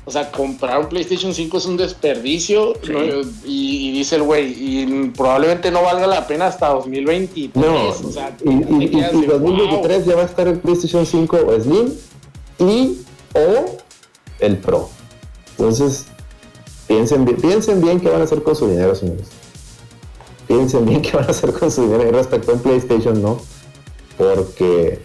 [0.06, 2.74] o sea, comprar un PlayStation 5 es un desperdicio.
[2.84, 2.92] Sí.
[2.92, 3.00] ¿no?
[3.46, 7.54] Y, y dice el güey, y probablemente no valga la pena hasta 2023.
[7.64, 10.60] No, o sea, y, y, y- quedas y de, 2023 ya va a estar el
[10.60, 11.94] PlayStation 5 o Slim
[12.60, 12.98] y
[13.36, 13.78] o
[14.40, 14.90] el Pro.
[15.58, 16.06] Entonces,
[16.88, 19.28] piensen bien, piensen bien qué van a hacer con su dinero, señores.
[20.48, 23.40] Piensen bien qué van a hacer con su dinero respecto a un PlayStation, ¿no?
[24.18, 25.00] Porque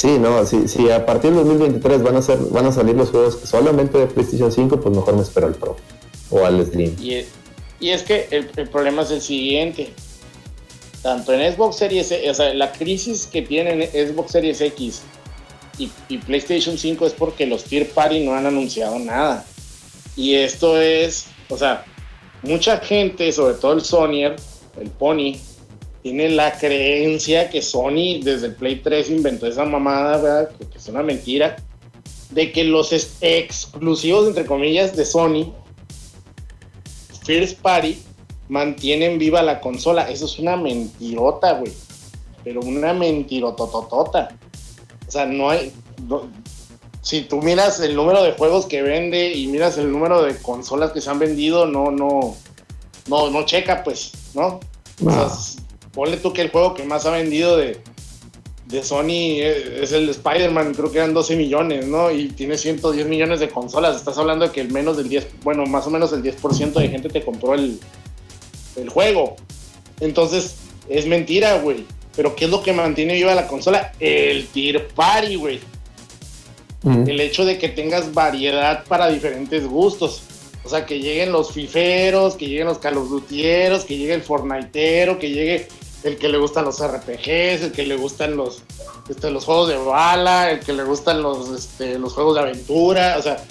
[0.00, 3.10] Sí, no, si, si a partir del 2023 van a, ser, van a salir los
[3.10, 5.76] juegos solamente de PlayStation 5, pues mejor me espero al Pro
[6.30, 6.96] o al Slim.
[6.98, 9.90] Y es, que el, problema es el siguiente.
[11.02, 15.02] Tanto en Xbox Series, o sea, la crisis que tienen Xbox Series X
[15.76, 19.44] y, y PlayStation 5 es porque los Tier Party no han anunciado nada.
[20.16, 21.84] Y esto es, o sea,
[22.40, 24.36] mucha gente, sobre todo el Sonyer,
[24.80, 25.34] el Pony,
[26.02, 30.50] tiene la creencia que Sony desde el Play 3 inventó esa mamada, ¿verdad?
[30.56, 31.56] Que, es una mentira,
[32.30, 35.52] de que los exclusivos, entre comillas, de Sony,
[37.24, 37.98] First Party,
[38.48, 40.10] mantienen viva la consola.
[40.10, 41.72] Eso es una mentirota, güey.
[42.42, 44.36] Pero una mentirotototota.
[45.06, 45.72] O sea, no hay...
[46.06, 46.28] no-
[47.02, 50.92] si tú miras el número de juegos que vende y miras el número de consolas
[50.92, 52.36] que se han vendido, no, no,
[53.08, 54.60] no, no checa, pues, ¿no?
[55.02, 55.59] O sea,
[55.92, 57.80] ponle tú que el juego que más ha vendido de,
[58.66, 62.10] de Sony es, el de Spider-Man, creo que eran 12 millones, ¿no?
[62.10, 63.96] Y tiene 110 millones de consolas.
[63.96, 66.88] Estás hablando de que el menos del 10, bueno, más o menos el 10% de
[66.88, 67.80] gente te compró el,
[68.76, 69.36] el juego.
[70.00, 70.56] Entonces,
[70.88, 71.84] es mentira, güey.
[72.16, 73.92] Pero ¿qué es lo que mantiene viva la consola?
[74.00, 75.60] El Tier Party, güey
[76.82, 80.22] el hecho de que tengas variedad para diferentes gustos.
[80.64, 84.22] O sea, que lleguen los fiferos, que lleguen los Call of Dutieros, que llegue el
[84.22, 85.68] Fortniteero, que llegue
[86.04, 88.62] el que le gustan los RPGs, el que le gustan los,
[89.08, 93.16] este, los juegos de bala, el que le gustan los, este, los juegos de aventura.
[93.18, 93.42] O sea,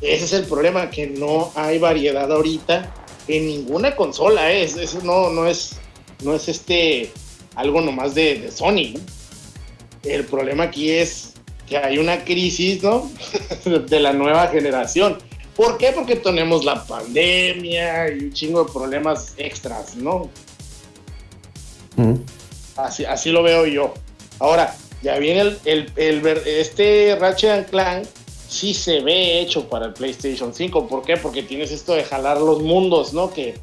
[0.00, 2.94] ese es el problema, que no hay variedad ahorita
[3.26, 4.52] en ninguna consola.
[4.52, 4.62] ¿eh?
[4.62, 5.72] Es- Eso no, no es,
[6.22, 7.10] no es este,
[7.56, 8.94] algo nomás de, de Sony.
[10.04, 11.34] El problema aquí es
[11.68, 13.10] que hay una crisis, ¿no?
[13.64, 15.18] de la nueva generación.
[15.56, 15.90] ¿Por qué?
[15.92, 20.30] Porque tenemos la pandemia y un chingo de problemas extras, ¿no?
[21.98, 22.14] Mm.
[22.76, 23.92] Así, así lo veo yo.
[24.38, 28.06] Ahora, ya viene el, el, el ver- este Ratchet Clank,
[28.48, 30.86] sí se ve hecho para el PlayStation 5.
[30.88, 31.16] ¿Por qué?
[31.16, 33.32] Porque tienes esto de jalar los mundos, ¿no?
[33.32, 33.54] Que,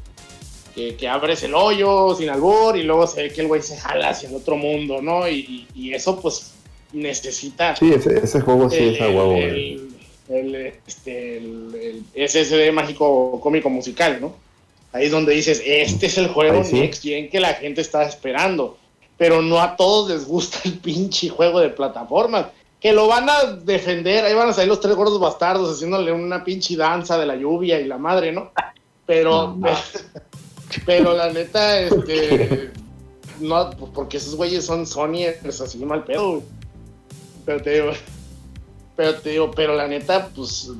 [0.74, 3.76] que, que abres el hoyo sin albur y luego se ve que el güey se
[3.78, 5.26] jala hacia el otro mundo, ¿no?
[5.28, 6.52] Y, y- eso, pues,
[6.92, 9.88] necesita Sí, ese, ese juego sí es a huevo, el,
[10.28, 14.34] el, este, el- el SSD mágico cómico musical, ¿no?
[14.92, 16.80] Ahí es donde dices, este es el juego sí.
[16.80, 18.78] Next Gen que la gente está esperando.
[19.18, 22.46] Pero no a todos les gusta el pinche juego de plataformas.
[22.80, 26.44] Que lo van a defender, ahí van a salir los tres gordos bastardos haciéndole una
[26.44, 28.52] pinche danza de la lluvia y la madre, ¿no?
[29.06, 29.56] Pero,
[30.86, 32.70] pero la neta, este,
[33.40, 36.42] no, pues porque esos güeyes son Sony, es así mal pedo.
[37.44, 37.92] Pero te digo,
[38.96, 40.70] pero te digo, pero la neta, pues,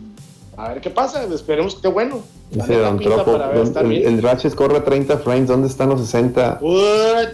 [0.57, 2.23] a ver qué pasa, esperemos que esté bueno.
[2.51, 3.37] Dice Don Tropo,
[3.81, 6.59] el, el Ratchet corre a 30 frames, ¿dónde están los 60?
[6.63, 7.29] What?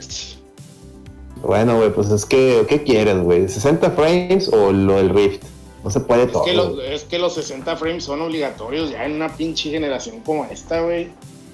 [1.42, 3.44] Bueno, güey, pues es que, ¿qué quieres, güey?
[3.46, 5.42] ¿60 frames o lo del Rift?
[5.84, 6.44] No se puede Es todo.
[6.44, 10.44] que, los, es que los 60 frames son obligatorios ya en una pinche generación como
[10.46, 11.08] esta, güey.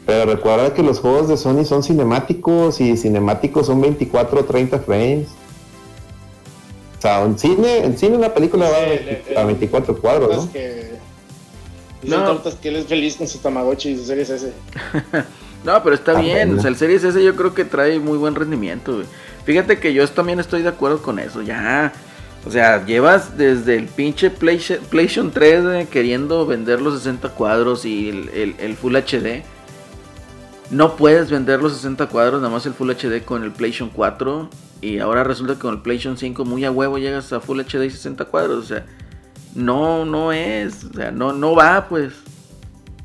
[0.07, 4.79] Pero recuerda que los juegos de Sony son cinemáticos y cinemáticos son 24 o 30
[4.81, 5.29] frames.
[6.99, 9.99] O sea, en cine, en cine una película va a, Sí, 20 el- a 24
[10.01, 10.53] cuadros, ¿no?
[10.53, 10.98] que,
[12.03, 12.25] No.
[12.25, 14.53] Tortas que él es feliz con su Tamagotchi y su series S.
[15.65, 16.57] No, pero está bien.
[16.57, 19.07] O sea, el Series S yo creo que trae muy buen rendimiento, güey.
[19.45, 21.43] Fíjate que yo también estoy de acuerdo con eso.
[21.43, 21.93] Ya.
[22.47, 27.85] O sea, llevas desde el pinche Play- PlayStation 3 güey, queriendo vender los 60 cuadros
[27.85, 29.43] y el, el- el Full HD.
[30.71, 34.49] No puedes vender los 60 cuadros, nada más el Full HD con el PlayStation 4.
[34.81, 37.85] Y ahora resulta que con el PlayStation 5 muy a huevo llegas a Full HD
[37.87, 38.65] y 60 cuadros.
[38.65, 38.87] O sea,
[39.55, 40.85] no, no es.
[40.85, 42.13] O sea, no, no va, pues.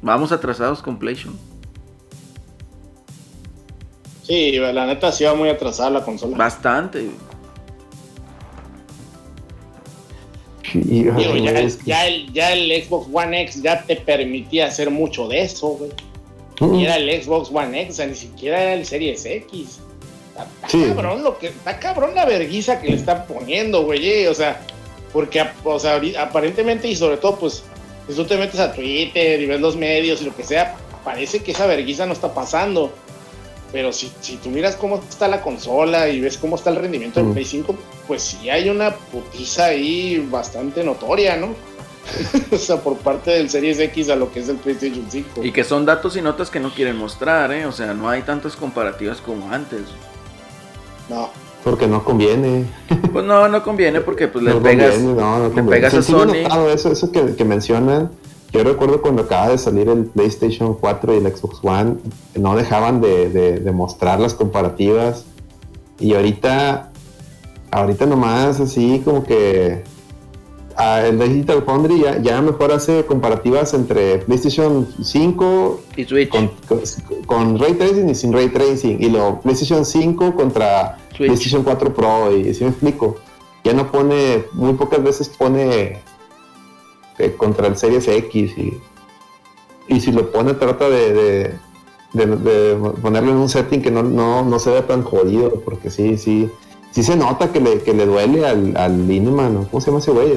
[0.02, 1.38] Vamos atrasados con PlayStation.
[4.24, 6.38] Sí, la neta sí va muy atrasada la consola.
[6.38, 7.10] Bastante.
[10.74, 13.84] Digo, ay, ya, güey, el, es que- ya, el, ya el Xbox One X ya
[13.84, 15.92] te permitía hacer mucho de eso, güey.
[16.60, 16.76] Mm.
[16.76, 19.80] Y era el Xbox One X, o sea, ni siquiera era el Series X.
[20.30, 20.86] Está, está Sí.
[20.88, 24.08] cabrón lo que, está cabrón la verguiza que le están poniendo, güey.
[24.10, 24.62] eh, O sea,
[25.14, 27.64] porque, o sea, aparentemente y sobre todo, pues,
[28.08, 30.76] si tú te metes a Twitter y ves los medios y lo que sea,
[31.06, 32.92] parece que esa verguiza no está pasando.
[33.72, 37.20] Pero si, si tú miras cómo está la consola y ves cómo está el rendimiento
[37.20, 37.34] del Mm.
[37.34, 37.76] Play 5,
[38.08, 41.56] pues sí hay una putiza ahí bastante notoria, ¿no?
[42.52, 45.44] o sea, por parte del Series X a lo que es el PlayStation 5.
[45.44, 47.66] Y que son datos y notas que no quieren mostrar, ¿eh?
[47.66, 49.82] O sea, no hay tantas comparativas como antes.
[51.10, 51.32] No.
[51.64, 52.66] Porque no conviene.
[53.12, 54.96] Pues no, no conviene porque pues le no pegas.
[54.96, 56.26] conviene, no, no le pegas Sí, a Sony.
[56.44, 58.12] notado, eso, eso que, que mencionan.
[58.52, 61.96] Yo recuerdo cuando acaba de salir el PlayStation 4 y el Xbox One,
[62.36, 65.26] no dejaban de, de- de mostrar las comparativas.
[66.00, 66.92] Y ahorita,
[67.72, 69.84] ahorita nomás así como que
[70.78, 76.30] el Digital Foundry ya, ya mejor hace comparativas entre PlayStation 5 Y Switch.
[76.30, 76.82] con, con-
[77.26, 81.28] con Ray Tracing y sin Ray Tracing y lo PlayStation 5 contra Switch.
[81.30, 83.18] PlayStation 4 Pro y si me explico
[83.64, 86.02] ya no pone muy pocas veces pone
[87.20, 88.74] eh, contra el Series X y,
[89.88, 91.54] y si lo pone trata de, de,
[92.14, 95.90] de- de ponerlo en un setting que no, no, no se vea tan jodido porque
[95.90, 96.50] sí, sí
[96.92, 99.68] sí se nota que le, que le duele al, al Lineman, ¿no?
[99.68, 100.34] ¿cómo se llama ese güey?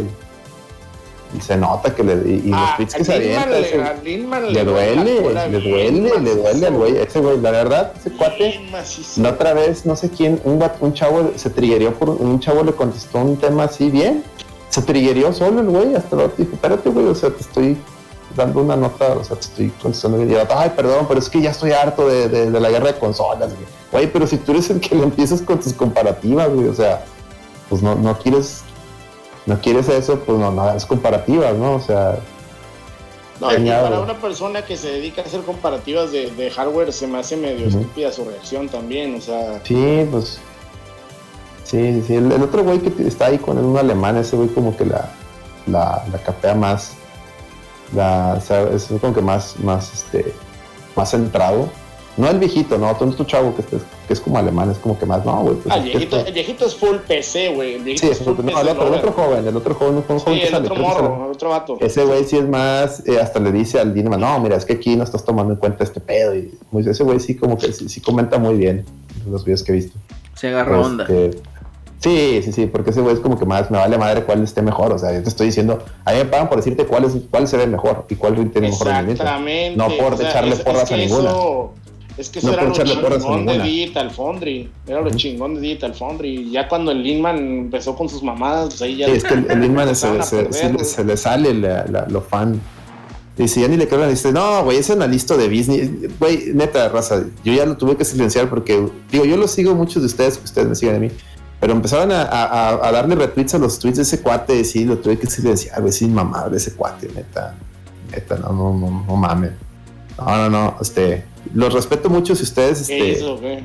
[1.37, 3.77] Y se nota que le y, los Ah, que se avienta le- ese-
[4.65, 5.05] duele,
[5.51, 6.97] le duele, le duele al güey.
[6.99, 9.21] Ese güey, la verdad, ese cuate, macizo.
[9.23, 12.73] la otra vez, no sé quién, un, un chavo se triguerió por un chavo le
[12.73, 14.23] contestó un tema así bien.
[14.71, 17.77] Se triguerió solo el güey, hasta lo dijo, espérate, güey, o sea, te estoy
[18.37, 20.23] dando una nota, o sea, te estoy contestando.
[20.23, 22.93] Y yo, ay, perdón, pero es que ya estoy harto de, de- de la guerra
[22.93, 23.67] de consolas, güey.
[23.93, 27.05] Güey, pero si tú eres el que le empiezas con tus comparativas, güey, o sea,
[27.69, 28.63] pues no, no quieres,
[29.47, 31.75] no quieres eso, pues no, no hagas comparativas, ¿no?
[31.77, 32.19] O sea,
[33.41, 37.19] No, para una persona que se dedica a hacer comparativas de, de hardware se me
[37.19, 40.41] hace medio estúpida su reacción también, o sea, Sí, pues.
[41.65, 42.15] Sí, sí.
[42.15, 44.85] El, el otro güey que está ahí con él, un alemán, ese güey como que
[44.85, 45.11] la,
[45.67, 46.93] la, la capea más.
[47.95, 50.33] La, o sea, es como que más, más, este,
[50.95, 51.69] más centrado.
[52.17, 54.99] No el viejito, no, otro, otro chavo que, es- que es como alemán, es como
[54.99, 55.57] que más, no, güey.
[55.57, 58.13] pues, ah, es el viejito, esto- el viejito es full PC, güey, el Sí, es,
[58.13, 58.61] es full no, PC.
[58.61, 58.99] el otro, el lover.
[59.01, 61.51] otro joven, el otro joven, un joven Sí, que el sale, otro morro, el otro
[61.51, 61.77] vato.
[61.81, 64.73] Ese güey sí es más, eh, hasta le dice al Dinama, no, mira, es que
[64.75, 66.35] aquí no estás tomando en cuenta este pedo.
[66.35, 68.85] Y muy- ese güey sí como que sí, sí comenta muy bien
[69.31, 69.99] los videos que he visto.
[70.35, 71.05] Se agarra onda.
[71.05, 71.39] Este,
[72.01, 74.63] sí, sí, sí, porque ese güey es como que más me vale madre cuál esté
[74.63, 74.93] mejor.
[74.93, 77.47] O sea, yo te estoy diciendo, a mí me pagan por decirte cuál, es, cuál
[77.49, 79.23] se ve mejor y cuál tiene mejor rendimiento.
[79.23, 79.77] Exactamente.
[79.77, 81.31] No por echarle es, porras es que a ninguna.
[81.31, 81.73] Eso,
[82.19, 83.59] es que eso No era lo chingón de.
[83.61, 84.71] Digital Foundry.
[84.87, 86.29] Era lo chingón de Digital Foundry.
[86.29, 89.07] Y ya cuando el Linman empezó con sus mamadas, pues ahí ya.
[89.07, 90.85] Sí, es que el, el Inman se, le- güey.
[90.85, 92.61] se le sale la- la- lo fan.
[93.37, 96.09] Dice, ya ni le creo, dice, no, güey, es analista de Disney.
[96.19, 100.01] Güey, neta, raza, yo ya lo tuve que silenciar porque, digo, yo lo sigo muchos
[100.03, 101.11] de ustedes, que ustedes me siguen a mí,
[101.61, 104.87] pero empezaron a, a- a darle retweets a los tweets de ese cuate, y sí,
[104.87, 106.17] lo tuve que silenciar, güey, sin
[106.55, 107.55] ese cuate, neta,
[108.11, 109.51] neta, no, no, no, no mames.
[110.17, 111.23] No, no, no, este,
[111.55, 113.65] los respeto mucho si ustedes, ¿Qué este, hizo, güey?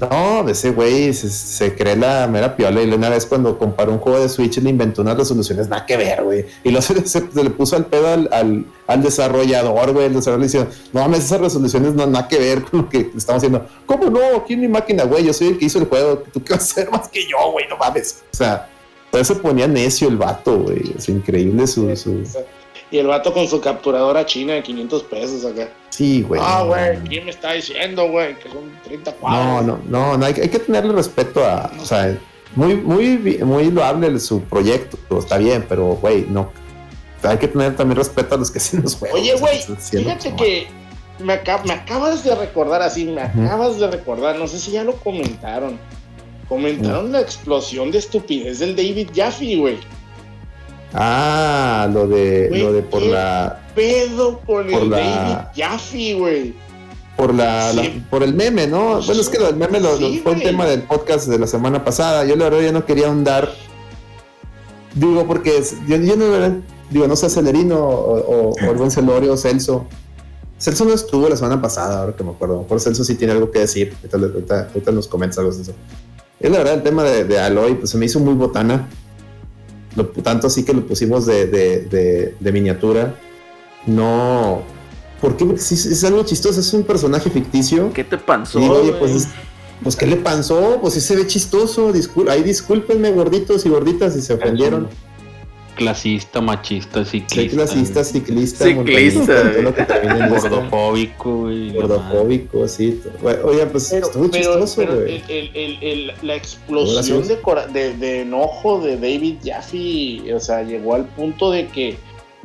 [0.00, 2.80] no, de ese güey se, se cree la mera piola.
[2.82, 5.96] Y una vez cuando comparó un juego de Switch le inventó unas resoluciones nada que
[5.96, 6.46] ver, güey.
[6.62, 10.06] Y luego se, le- se- se le puso al pedo al, al, al desarrollador, güey.
[10.06, 13.10] El desarrollador le dice, no mames, esas resoluciones no nada que ver con lo que
[13.16, 13.66] estamos haciendo.
[13.86, 14.20] ¿Cómo no?
[14.36, 15.24] Aquí en mi máquina, güey.
[15.24, 16.18] Yo soy el que hizo el juego.
[16.32, 17.66] ¿Tú qué vas a hacer más que yo, güey?
[17.68, 18.22] No mames.
[18.32, 18.68] O sea,
[19.10, 20.94] todavía se ponía necio el vato, güey.
[20.96, 21.94] Es increíble su...
[21.96, 22.22] su...
[22.90, 25.68] Y el vato con su capturadora china de 500 pesos acá.
[25.90, 26.40] Sí, güey.
[26.42, 26.96] ah, güey.
[27.08, 28.34] ¿quién me está diciendo, güey?
[28.38, 29.66] Que son 30 No, cuadros.
[29.66, 32.16] no, no, no, hay, que- hay que tenerle respeto a, o sea,
[32.54, 36.50] muy, muy, muy loable su proyecto, está bien, pero, güey, no,
[37.22, 39.20] hay que tener también respeto a los que hacen los juegos.
[39.20, 40.66] Oye, güey, fíjate que
[41.18, 44.84] me, acab- me acabas de recordar así, me acabas de recordar, no sé si ya
[44.84, 45.78] lo comentaron.
[46.48, 49.76] Comentaron la explosión de estupidez del David Jaffe, güey.
[50.94, 53.10] Ah, lo de, lo de por ¿qué?
[53.10, 56.54] la, Pedo con Por el la- David Jaffe, güey.
[57.16, 57.72] por la,
[58.10, 59.00] por el meme, ¿no?
[59.02, 61.38] Bueno, es que lo del meme lo- lo- Sí, fue el tema del podcast de
[61.38, 62.24] la semana pasada.
[62.24, 63.50] Yo la verdad ya no quería ahondar,
[64.94, 66.24] digo, porque es- yo, yo no,
[66.90, 69.86] digo, no sé, Celerino o, o, o el buen Celorio, Celso.
[70.58, 72.62] Celso no estuvo la semana pasada, ahora que me acuerdo.
[72.62, 73.94] Por Celso sí tiene algo que decir.
[74.12, 75.72] Ahorita, ahorita- ahorita nos comenta algo de eso.
[76.40, 78.88] Es la verdad, el tema de, de Aloy, pues se me hizo muy botana.
[79.96, 83.18] Lo, tanto así que lo pusimos de, de- de- de miniatura.
[83.86, 84.62] No.
[85.20, 85.44] ¿Por qué?
[85.44, 86.60] Porque es algo chistoso.
[86.60, 87.92] Es un personaje ficticio.
[87.92, 88.58] ¿Qué te pasó?
[88.58, 89.28] Digo, oye, pues, es-
[89.82, 90.78] pues, ¿qué le pasó?
[90.80, 91.92] Pues sí se ve chistoso.
[91.92, 94.88] Discul ahí discúlpenme, gorditos y gorditas, si se ofendieron.
[95.78, 97.56] Clasista, machista, Soy ciclista.
[97.56, 99.86] clasista, ciclista, Ciclista, todo lo que.
[100.28, 101.72] Gordofóbico, güey.
[101.72, 103.00] Gordofóbico, sí.
[103.22, 105.22] Güey, Oye, pues Pero, estuvo pero- chistoso, pero güey.
[105.28, 110.62] el- el- el- la explosión de, cora- de, de enojo de David Jaffe, o sea,
[110.62, 111.96] llegó al punto de que,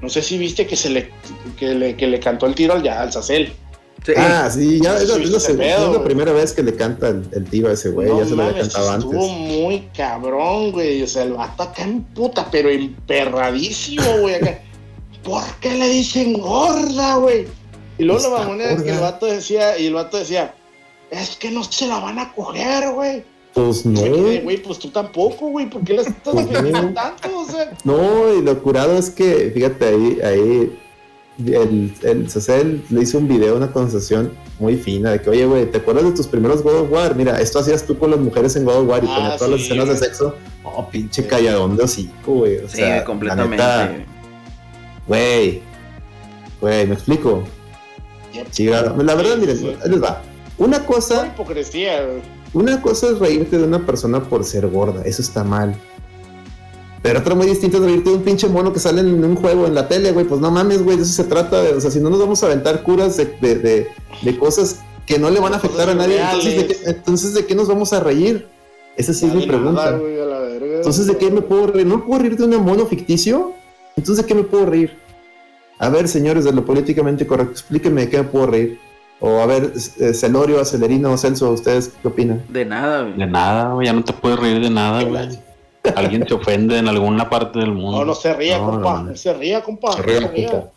[0.01, 1.09] no sé si viste que se le,
[1.57, 3.51] que le, que le cantó el tiro al, ya- al Zacel.
[4.05, 4.11] Sí.
[4.17, 8.09] Ah, sí, ya es la, primera vez que le canta el, el a ese güey.
[8.09, 9.57] No ya se lo había cantado estuvo antes.
[9.63, 11.01] muy cabrón, güey.
[11.03, 14.35] O sea, el vato acá en puta, pero emperradísimo, güey.
[14.35, 14.59] Acá.
[15.23, 17.47] ¿Por qué le dicen gorda, güey?
[17.97, 20.53] Y luego la Está mamona es que el vato decía, y el vato decía,
[21.09, 23.23] es que no se la van a coger, güey.
[23.53, 24.01] Pues no.
[24.01, 25.69] Güey, pues tú tampoco, güey.
[25.69, 26.93] ¿Por qué la estás Pues no.
[26.93, 27.39] tanto?
[27.39, 30.79] O sea, No, y lo curado es que, fíjate, ahí, ahí
[31.39, 32.27] el, el
[32.89, 36.11] le hizo un video, una conversación muy fina de que, oye, güey, ¿te acuerdas de
[36.11, 37.15] tus primeros God of War?
[37.15, 39.51] Mira, esto hacías tú con las mujeres en God of War y Ah, ponía todas
[39.53, 40.35] las escenas de sexo.
[40.63, 42.57] Oh, pinche calladón de hocico, güey.
[42.57, 43.57] O Sí, sea, la completamente.
[43.57, 44.05] neta,
[45.07, 45.61] Güey,
[46.61, 47.43] güey, ¿me explico?
[48.33, 48.47] Yep.
[48.51, 50.21] Sí, la, la verdad, miren, les va.
[50.57, 52.21] Una cosa, hipocresía, güey.
[52.53, 55.75] una cosa es reírte de una persona por ser gorda, eso está mal.
[57.03, 59.67] Pero otra muy distinta es reírte de un pinche mono que sale en un juego
[59.67, 60.25] en la tele, güey.
[60.25, 61.61] Pues no mames, güey, de eso se trata.
[61.61, 63.87] De, o sea, si no nos vamos a aventar curas de, de, de-
[64.21, 67.45] de cosas que no le van a afectar a nadie, entonces ¿de, qué, entonces, ¿de
[67.45, 68.47] qué nos vamos a reír?
[68.95, 69.91] Esa sí es mi nada, pregunta.
[69.97, 70.75] güey, a la verga.
[70.77, 71.85] Entonces, ¿de qué me puedo reír?
[71.85, 73.51] ¿No me puedo reír de un mono ficticio?
[73.97, 74.97] Entonces, ¿de qué me puedo reír?
[75.79, 78.79] A ver, señores de lo políticamente correcto, explíquenme de qué me puedo reír.
[79.19, 82.43] O a ver, eh, Celorio, Acelerino, Celso, ¿ustedes qué opinan?
[82.47, 83.17] De nada, güey.
[83.17, 85.27] De nada, güey, ya no te puedes reír de nada, güey.
[85.95, 87.99] Alguien te ofende en alguna parte del mundo.
[87.99, 89.03] No, no se ría, No, compa.
[89.03, 89.91] no, se ría, compa.
[89.93, 90.47] Se no ríe se la ría.
[90.51, 90.71] puta.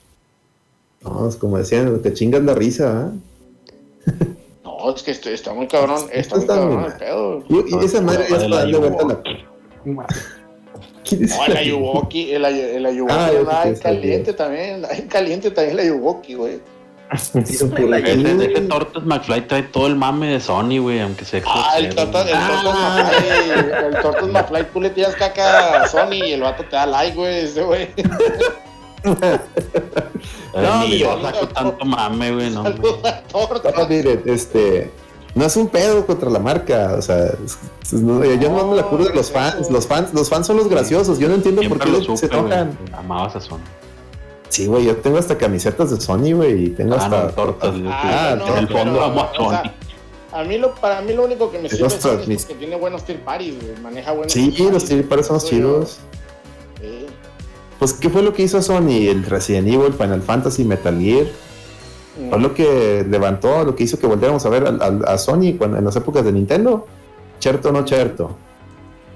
[1.02, 4.12] No, es como decían, te chingas la risa, ¿ah?
[4.64, 6.06] No, es que este- está muy cabrón.
[6.12, 6.98] Está muy está cabrón muy el mal.
[6.98, 7.44] pedo.
[7.48, 9.22] Y, y esa madre está la dando vuelta la.
[11.08, 13.14] ¿Quién es No, el la- Ayuwoki, el, el Ayuwoki
[13.48, 16.60] Ah, caliente también, en caliente también el Ayuwoki, güey.
[17.12, 21.94] Ese, ese Tortas McFly trae todo el mame de Sony, güey, aunque sea Ah, el
[21.94, 22.26] Tortas.
[22.26, 26.74] Tortas McFly, el Tortas McFly, tú le tiras caca a Sony y el vato te
[26.76, 27.88] da like, güey, ese güey.
[30.54, 32.60] No, ni yo saco tanto mame, güey, no.
[32.62, 32.74] hombre.
[32.76, 33.74] Saludos a Tortas.
[33.76, 34.90] No, miren, este.
[35.34, 38.76] No es un pedo contra la marca, o sea, es- es- no, yo no me
[38.76, 41.60] la curo de los fans, los fans, los fans son los graciosos, yo no entiendo
[41.68, 42.76] por qué lo le- se enojan.
[42.96, 43.58] Amabas a Sony.
[44.56, 47.74] Sí, güey, yo tengo hasta camisetas de Sony, güey, y tengo Ah, hasta no, tortas.
[47.86, 49.50] Ah, Ah, no, en el pero, fondo amo a o Sony.
[49.50, 49.74] sea,
[50.32, 52.58] A mí lo, para mí lo único que me sirve es Sony es mis- porque
[52.60, 53.78] tiene buenos tier parties, güey.
[53.82, 55.98] Maneja buenos Sí, tier los tier parties son chidos.
[56.80, 57.06] Sí.
[57.78, 59.08] Pues, ¿qué fue lo que hizo Sony?
[59.10, 61.26] El Resident Evil, Final Fantasy, Metal Gear.
[62.18, 62.30] Mm.
[62.30, 65.54] Fue lo que levantó, lo que hizo que volviéramos a ver al- al- a, Sony
[65.58, 66.86] cuando, en las épocas de Nintendo.
[67.40, 68.36] ¿Cierto o no cierto?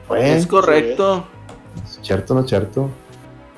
[0.06, 0.36] Fue.
[0.36, 1.24] Es correcto.
[2.02, 2.88] ¿Cierto o no cierto?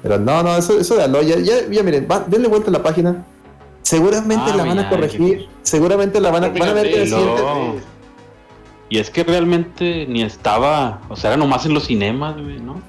[0.03, 2.73] Pero no, no, eso, eso de Aloy, ya, ya, ya miren, va- denle vuelta a
[2.73, 3.25] la página.
[3.83, 5.49] Seguramente Ah, la van a corregir.
[5.63, 7.93] Seguramente la van a, van a ver que no.
[8.89, 12.83] Y es que realmente ni estaba, o sea, era nomás en los cinemas, güey, ¿no?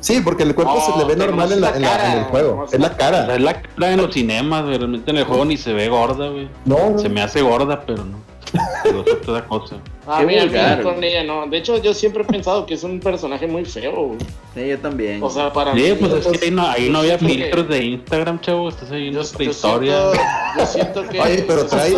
[0.00, 1.88] Sí, porque el cuerpo No, se le ve normal no en, la- la en la-
[1.94, 2.56] en el cara, juego.
[2.56, 3.34] no es es la cara.
[3.34, 6.28] es la cara en los cinemas, güey, realmente en el juego ni se ve gorda,
[6.30, 6.48] güey.
[6.64, 8.16] No, Se me hace gorda, pero no.
[8.82, 9.76] Pero es otra cosa.
[10.06, 11.08] A Qué mí, a mí vulgar, con güey.
[11.10, 11.46] ella no.
[11.46, 14.18] De hecho, yo siempre he pensado que es un personaje muy feo, güey.
[14.54, 15.22] Sí, yo también.
[15.22, 15.92] O sea, para Sí, mí.
[16.00, 18.68] pues es que ahí no, ahí no había siento que- filtros de Instagram, chavo.
[18.68, 20.00] Estás ahí en nuestra historia.
[20.10, 20.20] siento,
[20.58, 21.20] yo siento que.
[21.20, 21.94] Oye, pero trae.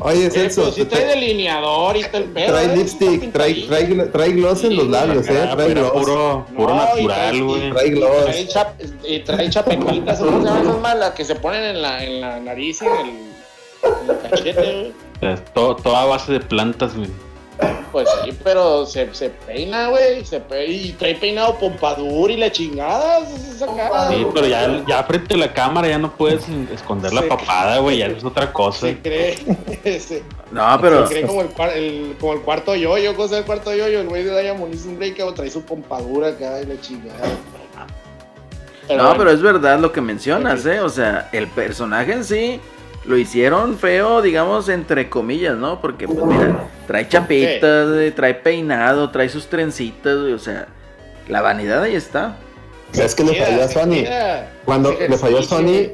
[0.00, 0.60] Oye, Eh, Celso.
[0.62, 2.46] pero sí trae delineador y tal pedo.
[2.52, 5.48] trae lipstick, trae, trae, trae gloss en los labios, Ah, eh.
[5.54, 5.92] Trae pero gloss.
[6.04, 7.70] puro, puro natural, trae- güey.
[7.72, 8.24] Trae gloss.
[8.24, 11.10] Trae, chap, y trae chapetitas, ¿cómo se llaman esas malas?
[11.10, 15.09] Que se ponen en la, en la nariz y en el, en el cachete, güey.
[15.20, 17.08] Es todo, toda a base de plantas, güey.
[17.92, 20.24] Pues sí, pero se, se peina, güey.
[20.24, 23.18] Se pe- y trae peinado pompadour y la chingada.
[23.18, 24.08] Esa cara.
[24.08, 27.98] Sí, pero ya, ya frente a la cámara ya no puedes esconder la papada, güey.
[27.98, 28.86] Ya es otra cosa.
[28.86, 29.36] Se cree.
[30.00, 31.06] Se, no, pero.
[31.06, 33.14] se cree como el, cuar- el- como el cuarto yoyo.
[33.14, 34.00] Cosa del cuarto yoyo.
[34.00, 35.34] El güey de Diamond hizo un breakout.
[35.36, 37.18] Trae su pompadura acá y la chingada.
[38.88, 40.80] No, bueno, pero es verdad lo que mencionas, ¿eh?
[40.80, 42.60] O sea, el personaje en sí
[43.04, 45.80] lo hicieron feo, digamos, entre comillas, ¿no?
[45.80, 50.68] Porque, pues mira, trae chapitas, güey, trae peinado, trae sus trencitas, o sea,
[51.28, 52.36] la vanidad ahí está.
[52.92, 54.04] Es que le falló a Sony.
[54.64, 55.92] Cuando le falló a Sony,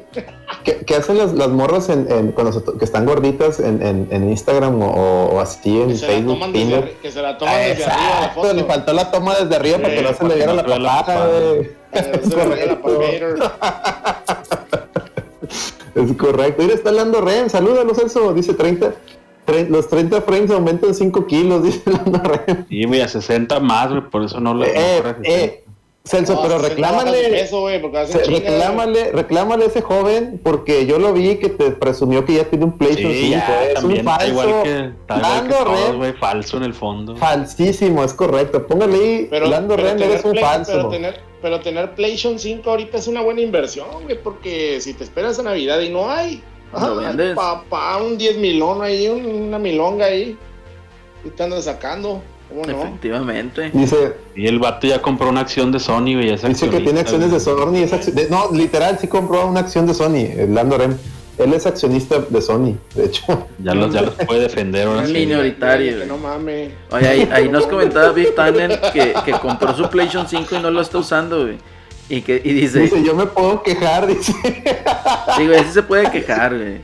[0.63, 4.07] ¿qué, qué hacen las, las morras en, en- cuando se que están gorditas en, en-
[4.09, 6.33] en Instagram o, o así en Que se la Facebook?
[6.33, 8.53] toman desde, que se la toman desde arriba la foto.
[8.53, 10.61] le faltó la toma desde arriba para que Sí, no se para le no la
[10.63, 10.87] se vea la
[16.03, 16.61] Es correcto.
[16.63, 17.49] Mira, está Lando Ren.
[17.49, 18.33] Salúdalo, Celso.
[18.33, 18.93] Dice 30.
[19.45, 22.65] tre- los 30 frames aumentan 5 kilos, dice Lando Ren.
[22.69, 24.01] Sí, güey, a 60 más, güey.
[24.09, 24.65] Por eso no lo.
[24.65, 25.63] Eh, eh,
[26.03, 27.29] Celso, No, pero reclámale.
[27.31, 31.71] peso, güey, porque chinga, reclámale, reclámale a ese joven porque yo lo vi que te
[31.71, 33.31] presumió que ya tiene un PlayStation Sí, 5.
[33.35, 34.27] ya, es un también falso.
[34.29, 35.19] igual que, está igual que
[35.49, 36.13] Lando todos, Ren, güey.
[36.13, 37.17] Falso en el fondo.
[37.17, 38.65] falsísimo, es correcto.
[38.65, 40.71] Póngale ahí, Pero, Lando pero Ren, eres un Play- falso.
[40.71, 45.03] Pero tener, pero tener PlayStation 5 ahorita es una buena inversión, güey, porque si te
[45.03, 46.41] esperas a Navidad y no hay,
[46.73, 47.35] Lo vendes.
[47.35, 50.37] papá, un 10 milón ahí, un- una milonga ahí,
[51.23, 52.81] y te andas sacando, ¿cómo no?
[52.83, 53.69] Efectivamente.
[53.73, 56.35] Dice, Y el vato ya compró una acción de Sony, güey.
[56.35, 57.39] dice que tiene acciones de.
[57.39, 57.75] Sony.
[57.77, 60.97] es acci- de- no, literal, sí compró una acción de Sony, el Lando Ren.
[61.37, 63.23] Él es accionista de Sony, de hecho.
[63.59, 66.71] Ya los, ya los puede defender ahora Es minoritario, no mames.
[66.91, 70.71] Oye, ahí, ahí nos comentaba Big Tanner que, que compró su PlayStation 5 y no
[70.71, 71.57] lo está usando, güey.
[72.09, 74.31] Y, que, y dice, Dice, yo me puedo quejar, dice.
[75.35, 76.77] sí, güey, sí se puede quejar, güey.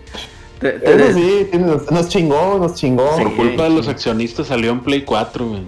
[0.59, 3.17] Te- te- Eso sí, nos, nos chingó, nos chingó.
[3.17, 3.23] Sí.
[3.23, 5.61] Por culpa de los accionistas salió en Play 4, güey.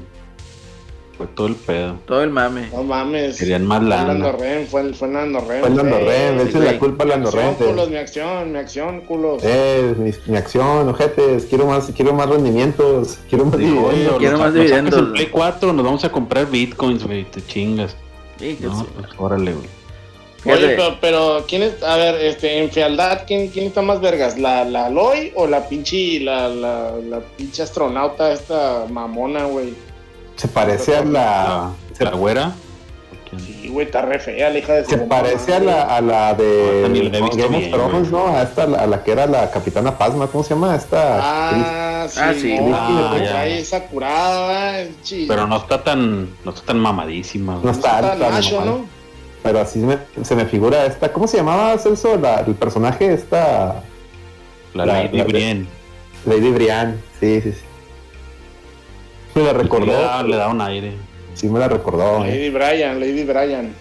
[1.17, 1.95] Fue todo el pedo.
[2.05, 2.67] Todo el mame.
[2.73, 3.37] No mames.
[3.39, 4.13] Querían más Fue lana.
[4.13, 5.59] Nando Ren, fue, fue Nando Ren.
[5.61, 5.97] Fue el Lando.
[5.99, 7.53] Ren, sí, esa es la culpa de Lando Ren.
[7.53, 9.41] culos, mi acción, mi acción, culos.
[9.45, 14.17] Eh, mi, mi acción, ojetes, quiero más, quiero más rendimientos, quiero más oye, dividendos.
[14.17, 17.23] quiero más dividendos, en Play 4 nos vamos a comprar bitcoins, güey.
[17.23, 17.95] Te chingas.
[18.37, 18.85] Sí, que No, sí.
[18.95, 19.67] pues órale, güey.
[20.47, 21.81] Oye, pero, pero, ¿quién es?
[21.81, 24.37] A ver, este, en fealdad, ¿quién, quién está más vergas?
[24.37, 29.73] ¿La, la Aloy o la pinche, la, la, la pinche astronauta esta mamona, güey?
[30.35, 32.51] Se parece a la, La, la güera.
[33.37, 36.87] Sí, güey, está re fea la hija de se parece a la, a la de
[36.89, 38.11] visto Game of Thrones.
[38.11, 38.27] ¿no?
[38.27, 40.75] A esta, a la que era la Capitana Pasma, ¿cómo se llama?
[40.75, 41.19] Esta.
[41.21, 42.57] Ah, sí, Ah, sí.
[42.59, 43.45] no, Ah, ya.
[43.47, 45.25] esa curada, eh, chi.
[45.27, 47.73] Pero no está tan, no está tan mamadísima, No güey.
[47.73, 48.63] está está alta, macho.
[48.63, 48.85] ¿no?
[49.43, 51.11] Pero así se me, se me figura esta.
[51.11, 52.15] ¿Cómo se llamaba Celso?
[52.17, 53.81] La, el personaje esta.
[54.73, 55.67] La, La- Lady la- Brienne.
[56.25, 57.01] Lady Brian.
[57.19, 57.59] Sí, sí, sí.
[59.35, 59.85] Me la recordó.
[59.85, 60.93] Le da, le da un aire.
[61.33, 62.23] Sí, me la recordó.
[62.25, 62.29] eh.
[62.29, 63.73] Lady Brian, Lady Brian.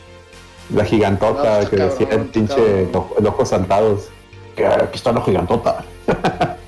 [0.75, 2.83] La gigantota No, que cabrón, decía el pinche
[3.19, 4.09] el ojos saltados.
[4.57, 5.85] Que aquí está la gigantota.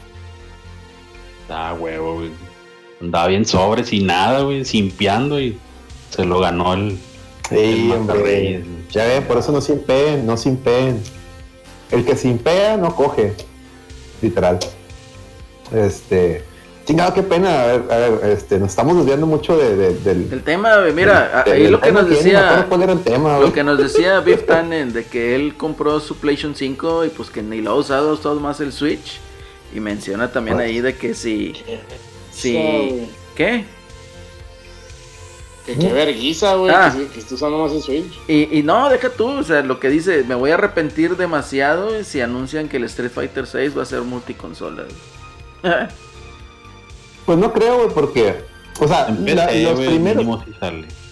[1.48, 2.30] Ah, huevo, güey.
[3.00, 5.56] Andaba bien sobre, sin nada, güey, simpiando y
[6.10, 6.98] se lo ganó el.
[7.48, 8.64] Sí, El hombre.
[8.90, 11.00] Ya ven, por eso no simpeen, no simpeen.
[11.90, 13.32] El que simpea no coge.
[14.20, 14.58] Literal.
[15.72, 16.44] Este.
[16.86, 17.62] Chingado, qué pena.
[17.62, 20.32] A ver, a ver, este, nos estamos desviando mucho de, de- del.
[20.32, 23.38] el tema, güey, mira, del- ahí del lo que nos decía, ¿Cuál era el tema,
[23.38, 27.28] lo que nos decía Biff Tannen de que él compró su PlayStation 5 y pues
[27.30, 29.20] que ni lo ha usado, ha usado más el Switch.
[29.74, 30.62] Y menciona también Ah.
[30.62, 31.54] ahí de que si,
[32.32, 33.08] si.
[33.34, 33.64] ¿qué?
[35.66, 36.94] Que qué verguiza, güey, Ah.
[36.96, 38.12] que, que esté usando más el Switch.
[38.28, 42.04] Y, y no, deja tú, o sea, lo que dice, me voy a arrepentir demasiado
[42.04, 44.84] si anuncian que el Street Fighter 6 va a ser multiconsola.
[47.26, 48.36] Pues no creo, güey, porque.
[48.80, 50.24] O sea, la- los, primeros,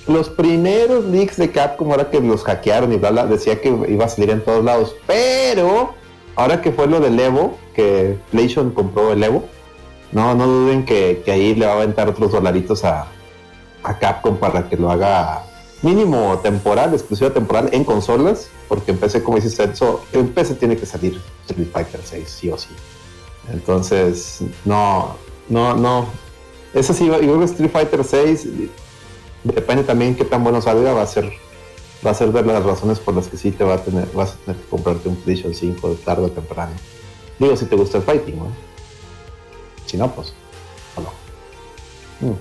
[0.07, 4.05] los primeros leaks de Capcom, ahora que los hackearon y bla, bla, decía que iba
[4.05, 4.95] a salir en todos lados.
[5.07, 5.95] Pero,
[6.36, 9.45] ahora que fue lo del Evo, que PlayStation compró el Evo,
[10.12, 13.07] no, no duden que, que ahí le va a aventar otros dolaritos a,
[13.82, 15.43] a Capcom para que lo haga
[15.82, 20.77] mínimo temporal, exclusiva temporal en consolas, porque en PC, como dice Celso, en PC tiene
[20.77, 22.69] que salir Street Fighter 6, sí o sí.
[23.53, 25.16] Entonces, no,
[25.49, 26.07] no, no.
[26.73, 28.49] Eso sí, yo creo que Street Fighter 6
[29.45, 31.33] depende también qué tan bueno salga, va a ser
[32.05, 34.33] va a ser de las razones por las que sí te va a tener, vas
[34.33, 36.73] a tener que comprarte un PlayStation 5 de tarde o temprano.
[37.39, 38.49] Digo, si te gusta el fighting, ¿no?
[39.87, 40.35] Si no, pues,
[40.97, 42.31] o no.
[42.31, 42.37] Mm.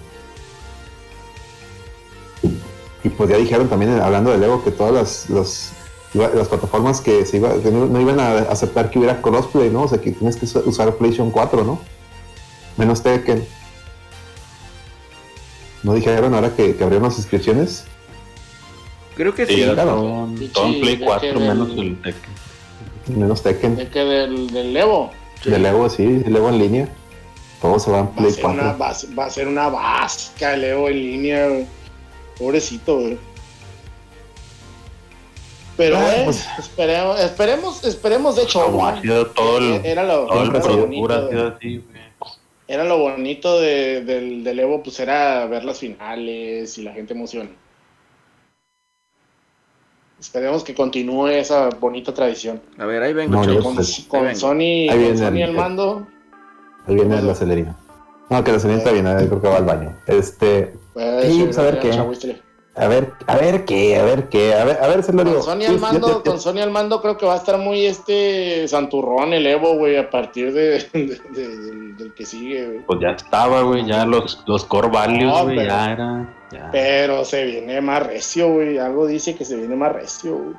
[3.05, 5.73] Y pues ya dijeron también, hablando de Lego, que todas las,
[6.13, 9.83] las, plataformas que, se no, iban a aceptar que hubiera crossplay, ¿no?
[9.83, 11.79] O sea, que tienes que usar PlayStation 4, ¿no?
[12.77, 13.45] Menos Tekken.
[15.83, 17.85] ¿No dijeron ahora que, que abrieron las inscripciones?
[19.15, 19.61] Creo que Sí, sí.
[19.61, 19.95] era claro.
[19.95, 22.33] todo, Sí, todo en sí, Play de 4, que menos del- el Tekken.
[23.19, 23.75] Menos Tekken.
[23.75, 25.11] De que del, del Evo.
[25.43, 26.89] De Lego, sí, Lego en línea.
[27.61, 28.77] Todo se va en Va a, Play ser una, 4.
[28.79, 31.65] va, a ser- va a ser una vasca el Evo en línea, güey.
[32.39, 33.17] Pobrecito, güey.
[35.75, 36.45] Pero, Ah, eh, pues.
[36.59, 40.59] esperemos, esperemos, esperemos, de hecho, Como ha sido todo el, era lo, todo el era
[40.59, 41.92] bonito, pura ha sido así, güey.
[42.67, 47.13] Era lo bonito de- del, del Evo, pues era ver las finales y la gente
[47.13, 47.49] emociona.
[50.19, 52.61] Esperemos que continúe esa bonita tradición.
[52.77, 53.97] A ver, ahí vengo, No, chavos.
[53.97, 54.35] yo- Con.
[54.35, 54.59] Sony,
[54.89, 56.07] Ahí viene Sony el- al mando.
[56.87, 57.77] Ahí viene la celerina.
[58.29, 59.97] No, que la celerina está bien, ahí creo que va al baño.
[60.07, 62.41] Este, Pues, eh, pues, ver ya, qué.
[62.75, 65.05] A ver, a ver qué, a ver qué, a ver, a ver.
[65.05, 67.57] Con Sony al mando, ya- ya- con Sony al mando creo que va a estar
[67.59, 72.65] muy este santurrón el Evo, güey, a partir de, de- de- del, del que sigue,
[72.65, 72.79] güey.
[72.85, 76.35] Pues ya estaba, güey, ya los, los core values, No, güey, pero- ya era.
[76.51, 76.69] Ya.
[76.71, 78.77] Pero se viene más recio, güey.
[78.77, 80.55] Algo dice que se viene más recio, güey.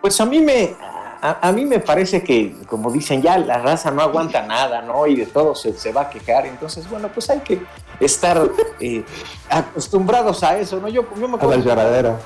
[0.00, 0.74] Pues a mí me
[1.22, 5.06] a, a mí me parece que, como dicen, ya la raza no aguanta nada, ¿no?
[5.06, 6.46] Y de todo se, se va a quejar.
[6.46, 7.60] Entonces, bueno, pues hay que
[8.00, 8.40] estar
[8.80, 9.04] eh,
[9.50, 10.88] acostumbrados a eso, ¿no?
[10.88, 11.64] Yo, yo me A la acuerdo.
[11.64, 12.16] lloradera.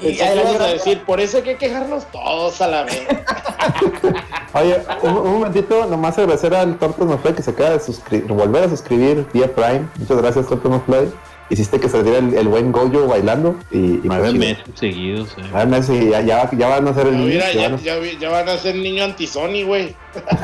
[0.00, 0.72] y- Pensé a la lloradera.
[0.72, 3.06] decir, por eso hay que quejarnos todos a la vez.
[4.54, 8.26] Oye, un, un momentito, nomás agradecer al Torto No Play que se acaba de suscribir,
[8.32, 9.88] volver a suscribir vía Prime.
[9.98, 11.12] Muchas gracias, Torto No Play.
[11.50, 13.56] Hiciste que saliera el, el buen Goyo bailando.
[13.70, 14.38] Y, y Nueve pues, chido.
[14.40, 15.42] meses seguidos, eh.
[15.50, 17.26] Nueve meses y ya, ya, ya van a ser el niño.
[17.34, 19.94] Mira, Ya ya, van a ya, vi- ya van a ser niño anti-Sony, güey.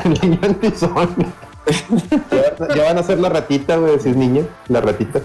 [0.21, 1.15] niño antizón.
[2.31, 4.47] ya, ya van a ser la ratita, güey, decir niño.
[4.67, 5.21] La ratita.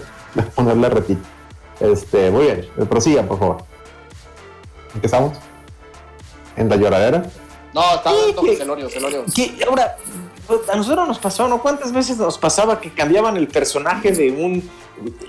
[0.55, 1.21] Poner la ratita.
[1.79, 3.57] Este, muy bien, prosigan, por favor.
[4.95, 5.37] ¿En qué estamos?
[6.55, 7.23] ¿En la lloradera?
[7.73, 7.83] No,
[8.35, 9.23] con Celorio, Celorio.
[9.69, 10.09] Ahora, pues,
[10.71, 11.61] a nosotros nos pasó, ¿no?
[11.61, 14.69] ¿Cuántas veces nos pasaba que cambiaban el personaje de un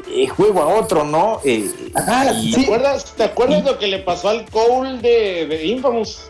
[0.09, 1.41] eh, juego a otro, ¿no?
[1.45, 6.23] Eh, Ah, ¿Te acuerdas, ¿te acuerdas lo que le pasó al Cole de, de Infamous?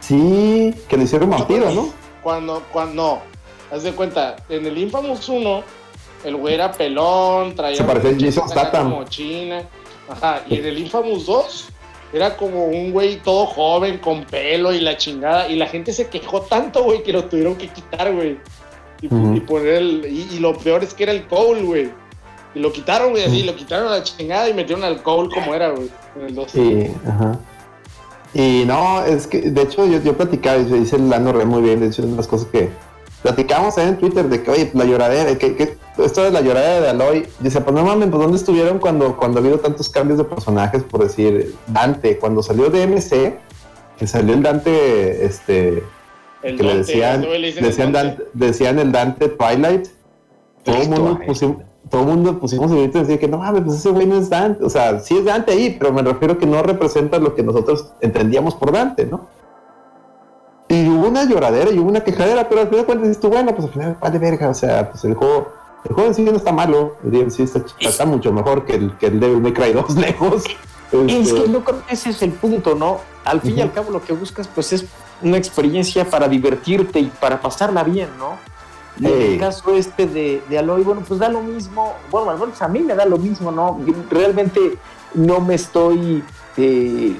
[0.00, 1.92] Sí, que le hicieron vampiro, ¿no?
[2.22, 3.22] Cuando, cuando, no,
[3.76, 5.62] haz de cuenta, en el Infamous 1,
[6.24, 8.90] el güey era pelón, traía Se parecía a Jason Statham.
[8.90, 9.62] como china.
[10.08, 11.68] Ajá, y en el Infamous 2
[12.12, 16.08] era como un güey todo joven, con pelo y la chingada, y la gente se
[16.08, 18.38] quejó tanto, güey, que lo tuvieron que quitar, güey.
[19.02, 19.08] Y,
[19.40, 21.90] poner el, y, y lo peor es que era el Cole, güey.
[22.54, 25.54] Y lo quitaron, güey, así, lo quitaron a la chingada y metieron al Cole como
[25.54, 26.50] era, güey, en el 2.
[26.50, 27.38] Sí, ajá.
[28.34, 31.62] Y no, es que de hecho yo, yo platicaba, y dice el Lano Re muy
[31.62, 32.70] bien, de hecho es una de las cosas que
[33.22, 36.80] platicamos ahí en Twitter de que, oye, la lloradera, que, que esto de la lloradera
[36.80, 40.18] de Aloy, dice, pues no mames, pues ¿dónde estuvieron cuando, cuando ha habido tantos cambios
[40.18, 40.82] de personajes?
[40.82, 43.36] Por decir, Dante, cuando salió de MC,
[43.98, 45.82] que salió el Dante, este,
[46.42, 48.22] El que le decían, le decían, Dante.
[48.22, 49.88] Dante- decían el Dante Twilight,
[50.64, 51.56] todo el mundo pusimos,
[51.90, 54.16] todo el mundo pusimos el grito y decir que no mames, pues ese güey no
[54.16, 57.34] es Dante, o sea, sí es Dante ahí, pero me refiero que no representa lo
[57.34, 59.26] que nosotros entendíamos por Dante, ¿no?
[60.70, 63.28] Y hubo una lloradera y hubo una quejadera, pero al final de cuentas dices tú,
[63.28, 65.52] bueno, pues al final, vale verga, o sea, pues el juego,
[65.84, 68.96] el juego en sí no está malo, el DLC está, está mucho mejor que el,
[68.96, 70.44] que el Devil May Cry 2 lejos.
[70.92, 72.98] Es Este, que yo creo que ese es el punto, ¿no?
[73.24, 74.84] Al fin y al cabo lo que buscas pues es
[75.22, 78.36] una experiencia para divertirte y para pasarla bien, ¿no?
[78.98, 82.38] Y en el caso este de, de Aloy, bueno, pues da lo mismo, bueno, al
[82.38, 83.80] menos a mí me da lo mismo, ¿no?
[83.84, 84.78] Yo Realmente
[85.14, 86.22] no me estoy
[86.56, 87.16] eh,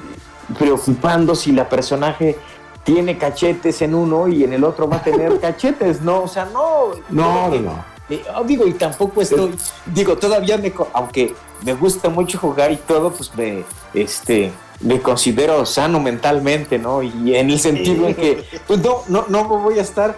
[0.57, 2.37] preocupando si la personaje
[2.83, 6.23] tiene cachetes en uno y en el otro va a tener cachetes, ¿no?
[6.23, 6.91] O sea, no.
[7.09, 9.55] no, no, eh, oh, digo, y tampoco estoy,
[9.85, 11.33] digo, todavía me, aunque
[11.63, 13.63] me gusta mucho jugar y todo, pues me,
[13.93, 14.51] este,
[14.81, 17.01] me considero sano mentalmente, ¿no?
[17.01, 20.15] Y en el sentido en que, pues no, no, no me voy a estar eh,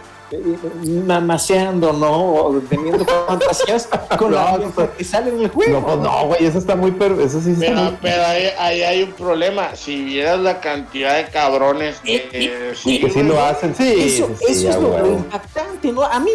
[1.05, 2.34] mamaseando, ¿no?
[2.34, 3.88] O teniendo fantasías
[4.18, 5.80] con No, la no, que sale en el juego.
[5.80, 8.43] No, pues no, güey, eso está muy, per eso sí está Pero, muy- pero ahí,
[8.60, 9.76] ahí hay un problema.
[9.76, 13.93] Si vieras la cantidad de cabrones que Y- sí, que sí güey, lo hacen, sí.
[13.97, 16.03] Eso, sí, sí, eso es lo, impactante, ¿no?
[16.03, 16.31] A mí,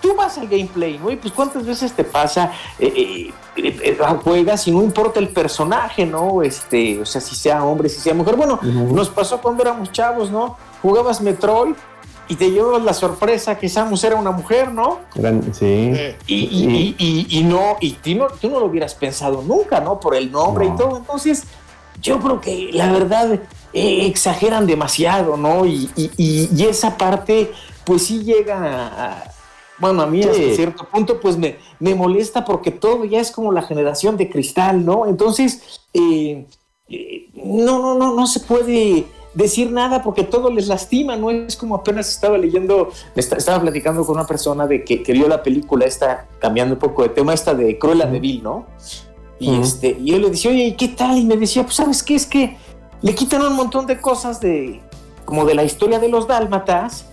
[0.00, 1.10] tú vas al gameplay, ¿no?
[1.10, 5.28] Y pues cuántas veces te pasa, eh, eh, eh, eh, juegas y no importa el
[5.30, 6.42] personaje, ¿no?
[6.42, 8.36] Este, o sea, si sea hombre, si sea mujer.
[8.36, 10.56] Bueno, nos pasó cuando éramos chavos, ¿no?
[10.82, 11.74] Jugabas Metroid
[12.28, 15.00] y te llevabas la sorpresa que Samus era una mujer, ¿no?
[15.14, 15.64] Eran- sí.
[15.64, 19.42] eh, Y, y- y- y- y no, y tú no, tú no lo hubieras pensado
[19.42, 20.00] nunca, ¿no?
[20.00, 20.74] Por el nombre No.
[20.74, 20.96] y todo.
[20.98, 21.44] Entonces,
[22.02, 23.40] yo creo que la verdad
[23.72, 25.66] eh, exageran demasiado, ¿no?
[25.66, 27.52] Y, y- y- y esa parte,
[27.84, 28.86] pues sí llega a.
[29.06, 29.24] a-
[29.78, 30.28] bueno, a mí Sí.
[30.30, 34.30] hasta cierto punto, pues me, me molesta porque todo ya es como la generación de
[34.30, 35.04] cristal, ¿no?
[35.06, 36.46] Entonces, eh,
[36.88, 39.04] eh, no, no, no, no se puede
[39.36, 41.30] decir nada porque todo les lastima, ¿no?
[41.30, 45.28] Es como apenas estaba leyendo, esta- estaba platicando con una persona de que, que vio
[45.28, 48.66] la película esta, cambiando un poco de tema, esta de Cruella de Vil, ¿no?
[49.38, 49.62] Y, Ujú.
[49.62, 51.18] este, y yo le decía, oye, ¿y qué tal?
[51.18, 52.14] Y me decía, pues, ¿sabes qué?
[52.14, 52.56] Es que
[53.02, 54.80] le quitan un montón de cosas de,
[55.26, 57.06] como de la historia de los dálmatas,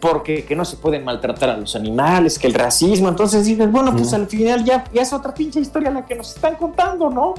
[0.00, 3.92] porque que no se pueden maltratar a los animales, que el racismo, entonces dices, bueno,
[3.92, 4.16] pues Ujú.
[4.16, 7.34] al final ya, ya es otra pinche historia la que nos están contando, ¿no?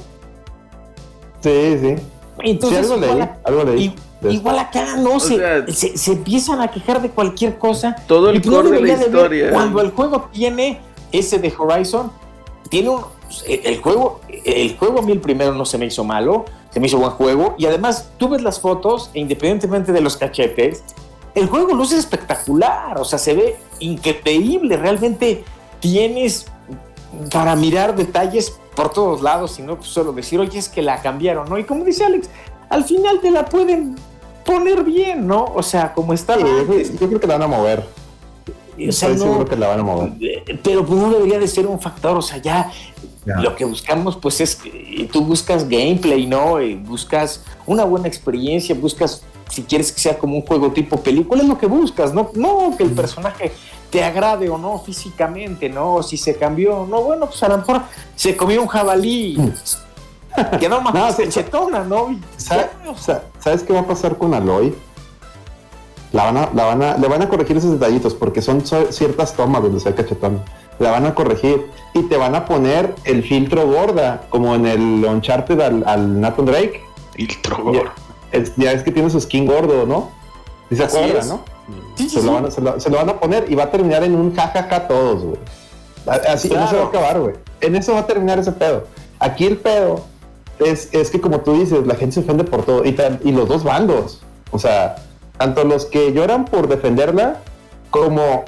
[1.41, 1.95] Sí, sí.
[2.39, 3.95] Entonces, sí, algo leí, algo leí.
[4.23, 5.19] I- igual acá, ¿no?
[5.19, 7.95] Se, sea- se, se empiezan a quejar de cualquier cosa.
[8.07, 9.52] Todo el pues core de la debería de historia.
[9.52, 10.80] Cuando el juego tiene
[11.11, 12.11] ese de Horizon,
[12.69, 13.02] tiene un.
[13.48, 16.88] El juego, el juego a mí el primero no se me hizo malo, se me
[16.88, 17.56] hizo buen juego.
[17.57, 20.84] Y además, tú ves las fotos, e independientemente de los cachetes,
[21.34, 24.76] el juego luce espectacular, o sea, se ve increíble.
[24.76, 25.45] Realmente
[25.80, 26.45] tienes
[27.31, 31.02] para mirar detalles por todos lados y no pues, solo decir, oye, es que la
[31.02, 31.57] cambiaron, ¿no?
[31.57, 32.30] Y como dice Alex,
[32.69, 33.95] al final te la pueden
[34.45, 35.45] poner bien, ¿no?
[35.55, 37.80] O sea, como estaba Sí, yo, creo- yo creo que la van a mover.
[38.73, 40.13] O sea, Estoy no- seguro que la van a mover.
[40.22, 42.72] eh, pero pues no debería de ser un factor, o sea, ya
[43.26, 46.59] lo que buscamos pues es que tú buscas gameplay, ¿no?
[46.59, 51.41] Eh, buscas una buena experiencia, buscas si quieres que sea como un juego tipo película,
[51.43, 52.31] es lo que buscas, ¿no?
[52.34, 53.51] No que el personaje
[53.91, 56.01] te agrade o no físicamente, ¿no?
[56.01, 57.81] Si se cambió, no, bueno, pues a lo mejor
[58.15, 59.38] se comió un jabalí,
[60.59, 62.11] quedó más No, cachetona, ¿no?
[62.11, 64.75] Y ¿Sabes, ya, sa- ¿Sabes qué va a pasar con Aloy?
[66.11, 68.91] La van a, la van a, le van a corregir esos detallitos porque son so-
[68.91, 70.41] ciertas tomas donde se ve cachetón.
[70.79, 75.05] La van a corregir y te van a poner el filtro gorda, como en el
[75.05, 76.81] Uncharted al, al Nathan Drake.
[77.13, 77.71] Filtro.
[77.73, 77.93] Ya,
[78.31, 80.09] es, ya es que tiene su skin gordo, ¿no?
[80.69, 81.27] ¿Sí se Así es.
[81.27, 81.41] no?
[81.95, 82.25] Sí, sí, Se, sí.
[82.25, 84.15] lo van a, se, lo, se lo van a poner y va a terminar en
[84.15, 85.37] un jajaja todos, güey.
[86.07, 86.77] Así, en eso Claro.
[86.79, 87.35] va a acabar, güey.
[87.61, 88.85] En eso va a terminar ese pedo.
[89.19, 90.03] Aquí el pedo
[90.65, 93.31] es, es que como tú dices, la gente se ofende por todo y, tan- y
[93.31, 94.21] los dos bandos.
[94.51, 94.95] O sea,
[95.38, 97.41] tanto los que lloran por defenderla
[97.89, 98.43] como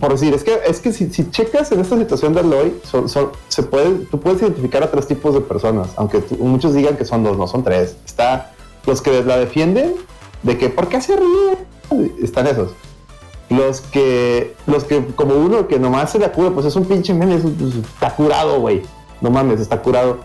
[0.00, 3.62] por decir, es que, es que si, checas en esta situación de Aloy, son- se
[3.64, 7.36] puede, tú puedes identificar a tres tipos de personas, aunque muchos digan que son dos,
[7.36, 7.96] no son tres.
[8.06, 8.52] Está
[8.86, 9.94] los que la defienden
[10.44, 12.14] de que, ¿por qué se ríe?
[12.22, 12.70] Están esos.
[13.48, 17.12] Los que, los que, como uno que nomás se la cura, pues es un pinche
[17.14, 17.36] meme,
[17.94, 18.82] está curado, güey.
[19.20, 20.18] No mames, está curado.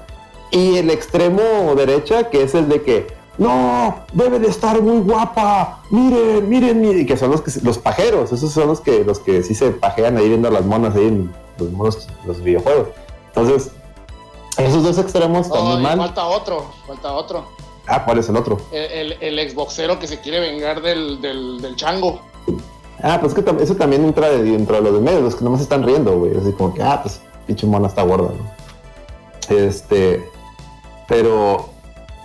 [0.54, 1.42] Y el extremo
[1.76, 3.08] derecha, que es el de que,
[3.40, 7.80] no, debe de estar muy guapa, miren, miren, miren, y que son los que los
[7.80, 10.96] pajeros, esos son los que los que sí se pajean ahí viendo a las monas
[10.96, 12.90] ahí en los monos, los videojuegos.
[13.36, 13.72] Entonces,
[14.60, 15.98] esos dos extremos mal.
[15.98, 17.46] falta otro, falta otro.
[17.88, 18.60] Ah, ¿cuál es el otro?
[18.72, 22.22] El, el, el Xboxero que se quiere vengar del, del, del chango.
[23.02, 25.44] Ah, pues es que eso también entra de- dentro de los de medio, los que
[25.44, 26.38] nomás están riendo, güey.
[26.38, 29.58] Así como que, ah, pues pinche mona está gorda, ¿no?
[29.58, 30.30] Este,
[31.14, 31.70] pero,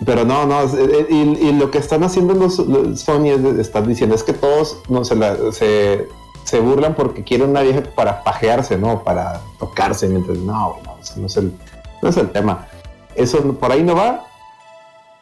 [0.03, 4.15] pero no, no, eh, y, lo que están haciendo los, los Sony es estar diciendo
[4.15, 6.07] es que todos no se, la- se,
[6.43, 9.03] se burlan porque quieren una vieja para pajearse, ¿no?
[9.03, 11.53] Para tocarse, mientras, no, no, no es el,
[12.01, 12.67] no es el tema.
[13.13, 14.25] Eso por ahí no va.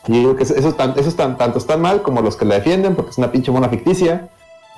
[0.07, 2.45] Y yo digo que eso, eso, eso es tan, tanto están mal como los que
[2.45, 4.29] la defienden, porque es una pinche mona ficticia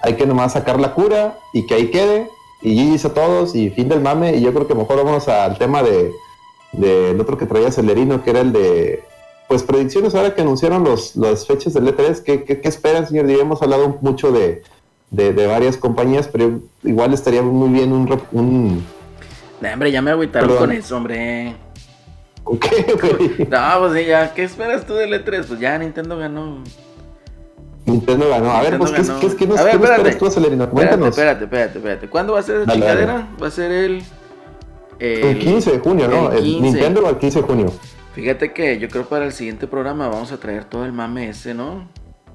[0.02, 2.30] hay que nomás sacar la cura y que ahí quede.
[2.62, 4.36] Y GG's a todos y fin del mame.
[4.36, 6.14] Y yo creo que mejor vamos al tema de
[6.72, 9.04] del otro que traía Celerino, que era el de
[9.48, 12.22] pues predicciones ahora que anunciaron los, las fechas del E3.
[12.24, 13.26] ¿Qué, qué, qué esperan, señor?
[13.28, 14.62] Ya hemos hablado mucho de,
[15.10, 18.22] de, de varias compañías, pero igual estaría muy bien un...
[18.32, 18.86] un
[19.60, 20.68] Nah, hombre, ya me agüitaron Perdón.
[20.68, 21.56] con eso, hombre.
[22.62, 23.48] ¿Qué, güey?
[23.50, 23.60] No,
[23.90, 25.46] pues ya, ¿qué esperas tú del E3?
[25.46, 26.64] Pues ya Nintendo ganó.
[27.86, 28.52] Nintendo ganó.
[28.52, 29.20] A ver, pues, ¿qué, ganó.
[29.20, 30.64] qué, qué nos, A ver, qué esperas tú, Celerino?
[30.66, 31.10] Espérate, Cuéntanos.
[31.10, 32.08] espérate, espérate, espérate.
[32.10, 33.00] ¿Cuándo va a ser esa Dale, dale.
[33.02, 33.28] chingadera?
[33.42, 34.04] Va a ser el.
[35.00, 36.32] El 15 de junio, ¿no?
[36.32, 36.62] el El 15.
[36.62, 37.74] Nintendo el 15 de junio.
[38.14, 41.54] Fíjate que yo creo para el siguiente programa vamos a traer todo el mame ese,
[41.54, 41.88] ¿no?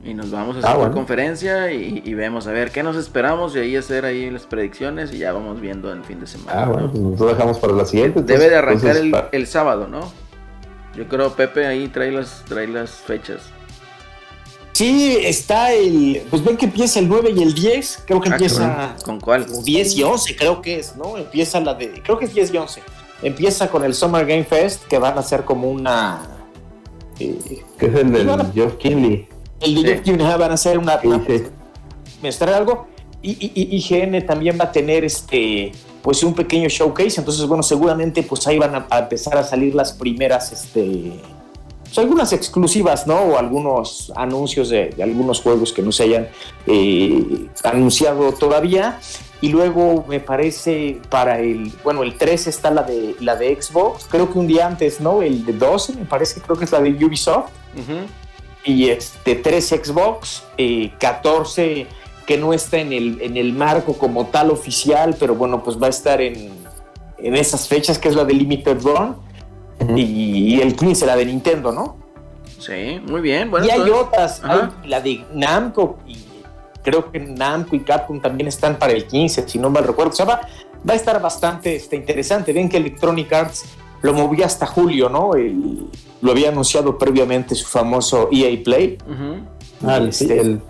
[0.03, 0.95] Y nos vamos a hacer Ah, una bueno.
[0.95, 5.13] conferencia y, y vemos a ver qué nos esperamos y ahí hacer ahí las predicciones
[5.13, 6.63] y ya vamos viendo el fin de semana.
[6.63, 6.73] Ah, ¿no?
[6.73, 8.23] bueno, pues nosotros dejamos para la siguiente.
[8.23, 10.01] Debe de arrancar entonces, el, el sábado, ¿no?
[10.95, 13.51] Yo creo Pepe ahí trae las, trae las fechas.
[14.75, 16.23] Sí, está el.
[16.29, 18.03] Pues ven que empieza el 9 y el 10.
[18.07, 18.97] Creo que Ah, empieza.
[19.05, 19.47] ¿Con cuál?
[19.65, 21.17] 10 y 11, creo que es, ¿no?
[21.17, 22.03] Empieza la de.
[22.03, 22.83] Creo que es 10 y 11.
[23.23, 26.23] Empieza con el Summer Game Fest, que van a ser como una.
[27.21, 27.39] eh,
[27.79, 29.29] Que es el del Iban a- Geoff Kinley.
[29.61, 29.87] el de Sí.
[29.87, 31.01] Jeff Gyllenhaal van a hacer una.
[31.01, 31.45] Sí, una- sí.
[32.21, 32.89] mostrar algo.
[33.23, 35.71] Y, y- y IGN también va a tener este.
[36.03, 37.21] Pues un pequeño showcase.
[37.21, 40.51] Entonces, bueno, seguramente pues ahí van a, a empezar a salir las primeras.
[40.53, 41.13] Este.
[41.95, 43.15] Pues algunas exclusivas, ¿no?
[43.21, 46.29] O algunos anuncios de, de algunos juegos que no se hayan
[46.67, 48.99] eh, anunciado todavía.
[49.41, 54.09] Y luego me parece para el, bueno, el 3 está la de la de Xbox,
[54.11, 55.23] creo que un día antes, ¿no?
[55.23, 57.51] El de 12, me parece, creo que es la de Ubisoft.
[57.79, 58.07] Ujú.
[58.65, 61.87] Y este 3 Xbox, eh, 14
[62.27, 65.87] que no está en el, en el marco como tal oficial, pero bueno, pues va
[65.87, 66.51] a estar en,
[67.19, 69.15] en esas fechas, que es la de Limited Run.
[69.97, 71.97] Y, y el 15, la de Nintendo, ¿no?
[72.59, 73.51] Sí, muy bien.
[73.51, 76.17] Bueno, y hay entonces- otras, hay la de Namco y
[76.83, 80.13] creo que Namco y Capcom también están para el 15, si no mal recuerdo.
[80.13, 80.41] O sea, va,
[80.89, 82.53] va a estar bastante este, interesante.
[82.53, 83.65] Ven que Electronic Arts
[84.03, 85.35] lo movía hasta julio, ¿no?
[85.35, 85.87] El-
[86.23, 88.99] lo había anunciado previamente su famoso EA Play.
[89.87, 90.61] Ah, Este- el-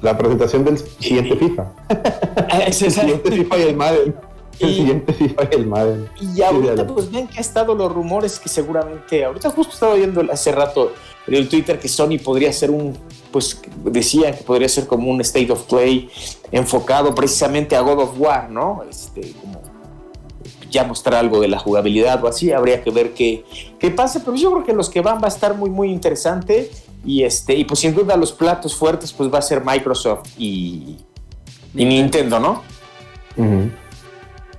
[0.00, 1.72] la presentación del siguiente FIFA.
[2.66, 4.14] Ese El siguiente FIFA y el Madden.
[4.60, 6.08] El Y- siguiente y el Madden.
[6.20, 10.22] Y ahorita pues ven que ha estado los rumores que seguramente, ahorita justo estaba viendo
[10.32, 10.92] hace rato
[11.26, 12.96] en el Twitter que Sony podría ser un,
[13.32, 16.08] pues decían que podría ser como un State of Play
[16.52, 18.82] enfocado precisamente a God of War, ¿no?
[18.88, 19.60] Este, como
[20.70, 23.44] ya mostrar algo de la jugabilidad o así, habría que ver qué,
[23.78, 26.70] qué pasa, pero yo creo que los que van va a estar muy muy interesante
[27.04, 30.96] y este, y pues sin duda los platos fuertes pues va a ser Microsoft y,
[31.74, 32.62] y Nintendo, ¿no?
[33.36, 33.70] Ujú.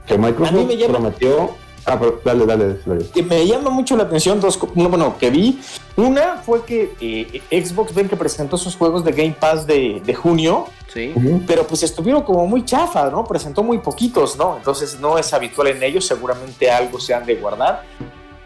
[0.06, 1.52] Que Microsoft A mí me llama- prometió.
[1.88, 3.06] Ah, pero dale, dale, Florio.
[3.12, 5.60] que me llama mucho la atención dos no, bueno que vi
[5.96, 10.14] una fue que eh, Xbox ven que presentó sus juegos de Game Pass de, de
[10.16, 11.14] junio Sí.
[11.46, 15.68] Pero pues estuvieron como muy chafas no presentó muy poquitos no entonces no es habitual
[15.68, 17.84] en ellos seguramente algo se han de guardar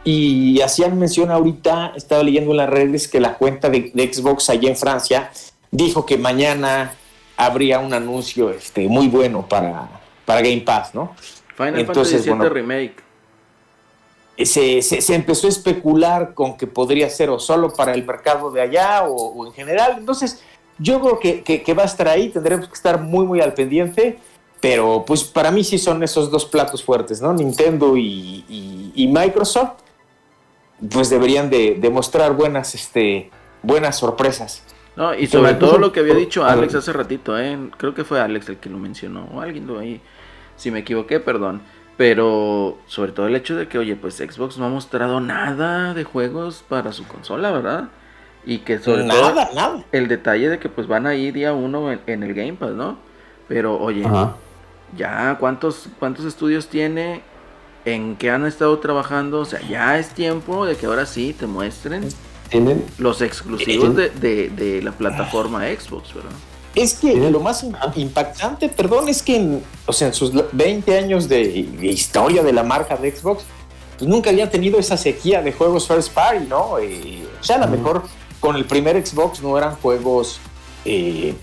[0.03, 4.49] y hacían mención ahorita estaba leyendo en las redes que la cuenta de, de Xbox
[4.49, 5.31] allá en Francia
[5.71, 6.93] dijo que mañana
[7.37, 9.87] habría un anuncio este muy bueno para
[10.25, 11.13] para Game Pass no
[11.59, 12.53] Final Entonces, Fantasy VII bueno.
[12.53, 12.95] Remake.
[14.45, 18.49] se, se- se empezó a especular con que podría ser o solo para el mercado
[18.51, 19.95] de allá o, o en general.
[19.97, 20.41] Entonces,
[20.77, 23.53] yo creo que, que- que va a estar ahí, tendremos que estar muy, muy al
[23.53, 24.17] pendiente,
[24.61, 27.33] pero pues para mí sí son esos dos platos fuertes, ¿no?
[27.33, 29.73] Nintendo y, y- y Microsoft.
[30.89, 33.29] pues deberían de, de mostrar buenas, este,
[33.61, 34.63] buenas sorpresas.
[34.95, 37.57] No, y sobre todo lo que había dicho Alex hace ratito, ¿eh?
[37.77, 39.99] creo que fue Alex el que lo mencionó, o alguien lo ahí,
[40.59, 41.61] si me equivoqué, perdón.
[41.97, 46.03] Pero sobre todo el hecho de que, oye, pues Xbox no ha mostrado nada de
[46.05, 47.89] juegos para su consola, ¿verdad?
[48.45, 49.83] Y que sobre Nada, todo nada.
[49.91, 52.71] el detalle de que pues van a ir día uno en, en el Game Pass,
[52.71, 52.97] ¿no?
[53.49, 54.35] Pero oye, Ajá.
[54.95, 57.21] ya cuántos cuántos estudios tiene,
[57.83, 61.47] en qué han estado trabajando, o sea, ya es tiempo de que ahora sí te
[61.47, 62.07] muestren
[62.49, 66.31] Tienen, los exclusivos de, de- de la plataforma Xbox, ¿verdad?
[66.81, 70.97] Es que lo más im- impactante, perdón, es que en, o sea, en sus 20
[70.97, 73.43] años de, de historia de la marca de Xbox,
[73.97, 76.79] pues nunca había tenido esa sequía de juegos first party, ¿no?
[76.79, 78.03] Eh, o sea, a lo mejor
[78.39, 80.39] con el primer Xbox no eran juegos,
[80.85, 81.33] eh,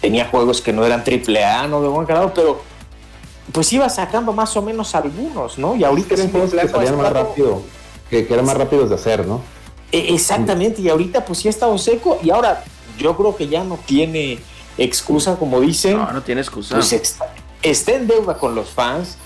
[0.00, 2.62] tenía juegos que no eran triple A, no de buen grado, pero
[3.52, 5.74] pues iba sacando más o menos algunos, ¿no?
[5.74, 7.62] Y ahorita eran juegos que salían más rápido,
[8.08, 9.40] que, que eran más rápidos de hacer, ¿no?
[9.90, 12.62] Eh, Exactamente, y ahorita pues sí ha estado seco y ahora
[12.98, 14.38] yo creo que ya no tiene
[14.78, 15.96] excusa, como dicen.
[15.96, 16.74] No, no tiene excusa.
[16.76, 17.32] pues está,
[17.62, 19.16] está en deuda con los fans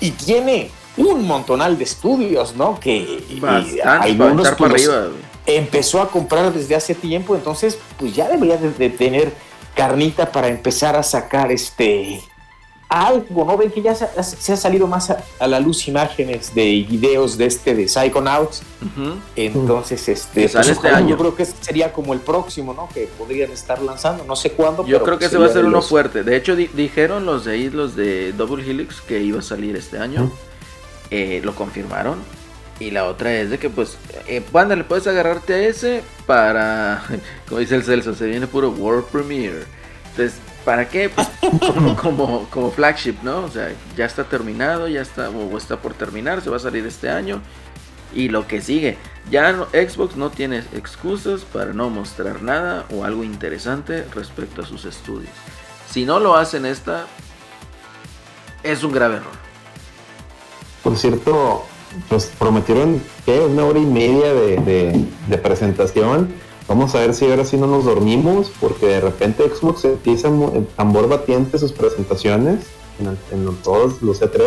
[0.00, 2.78] y tiene un montonal de estudios, ¿no?
[2.78, 5.08] Que Bastante algunos para arriba,
[5.46, 9.32] empezó a comprar desde hace tiempo, entonces pues ya debería de, de tener
[9.74, 12.22] carnita para empezar a sacar este
[12.90, 13.56] algo, ¿no?
[13.56, 17.38] Ven que ya se, se ha salido más a, a la luz imágenes de videos
[17.38, 19.14] de este de Psychonauts, Ujú.
[19.36, 21.10] entonces este pues, este ojalá, año.
[21.10, 22.88] yo creo que sería como el próximo, ¿no?
[22.92, 24.84] Que podrían estar lanzando, no sé cuándo.
[24.84, 26.24] Yo pero, creo que pues, ese va a ser uno los- fuerte.
[26.24, 29.76] De hecho, di- dijeron los de ahí, los de Double Helix, que iba a salir
[29.76, 30.30] este año.
[31.10, 32.18] Eh, lo confirmaron.
[32.80, 37.02] Y la otra es de que, pues, eh, banda, le puedes agarrarte a ese para,
[37.48, 39.64] como dice el Celso, se viene puro World Premiere.
[40.10, 41.08] Entonces, ¿para qué?
[41.08, 41.28] Pues,
[41.74, 43.44] como, como, como flagship, ¿no?
[43.44, 46.86] O sea, ya está terminado, ya está, o está por terminar, se va a salir
[46.86, 47.40] este año.
[48.12, 48.98] Y lo que sigue,
[49.30, 54.66] ya no- Xbox no tiene excusas para no mostrar nada o algo interesante respecto a
[54.66, 55.30] sus estudios.
[55.88, 57.06] Si no lo hacen esta,
[58.62, 59.32] es un grave error.
[60.82, 61.64] Por cierto,
[62.08, 66.32] pues prometieron que una hora y media de, de- de presentación.
[66.70, 70.66] Vamos a ver si ahora sí no nos dormimos, porque de repente Xbox empieza en
[70.76, 72.60] tambor batiente sus presentaciones
[73.00, 74.40] en, en todos los E3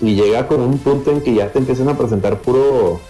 [0.00, 3.00] y llega con un punto en que ya te empiezan a presentar puro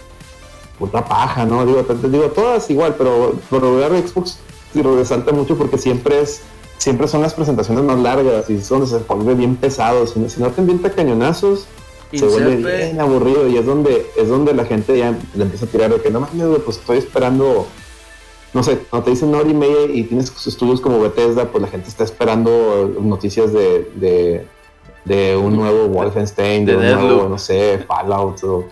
[0.77, 1.65] puta paja, ¿no?
[1.65, 4.37] Digo, te- digo todas igual, pero por lo general Xbox
[4.73, 6.41] sí resalta mucho porque siempre es
[6.77, 10.05] siempre son las presentaciones más largas y son se vuelve bien pesado.
[10.07, 11.65] Si no, si no te ambienta cañonazos,
[12.19, 15.67] se vuelve bien aburrido y es donde es donde la gente ya le empieza a
[15.69, 17.65] tirar de que no mames, pues estoy esperando
[18.53, 21.61] no sé, cuando te dicen una hora y media y tienes estudios como Bethesda, pues
[21.61, 24.47] la gente está esperando noticias de, de,
[25.05, 28.65] de un nuevo Wolfenstein, de, De un nuevo, no sé, Fallout, o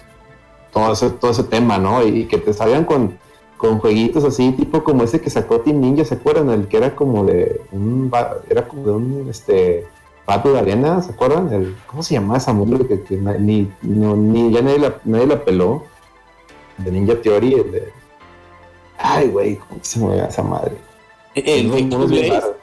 [0.71, 2.05] todo ese, todo ese tema, ¿no?
[2.05, 3.17] Y, que te salgan con,
[3.57, 6.49] con jueguitos así, tipo como ese que sacó Team Ninja, ¿se acuerdan?
[6.49, 8.11] El que era como de un,
[8.49, 9.85] era como de un, este,
[10.25, 11.53] Battle de arena, ¿se acuerdan?
[11.53, 15.43] El, ¿Cómo se llamaba esa madre que, ni, no, ni ya nadie la, nadie la
[15.43, 15.83] peló?
[16.79, 17.96] De Ninja Theory, el de...
[18.97, 20.73] Ay, güey, ¿cómo se mueve esa madre?
[21.35, 22.41] El Unos bien Blade.
[22.41, 22.55] raros.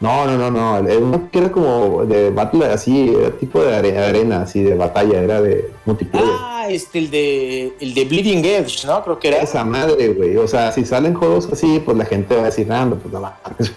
[0.00, 0.78] No, no, no, no.
[0.88, 4.74] El uno que era como de battle, así, era tipo de are- arena, así de
[4.74, 6.28] batalla, era de multiplayer.
[6.38, 9.04] Ah, este, el de, el de Bleeding Edge, ¿no?
[9.04, 9.36] Creo que era.
[9.42, 10.36] Esa madre, güey.
[10.38, 13.12] O sea, si salen juegos así, pues la gente va a decir, ah, no, pues
[13.12, 13.72] no mames".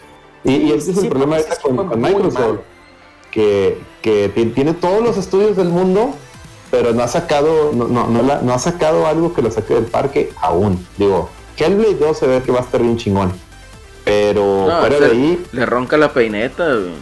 [0.46, 2.60] Y, y ese es el problema es con, con Microsoft,
[3.32, 6.12] que, que ti- tiene todos los estudios del mundo,
[6.72, 9.74] pero no ha sacado, no, no, no, la- no ha sacado algo que lo saque
[9.74, 10.86] del parque aún.
[10.98, 13.32] Digo, Hellblade 2 se ve que va a estar bien chingón.
[14.06, 16.94] Pero No, fuera de ahí, le ronca la peineta, güey.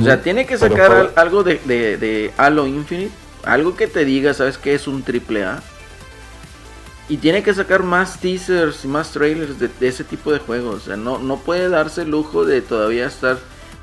[0.00, 3.10] O sea, tiene que sacar algo de, de, de Halo Infinite.
[3.44, 4.74] Algo que te diga, ¿sabes qué?
[4.74, 5.62] Es un triple A.
[7.08, 10.76] Y tiene que sacar más teasers y más trailers de, de ese tipo de juegos.
[10.76, 13.38] O sea, no, no puede darse el lujo de todavía estar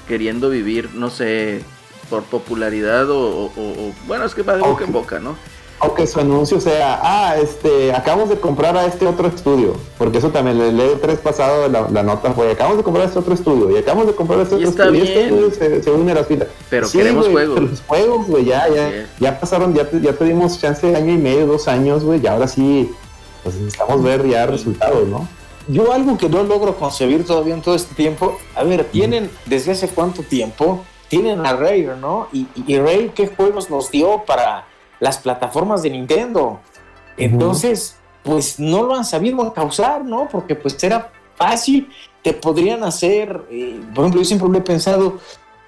[0.07, 1.61] queriendo vivir, no sé,
[2.09, 3.19] por popularidad o...
[3.19, 4.93] o- o- o- bueno, es que va de boca en Ok.
[4.95, 5.35] boca, ¿no?
[5.81, 10.29] Aunque su anuncio sea, ah, este, acabamos de comprar a este otro estudio, porque eso
[10.29, 13.69] también, el E3 pasado la, la nota fue, acabamos de comprar a este otro estudio,
[13.71, 15.45] y acabamos de comprar a este Y otro estudio, y este bien.
[15.45, 16.49] estudio se, se une a las filas.
[16.69, 17.69] Pero queremos güey, juegos.
[17.71, 21.17] Los juegos, güey, ya, ya, ya pasaron, ya, te- ya tuvimos chance de año y
[21.17, 22.91] medio, dos años, güey, y ahora sí,
[23.43, 25.29] pues necesitamos ver ya resultados, ¿no?
[25.69, 29.71] Yo algo que no logro concebir todavía en todo este tiempo, a ver, tienen desde
[29.71, 32.27] hace cuánto tiempo, tienen a Rare, ¿no?
[32.33, 34.65] Y, y Rare, ¿qué juegos nos dio para
[34.99, 36.59] las plataformas de Nintendo?
[37.17, 40.27] Entonces, pues no lo han sabido causar, ¿no?
[40.29, 41.89] Porque pues era fácil,
[42.21, 45.17] te podrían hacer, eh, por ejemplo, yo siempre lo he pensado,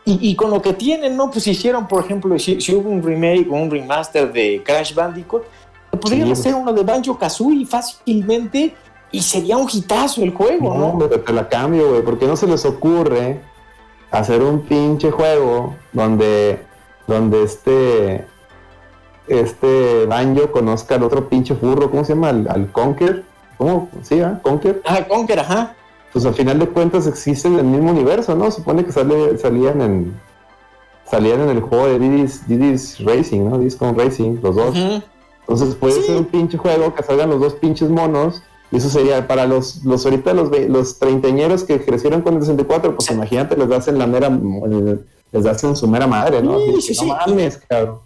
[0.04, 1.30] y, y con lo que tienen, ¿no?
[1.30, 5.44] Pues hicieron, por ejemplo, si, si hubo un remake o un remaster de Crash Bandicoot,
[6.02, 8.74] podrían Sí, hacer uno de Banjo Kazooie fácilmente
[9.12, 10.86] y sería un hitazo el juego, No, ¿no?
[10.88, 12.02] hombre, te la cambio, güey.
[12.02, 13.42] ¿Por qué no se les ocurre
[14.10, 16.60] hacer un pinche juego donde,
[17.08, 18.26] donde este,
[19.40, 21.90] este Banjo conozca al otro pinche furro?
[21.90, 22.30] ¿Cómo se llama?
[22.30, 23.24] Al, al Conker.
[23.58, 23.90] ¿Cómo?
[24.02, 24.40] ¿Sí, ah?
[24.44, 24.82] Conker.
[24.86, 25.76] Ah, Conker, ajá.
[26.12, 28.52] Pues al final de cuentas existen en el mismo universo, ¿no?
[28.52, 30.20] Supone que sale, salían en
[31.10, 33.58] salían en el juego de Diddy's, Diddy's Racing, ¿no?
[33.58, 34.76] Diddy's Kong Racing, los dos.
[35.42, 36.04] Entonces puede Sí.
[36.04, 38.42] ser un pinche juego que salgan los dos pinches monos.
[38.72, 42.96] Y eso sería para los, los ahorita los, los treintañeros que crecieron con el 64,
[42.96, 43.14] pues Sí.
[43.14, 44.30] imagínate, les das en la mera,
[45.34, 46.58] les das en su mera madre, ¿no?
[46.80, 48.00] Sí, Así no mames, cabrón.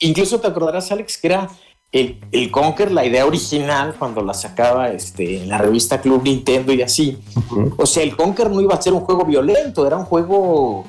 [0.00, 1.48] Incluso te acordarás, Alex, que era
[1.92, 6.72] el, el Conker, la idea original, cuando la sacaba este, en la revista Club Nintendo
[6.72, 7.18] y así.
[7.76, 10.84] O sea, el Conker no iba a ser un juego violento, era un juego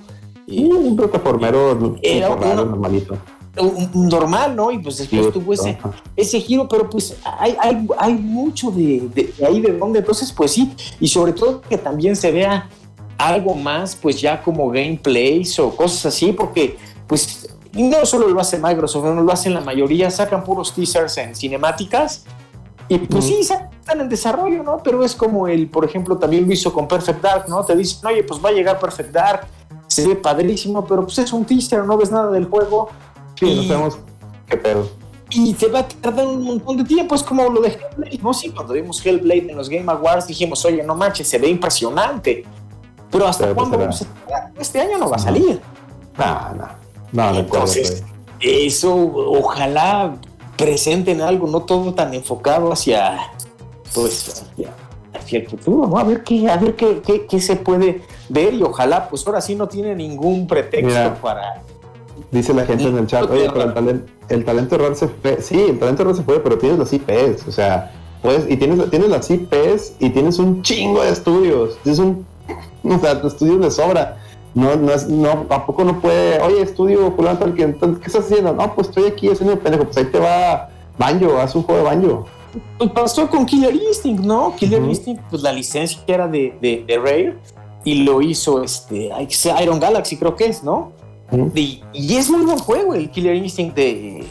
[0.48, 3.18] eh, un plataformero Era raro, uno- normalito.
[3.60, 4.72] un- un normal, ¿no?
[4.72, 5.54] Y pues después Sí, tuvo
[6.16, 10.32] ese, giro, pero pues hay, hay, hay mucho de, de- de ahí de donde, entonces
[10.32, 12.70] pues sí, y sobre todo que también se vea
[13.18, 16.78] algo más, pues ya como gameplays o cosas así, porque
[17.08, 17.41] pues
[17.74, 22.26] no solo lo hace Microsoft, no lo hacen la mayoría, sacan puros teasers en cinemáticas.
[22.88, 23.34] Y pues Ujú.
[23.36, 24.78] sí, están en desarrollo, ¿no?
[24.84, 27.64] Pero es como el, por ejemplo, también lo hizo con Perfect Dark, ¿no?
[27.64, 29.48] Te dicen, oye, pues va a llegar Perfect Dark,
[29.88, 32.90] se ve padrísimo, pero pues es un teaser, no ves nada del juego.
[33.40, 33.98] Sí, no Y- sabemos
[34.48, 34.90] qué pedo.
[35.30, 37.16] y te va a tardar un montón de tiempo.
[37.16, 38.34] Es como lo de Hellblade, ¿no?
[38.34, 42.44] Sí, cuando vimos Hellblade en los Game Awards dijimos, oye, no manches, se ve impresionante.
[43.10, 43.90] Pero ¿hasta pues, cuándo?
[44.60, 45.62] Este año no va a salir.
[46.18, 46.81] No, no.
[47.12, 48.04] No, Entonces,
[48.40, 50.16] eso ojalá
[50.58, 53.18] presenten algo, no todo tan enfocado hacia,
[53.94, 54.70] pues, hacia,
[55.14, 55.98] hacia el futuro, ¿no?
[55.98, 59.42] A ver qué, a ver qué, qué, qué se puede ver y ojalá, pues ahora
[59.42, 61.16] sí no tiene ningún pretexto Mira.
[61.22, 61.62] para...
[62.30, 65.42] Dice la gente en el chat, oye, pero el talento, el talento real se fue.
[65.42, 68.90] Sí, el talento real se fue, pero tienes las IPs, o sea, puedes, y tienes,
[68.90, 71.78] tienes las IPs y tienes un chingo de estudios.
[71.84, 72.26] Es un,
[72.84, 74.21] o sea, tu estudio de sobra.
[74.54, 76.42] No, no es, no, ¿a poco no puede?
[76.42, 78.54] Oye, estudio, fulano, tal, que, entonces, ¿qué estás haciendo?
[78.54, 81.82] No, pues estoy aquí haciendo el pendejo, pues ahí te va Banjo, haz un juego
[81.82, 82.26] de Banjo.
[82.78, 84.54] Pues pasó con Killer Instinct, ¿no?
[84.58, 84.84] Killer.
[84.84, 87.38] Instinct, pues la licencia era de, de, de Rare
[87.86, 89.10] y lo hizo este
[89.64, 90.92] Iron Galaxy, creo que es, ¿no?
[91.56, 94.26] Y, y es muy buen juego el Killer Instinct de,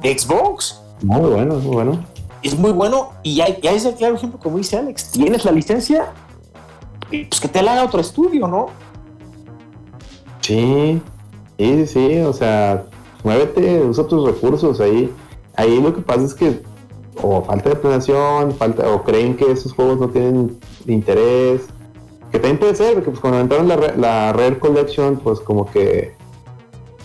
[0.00, 0.80] de Xbox.
[1.02, 2.04] Muy bueno, muy bueno.
[2.42, 5.52] Es muy bueno y hay, y hay ese claro ejemplo, como dice Alex, tienes la
[5.52, 6.12] licencia,
[7.10, 8.68] pues que te la haga otro estudio, ¿no?
[10.48, 11.02] Sí,
[11.58, 12.86] sí, sí, o sea,
[13.22, 15.12] muévete, usa tus recursos ahí.
[15.56, 16.62] Ahí lo que pasa es que
[17.20, 21.66] o falta de planeación, falta, o creen que esos juegos no tienen interés.
[22.32, 26.14] Que también puede ser, porque pues cuando entraron la, la Rare Collection, pues como que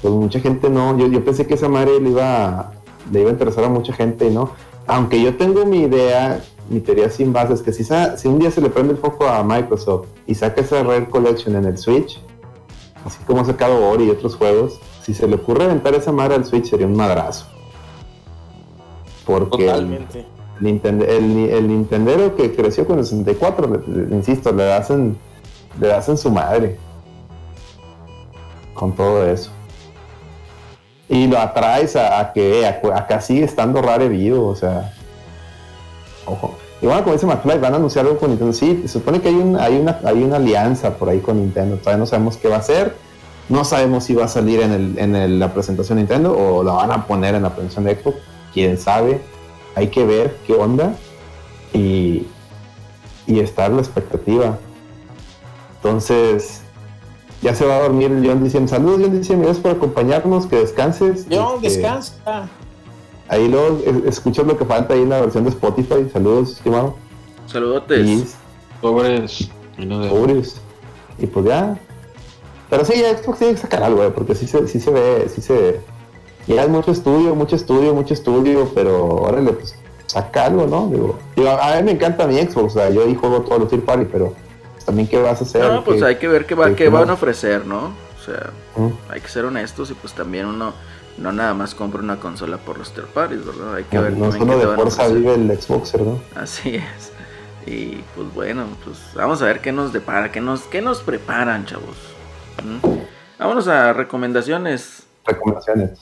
[0.02, 2.72] pues mucha gente no, yo, yo pensé que esa madre le iba,
[3.12, 4.52] le iba a interesar a mucha gente, ¿no?
[4.88, 8.52] Aunque yo tengo mi idea, mi teoría sin base, es que si, si un día
[8.52, 12.22] se le prende el foco a Microsoft y saca esa Rare Collection en el Switch,
[13.06, 16.36] así como ha sacado Ori y otros juegos, si se le ocurre aventar esa madre
[16.36, 17.46] al Switch sería un madrazo.
[19.26, 20.26] Porque el, Totalmente.
[20.60, 25.18] Nintendo, el, el Nintendero que creció con el 64, le- le- insisto, le hacen,
[25.80, 26.78] le hacen su madre
[28.74, 29.52] con todo eso.
[31.10, 34.94] Y lo atraes a, a que a- acá sigue estando raro vivo, o sea.
[36.26, 36.56] Ojo.
[36.84, 38.52] Y bueno, como dice McFly, van a anunciar algo con Nintendo.
[38.54, 41.78] Sí, se supone que hay, un, hay, una, hay una alianza por ahí con Nintendo.
[41.78, 42.96] Todavía no sabemos qué va a ser.
[43.48, 46.62] No sabemos si va a salir en, el, en el- la presentación de Nintendo o
[46.62, 48.18] la van a poner en la presentación de Xbox.
[48.54, 49.22] Quién sabe.
[49.76, 50.94] Hay que ver qué onda.
[51.74, 52.28] Y,
[53.28, 54.58] y estar la expectativa.
[55.78, 56.62] Entonces,
[57.42, 60.58] ya se va a dormir el John diciendo saludos John diciendo gracias por acompañarnos, que
[60.58, 61.28] descanses.
[61.30, 62.50] Yo, Este, descansa.
[63.34, 66.08] Ahí luego es- escuchas lo que falta ahí en la versión de Spotify.
[66.12, 66.96] Saludos, estimado.
[67.48, 68.08] Saludotes.
[68.08, 68.26] Y
[68.82, 69.50] Pobres.
[69.78, 70.58] y no de- pobres.
[71.18, 71.78] Y pues ya.
[72.70, 75.28] Pero sí, ya Xbox tiene que sacar algo, eh, porque sí se, sí se ve,
[75.34, 75.82] sí se.
[76.48, 79.76] Ya es mucho estudio, mucho estudio, mucho estudio, pero órale, pues
[80.08, 80.88] saca algo, ¿no?
[80.90, 83.70] Digo, digo, a mí me encanta mi Xbox, o sea, yo ahí juego todos los
[83.70, 84.34] Tier Party, pero
[84.74, 85.64] pues, también qué vas a hacer.
[85.72, 87.94] No, pues ¿Qué- hay que ver qué, va, qué- van a ofrecer, ¿no?
[88.20, 88.90] O sea, Mm.
[89.10, 90.74] hay que ser honestos y pues también uno
[91.18, 93.76] no nada más compra una consola por los third parties, ¿verdad?
[93.76, 96.20] Hay que ver No, no también solo de a fuerza vive el Xboxer, ¿no?
[96.36, 97.12] Así es.
[97.66, 101.66] Y pues bueno, pues vamos a ver qué nos depara, qué nos, qué nos preparan,
[101.66, 101.96] chavos.
[102.64, 102.86] ¿Mm?
[103.40, 105.04] Vámonos a recomendaciones.
[105.26, 106.00] Recomendaciones.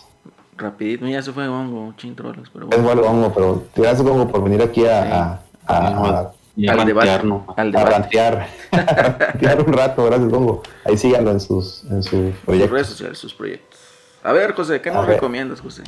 [0.57, 2.83] Rapidito, ya se fue Hongo, chintrolos, pero Es bueno.
[2.83, 5.75] bueno, Gongo, pero gracias, Gongo, por venir aquí a, a,
[6.19, 7.23] a- y Al debate.
[7.23, 7.45] ¿no?
[7.55, 7.89] Al a debate.
[7.91, 8.47] rantear.
[8.71, 10.61] A rantear un rato, gracias, Gongo.
[10.85, 12.71] Ahí síganlo en sus, en sus Sus proyectos.
[12.71, 13.79] redes sociales, sus proyectos.
[14.23, 15.15] A ver, José, ¿qué A nos ver.
[15.15, 15.83] recomiendas, José?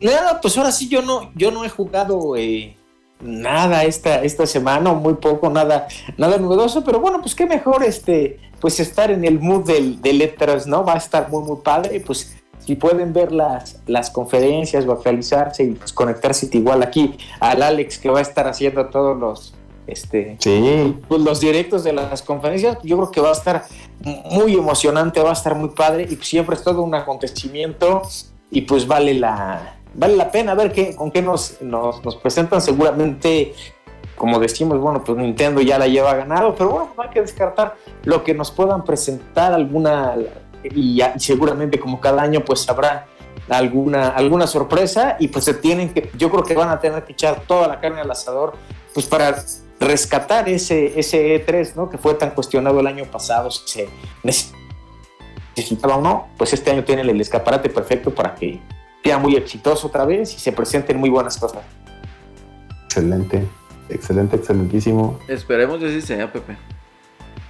[0.00, 2.76] Nada, pues ahora sí yo no, yo no he jugado eh,
[3.20, 5.86] nada esta, esta semana, muy poco, nada,
[6.16, 10.12] nada novedoso, pero bueno, pues qué mejor este, pues estar en el mood del, de
[10.12, 10.84] letras, ¿no?
[10.84, 15.64] Va a estar muy, muy padre, pues si pueden ver las, las conferencias o actualizarse
[15.64, 19.54] y pues, conectarse igual aquí al Alex que va a estar haciendo todos los
[19.92, 23.64] este Sí, pues, los directos de las conferencias, yo creo que va a estar
[24.30, 28.02] muy emocionante, va a estar muy padre y siempre es todo un acontecimiento
[28.50, 32.60] y pues vale la vale la pena ver qué, con qué nos, nos, nos presentan.
[32.60, 33.54] Seguramente
[34.16, 37.74] como decimos, bueno, pues Nintendo ya la lleva ganado, pero bueno, no hay que descartar
[38.04, 40.14] lo que nos puedan presentar alguna
[40.62, 43.06] y, y seguramente como cada año pues habrá
[43.48, 47.12] alguna alguna sorpresa y pues se tienen que yo creo que van a tener que
[47.12, 48.54] echar toda la carne al asador
[48.94, 49.42] pues para
[49.82, 51.90] rescatar ese ese E3, ¿no?
[51.90, 53.88] que fue tan cuestionado el año pasado si se
[55.54, 58.60] necesitaba o no, pues este año tienen el escaparate perfecto para que
[59.02, 61.62] sea muy exitoso otra vez y se presenten muy buenas cosas.
[62.84, 63.46] excelente,
[63.88, 65.18] excelente, excelentísimo.
[65.28, 66.56] Esperemos que así sea, Pepe.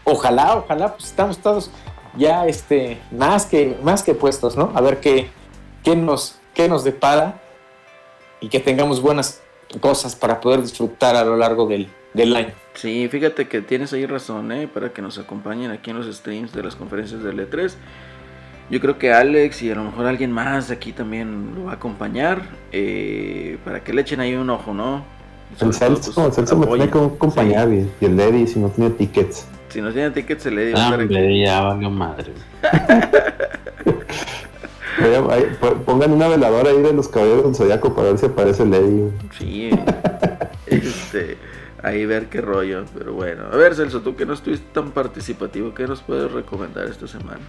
[0.04, 1.70] Ojalá, ojalá, pues estamos todos
[2.16, 4.72] ya este, más que, más que puestos, ¿no?
[4.74, 5.30] A ver qué,
[5.84, 7.40] qué, nos, qué nos depara
[8.40, 9.40] y que tengamos buenas
[9.80, 12.54] cosas para poder disfrutar a lo largo del, del año.
[12.74, 14.68] Sí, fíjate que tienes ahí razón, ¿eh?
[14.68, 17.78] Para que nos acompañen aquí en los streams de las conferencias del E3.
[18.70, 21.74] Yo creo que Alex y a lo mejor alguien más aquí también lo va a
[21.76, 22.42] acompañar.
[22.72, 25.04] eh, para que le echen ahí un ojo, ¿no?
[25.60, 28.70] El Celso, pues, el Celso me tiene que acompañar y, y el Eddie si no
[28.70, 29.48] tiene tickets.
[29.68, 30.76] Sí, Si no tiene tickets, se le dio.
[30.78, 32.32] Ah, hombre, ya valió madre.
[35.86, 39.10] Pongan una veladora ahí de los caballeros del zodiaco para ver si aparece el Eddie.
[39.38, 39.70] Sí,
[40.66, 41.38] este,
[41.82, 43.44] ahí ver qué rollo, pero bueno.
[43.52, 47.40] A ver, Celso, tú que no estuviste tan participativo, ¿qué nos puedes recomendar esta semana?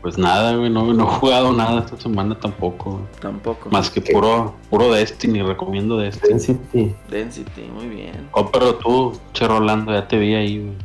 [0.00, 3.06] Pues nada, güey, no, no he jugado nada esta semana tampoco.
[3.20, 3.70] Tampoco.
[3.70, 6.32] Más que puro, puro Destiny, recomiendo Destiny.
[6.32, 6.94] Density.
[7.08, 8.28] Density, muy bien.
[8.32, 10.76] Oh, pero tú, Che Rolando, ya te vi ahí, güey.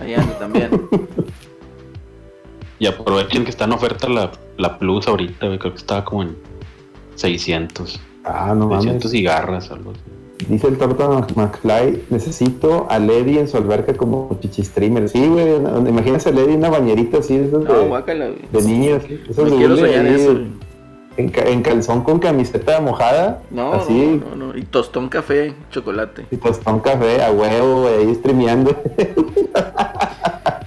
[0.00, 0.70] Ahí anda también.
[2.80, 5.58] Y aprovechen que está en oferta la, la Plus ahorita, güey.
[5.58, 6.36] Creo que estaba como en
[7.14, 8.00] 600.
[8.24, 8.84] Ah, no mames.
[8.84, 10.19] 600 cigarras, algo así.
[10.48, 15.08] Dice el Torta Mc- McFly, necesito a Lady en su alberca como chichistreamer.
[15.08, 15.56] Sí, güey,
[15.88, 17.58] imagínese a Lady en una bañerita así, de, No,
[18.02, 19.02] de, de niños.
[19.28, 20.30] Esos Me quiero soñar eso.
[21.16, 24.58] En, en calzón con camiseta mojada, No, así, no, no, no.
[24.58, 26.24] Y tostón café, chocolate.
[26.30, 28.74] y tostón café a huevo, güey, ahí streameando.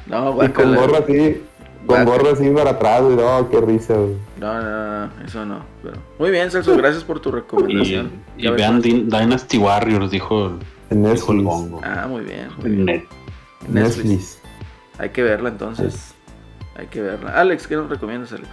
[0.08, 1.41] No, y con gorro así,
[1.88, 3.16] con gorro así para atrás, güey.
[3.16, 4.16] No, qué risa, güey.
[4.40, 5.60] No, no, no, no, eso no.
[5.82, 5.98] Pero...
[6.20, 8.12] Muy bien, Celso, gracias por tu Y, recomendación.
[8.38, 8.82] y Ya ves vean.
[8.82, 10.48] Din- Dynasty Warriors, dijo,
[10.90, 11.44] En dijo el Netflix.
[11.44, 11.82] bongo.
[11.84, 12.48] Ah, muy bien.
[12.58, 12.86] muy En bien.
[12.86, 13.04] net.
[13.70, 14.06] Netflix.
[14.06, 14.40] Netflix.
[15.00, 16.14] Hay que verla entonces.
[16.76, 17.32] Hay que verla.
[17.40, 18.48] Alex, ¿qué nos recomiendas, Alex?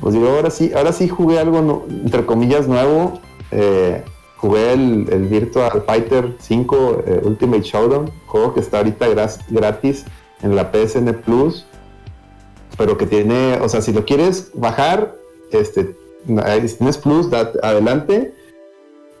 [0.00, 3.20] Pues digo, ahora sí, ahora sí jugué algo, nu- entre comillas, nuevo.
[3.50, 4.02] Eh,
[4.36, 9.06] jugué el, el Virtual Fighter 5 eh, Ultimate Showdown, juego que está ahorita
[9.50, 10.04] gratis
[10.42, 11.64] en la PSN Plus,
[12.76, 15.14] pero que tiene, o sea, si lo quieres bajar,
[15.50, 15.96] este,
[16.26, 18.32] si tienes Plus, adelante,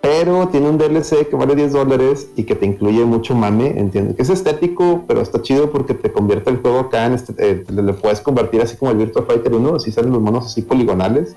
[0.00, 4.16] pero tiene un DLC que vale 10 dólares y que te incluye mucho mame, entiendo
[4.16, 7.64] que es estético, pero está chido porque te convierte el juego acá en este, eh,
[7.68, 10.62] le, le puedes convertir así como el Virtua Fighter 1, así salen los monos así
[10.62, 11.36] poligonales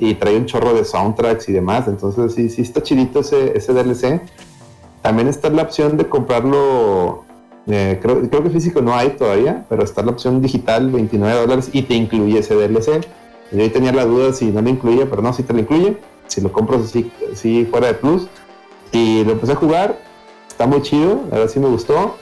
[0.00, 3.72] y trae un chorro de soundtracks y demás, entonces sí, sí está chidito ese, ese
[3.72, 4.22] DLC.
[5.02, 7.24] También está la opción de comprarlo,
[7.66, 11.70] eh, creo, creo que físico no hay todavía, pero está la opción digital, 29 dólares
[11.72, 13.06] y te incluye ese DLC.
[13.52, 15.96] Yo ahí tenía la duda si no lo incluye, pero no, sí te lo incluye.
[16.28, 18.28] Si lo compras así, fuera de plus.
[18.92, 19.98] Y lo empecé a jugar,
[20.48, 22.16] está muy chido, ahora sí me gustó.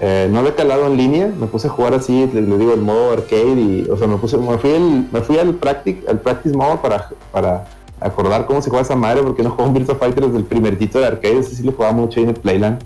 [0.00, 2.82] Eh, no lo he calado en línea, me puse a jugar así, le, digo el
[2.82, 4.70] modo arcade y, o sea, me puse, me fui,
[5.10, 7.66] me fui al practice, al practice mode para, para
[7.98, 10.98] acordar cómo se juega esa madre, porque no juego un Virtua Fighter desde el primerito
[10.98, 12.84] de arcade, ese sí lo jugaba mucho ahí en el Playland,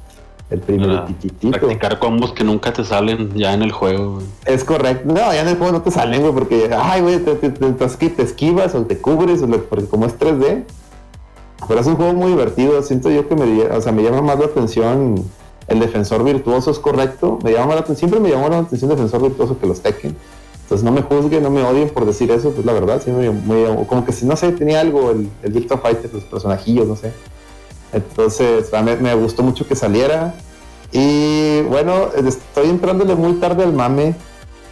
[0.52, 0.66] el Para
[1.06, 1.50] primerititito.
[1.50, 4.26] Practicar combos que nunca te salen ya en el juego, güey.
[4.44, 5.04] Es correcto.
[5.12, 7.72] No, ya en el juego no te salen, güey, porque, ay, güey, te, te, te,
[7.72, 10.64] te esqui- te esquivas o te cubres, o lo- porque como es 3D.
[11.68, 12.82] Pero es un juego muy divertido.
[12.82, 15.24] Siento yo que me, o sea, me llama más la atención
[15.68, 17.38] el defensor virtuoso, es correcto.
[17.44, 19.80] Me llama más la atención, siempre me llamó la atención el defensor virtuoso que los
[19.80, 20.16] Tekken.
[20.64, 23.26] Entonces no me juzguen, no me odien por decir eso, pues la verdad, sí me,
[23.86, 27.12] como que si no sé, tenía algo el, el Virtua Fighter, los personajillos, no sé.
[27.92, 30.34] Entonces, a me gustó mucho que saliera.
[30.92, 34.14] Y bueno, estoy entrándole muy tarde al mame,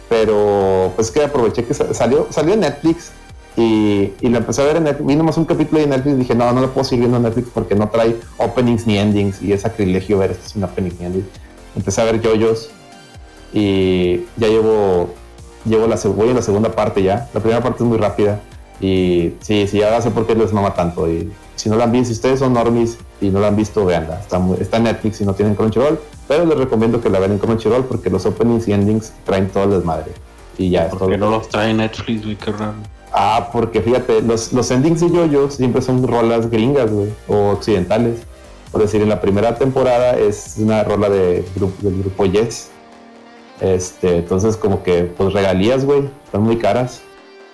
[0.09, 3.11] pero pues que aproveché que sa- salió, salió en Netflix
[3.57, 5.07] y, y la empecé a ver en Netflix.
[5.07, 7.49] Vi un capítulo de Netflix y dije, no, no lo puedo seguir viendo en Netflix
[7.53, 11.29] porque no trae openings ni endings y es sacrilegio ver esto sin opening ni ending.
[11.75, 12.69] Empecé a ver yoyos
[13.53, 15.09] y ya llevo,
[15.65, 15.97] llevo la,
[16.33, 17.29] la segunda parte ya.
[17.33, 18.39] La primera parte es muy rápida.
[18.79, 21.09] Y sí, sí, ahora sé por qué les mama tanto.
[21.09, 21.31] Y
[21.61, 24.19] si no la han visto, si ustedes son normies y no la han visto, veanla.
[24.19, 25.99] Está, muy- está en Netflix y no tienen Crunchyroll.
[26.27, 29.65] Pero les recomiendo que la vean en Crunchyroll porque los openings y endings traen todo
[29.65, 30.11] el desmadre.
[30.57, 32.35] Y ya ¿Por qué no los trae Netflix, güey?
[32.35, 32.73] Qué raro.
[33.13, 38.19] Ah, porque fíjate, los, los endings de JoJo siempre son rolas gringas, güey, o occidentales.
[38.71, 42.69] Por decir, en la primera temporada es una rola de grupo, del grupo Yes.
[43.59, 47.01] Este, entonces como que, pues regalías, güey, están muy caras.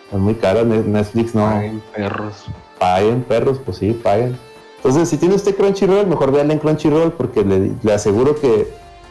[0.05, 2.45] Están muy caras, Ne- Netflix no Ay, perros.
[2.79, 4.37] Paguen, perros, pues sí, paguen.
[4.77, 8.67] Entonces, si tiene usted Crunchyroll, mejor véanla en Crunchyroll porque le, le aseguro que,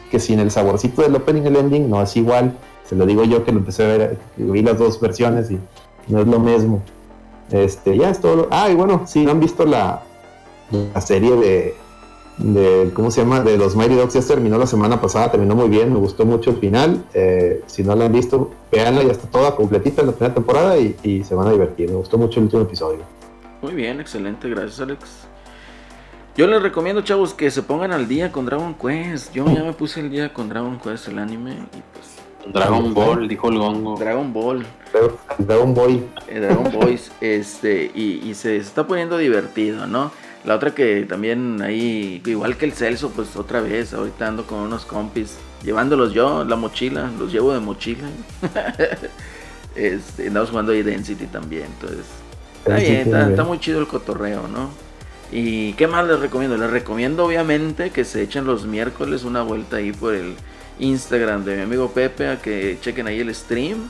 [0.09, 2.57] que sin el saborcito del opening y el ending no es igual.
[2.87, 5.59] Se lo digo yo que lo empecé a ver, vi las dos versiones y
[6.07, 6.81] no es lo mismo.
[7.51, 8.35] Este, ya es todo.
[8.35, 10.03] lo- Ah, y bueno, si no han visto la,
[10.93, 11.75] la serie de,
[12.37, 13.41] de, ¿cómo se llama?
[13.41, 16.51] De los Mighty Dogs, ya terminó la semana pasada, terminó muy bien, me gustó mucho
[16.51, 17.03] el final.
[17.13, 20.77] Eh, si no la han visto, véanla, ya está toda completita en la primera temporada
[20.77, 21.89] y se van a divertir.
[21.89, 22.99] Me gustó mucho el último episodio.
[23.61, 25.27] Muy bien, excelente, gracias Alex.
[26.35, 29.33] Yo les recomiendo, chavos, que se pongan al día con Dragon Quest.
[29.33, 33.27] Yo ya me puse el día con Dragon Quest, el anime, y pues Dragon Ball,
[33.27, 33.97] dijo el gongo.
[33.97, 34.63] Dragon Ball,
[35.39, 36.03] Dragon Boy.
[36.27, 40.11] eh, Dragon Boys, este, y, y se está poniendo divertido, ¿no?
[40.45, 44.59] La otra que también ahí, igual que el Celso, pues otra vez, ahorita ando con
[44.59, 48.07] unos compis, llevándolos yo, la mochila, los llevo de mochila.
[49.75, 52.05] este, andamos jugando ahí Density también, entonces
[52.67, 54.69] Está bien, está, muy chido el cotorreo, ¿no?
[55.31, 56.57] ¿Y qué más les recomiendo?
[56.57, 60.35] Les recomiendo obviamente que se echen los miércoles una vuelta ahí por el
[60.79, 63.89] Instagram de mi amigo Pepe, a que chequen ahí el stream.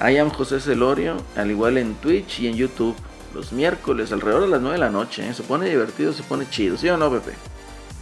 [0.00, 2.96] I am José Celorio, al igual en Twitch y en YouTube.
[3.34, 5.28] Los miércoles, alrededor de las 9 de la noche.
[5.28, 5.34] ¿eh?
[5.34, 7.32] Se pone divertido, se pone chido, ¿sí o no, Pepe?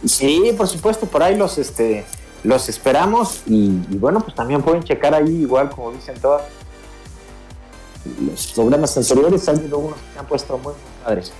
[0.05, 2.05] Sí, por supuesto, por ahí los este
[2.41, 6.43] los esperamos y, y bueno, pues también pueden checar ahí, igual como dicen todas
[8.25, 10.73] los programas anteriores, han habido unos que han puesto muy
[11.03, 11.31] padres.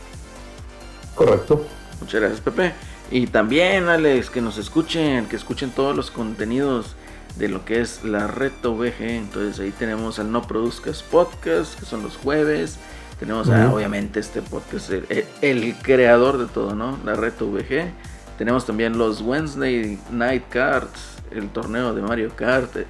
[1.16, 1.66] Correcto.
[2.02, 2.74] Muchas gracias, Pepe.
[3.12, 6.96] Y también, Alex, que nos escuchen, que escuchen todos los contenidos
[7.38, 9.02] de lo que es la Reto VG.
[9.02, 12.78] Entonces ahí tenemos al No Produzcas Podcast, que son los jueves.
[13.20, 13.76] Tenemos a, Ujú.
[13.76, 16.98] obviamente este podcast, el, el- el creador de todo, ¿no?
[17.04, 17.92] La Reto VG.
[18.38, 22.86] Tenemos también los Wednesday Night Cards, el torneo de Mario Kart, eh,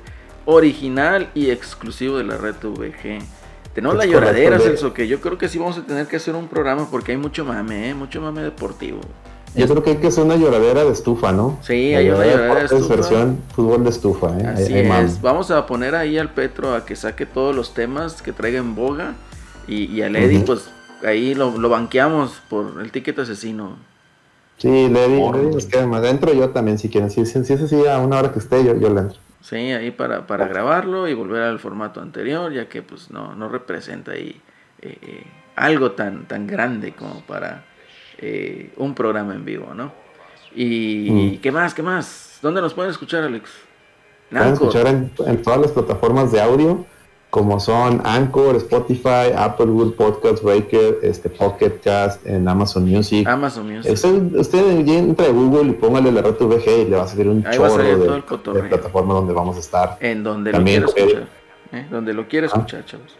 [0.46, 3.20] original y exclusivo de la Reto VG.
[3.74, 6.16] Tenemos Es la lloradera, correcto, Celso, que yo creo que sí vamos a tener que
[6.18, 7.94] hacer un programa porque hay mucho mame, ¿eh?
[7.94, 9.00] Mucho mame deportivo.
[9.56, 11.58] Yo creo que hay que hacer una lloradera de estufa, ¿no?
[11.64, 12.96] Sí, hay una lloradera de estufa.
[12.96, 14.46] versión fútbol de estufa, ¿eh?
[14.46, 15.22] Así es.
[15.22, 18.76] Vamos a poner ahí al Petro a que saque todos los temas que traiga en
[18.76, 19.14] boga.
[19.68, 20.70] Y, y al Eddie, pues
[21.04, 23.78] ahí lo, lo banqueamos por el ticket asesino.
[24.58, 26.02] Sí, Lady, nos queda más.
[26.02, 27.10] Dentro yo también, si quieren.
[27.10, 29.18] Si, si, si es así, a una hora que esté, yo, yo le entro.
[29.42, 33.48] Sí, ahí para, para grabarlo y volver al formato anterior, ya que pues no, no
[33.50, 34.42] representa ahí
[34.82, 35.24] eh, eh,
[35.56, 37.64] algo tan, tan grande como para
[38.18, 39.94] eh, un programa en vivo, ¿no?
[40.56, 41.42] Y Mm.
[41.42, 41.74] ¿qué más?
[41.74, 42.40] ¿Qué más?
[42.42, 43.50] ¿Dónde nos pueden escuchar, Alex?
[44.30, 46.86] Pueden escuchar en, en todas las plataformas de audio,
[47.30, 53.28] como son Anchor, Spotify, Apple, Google Podcast, Breaker, este, Pocket Cast, en Amazon Music.
[53.28, 53.92] Amazon Music.
[53.92, 57.28] Usted, usted entra a Google y póngale la red VG y le va a salir
[57.28, 58.10] un Ahí chorro salir de,
[58.54, 59.98] de plataformas donde vamos a estar.
[60.00, 61.80] En donde También, lo quiere eh, escuchar.
[61.80, 61.88] ¿eh?
[61.92, 63.16] Donde lo quiere escuchar, chavos.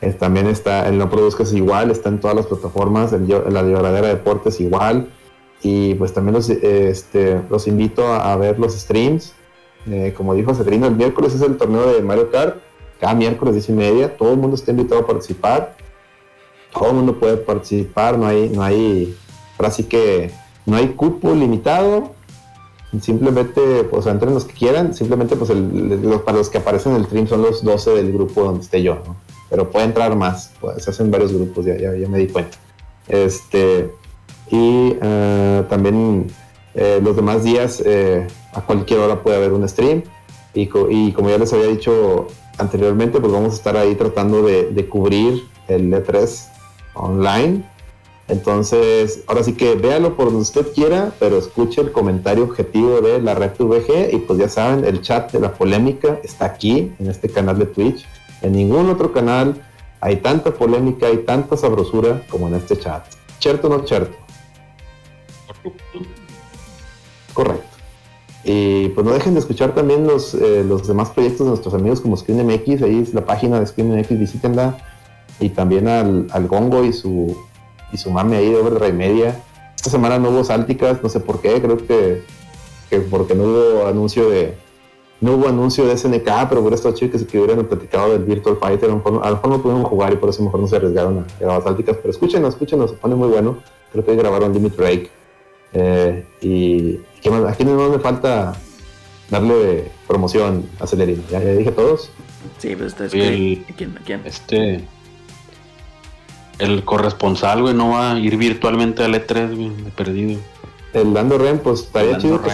[0.00, 4.08] Eh, también está, el No Produzcas igual, está en todas las plataformas, el, la lloradera
[4.08, 5.08] de deportes igual.
[5.62, 9.34] Y pues también los, este, los invito a, a ver los streams.
[9.90, 12.56] Eh, como dijo Cetrino, el miércoles es el torneo de Mario Kart.
[13.04, 15.76] Cada miércoles 10 y media, todo el mundo está invitado a participar.
[16.72, 19.14] Todo el mundo puede participar, no hay, no hay,
[19.58, 20.30] ahora sí que
[20.64, 22.12] no hay cupo limitado.
[23.02, 24.94] Simplemente, pues entren los que quieran.
[24.94, 28.10] Simplemente, pues el- los- para los que aparecen en el stream son los 12 del
[28.10, 28.96] grupo donde esté yo.
[29.50, 32.56] Pero puede entrar más, pues, se hacen varios grupos, ya, ya, ya me di cuenta.
[33.06, 33.90] Este,
[34.50, 36.28] y eh, también
[36.74, 40.02] eh, los demás días, eh, a cualquier hora puede haber un stream.
[40.54, 42.28] Y, y como ya les había dicho
[42.58, 46.48] anteriormente, pues vamos a estar ahí tratando de, de cubrir el E3
[46.94, 47.64] online.
[48.26, 53.20] Entonces, ahora sí que véalo por donde usted quiera, pero escuche el comentario objetivo de
[53.20, 57.10] la red VG y pues ya saben, el chat de la polémica está aquí, en
[57.10, 58.06] este canal de Twitch.
[58.40, 59.62] En ningún otro canal
[60.00, 63.04] hay tanta polémica y tanta sabrosura como en este chat.
[63.38, 64.16] ¿Cierto o no cierto?
[67.34, 67.73] Correcto.
[68.44, 72.00] Y pues no dejen de escuchar también los, eh, los demás proyectos de nuestros amigos
[72.00, 74.76] como ScreenMX, ahí es la página de ScreenMX, visítenla.
[75.40, 77.36] Y también al, al Gongo y su,
[77.92, 79.42] y su mame ahí de Overdrive Media.
[79.74, 82.22] Esta semana no hubo sálticas, no sé por qué, creo que,
[82.90, 84.54] que porque no hubo anuncio de,
[85.24, 88.58] no hubo anuncio de SNK, pero por esto chido que se hubieran platicado del Virtual
[88.58, 88.90] Fighter.
[88.90, 91.62] A lo, mejor, no pudieron jugar y por eso mejor no se arriesgaron a grabar
[91.66, 91.96] álticas.
[91.96, 93.56] Pero escúchenos, escúchenos, se pone muy bueno.
[93.90, 95.10] Creo que grabaron Limit Break.
[95.72, 97.44] Eh, y ¿qué más?
[97.52, 98.54] aquí no me falta
[99.30, 101.22] darle promoción a Celerino.
[101.30, 102.10] ¿Ya, ya dije todos.
[102.58, 104.20] Sí, pues está Y el- ¿A quién?
[104.24, 104.84] Este.
[106.58, 110.40] El corresponsal, güey, no va a ir virtualmente al E3, güey, de perdido.
[110.92, 112.50] El Lando Ren, pues estaría Lando chido que,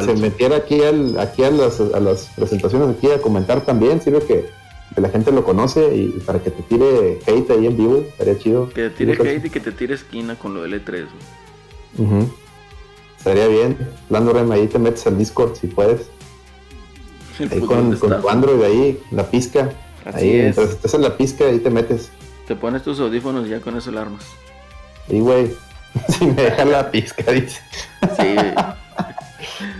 [0.00, 4.00] se, que metiera aquí, al, aquí a, las, a las presentaciones, aquí a comentar también.
[4.02, 4.46] Sirve que,
[4.94, 8.36] que la gente lo conoce y, para que te tire hate ahí en vivo, estaría
[8.38, 8.68] chido.
[8.70, 11.06] Que te tire pues, hate y que te tire esquina con lo del E3.
[11.96, 12.08] güey.
[12.08, 12.32] Ujú.
[13.26, 13.76] Estaría bien.
[14.08, 16.02] Lando Ren, ahí te metes al Discord si puedes.
[17.40, 19.68] Ahí con, tu Android ahí, la pizca.
[20.04, 20.42] Así ahí, es.
[20.42, 22.10] mientras estés en la pizca, ahí te metes.
[22.46, 24.22] Te pones tus audífonos y ya con eso la armas.
[25.08, 25.50] Y güey,
[26.08, 27.60] si me deja la pizca, dice.
[28.16, 28.36] Sí,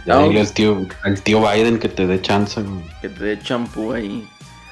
[0.06, 0.24] No.
[0.28, 2.82] dile al tío, al tío Biden que te dé chance, güey.
[3.00, 4.28] que te dé champú ahí.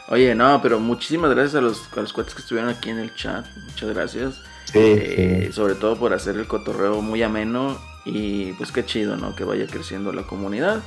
[0.08, 3.14] Oye, no, pero muchísimas gracias a los, a los cuates que estuvieron aquí en el
[3.14, 3.46] chat.
[3.68, 4.34] Muchas gracias.
[4.64, 5.52] Sí, Eh, sí.
[5.52, 7.78] Sobre todo por hacer el cotorreo muy ameno.
[8.04, 9.34] Y pues qué chido, ¿no?
[9.34, 10.80] Que vaya creciendo la comunidad.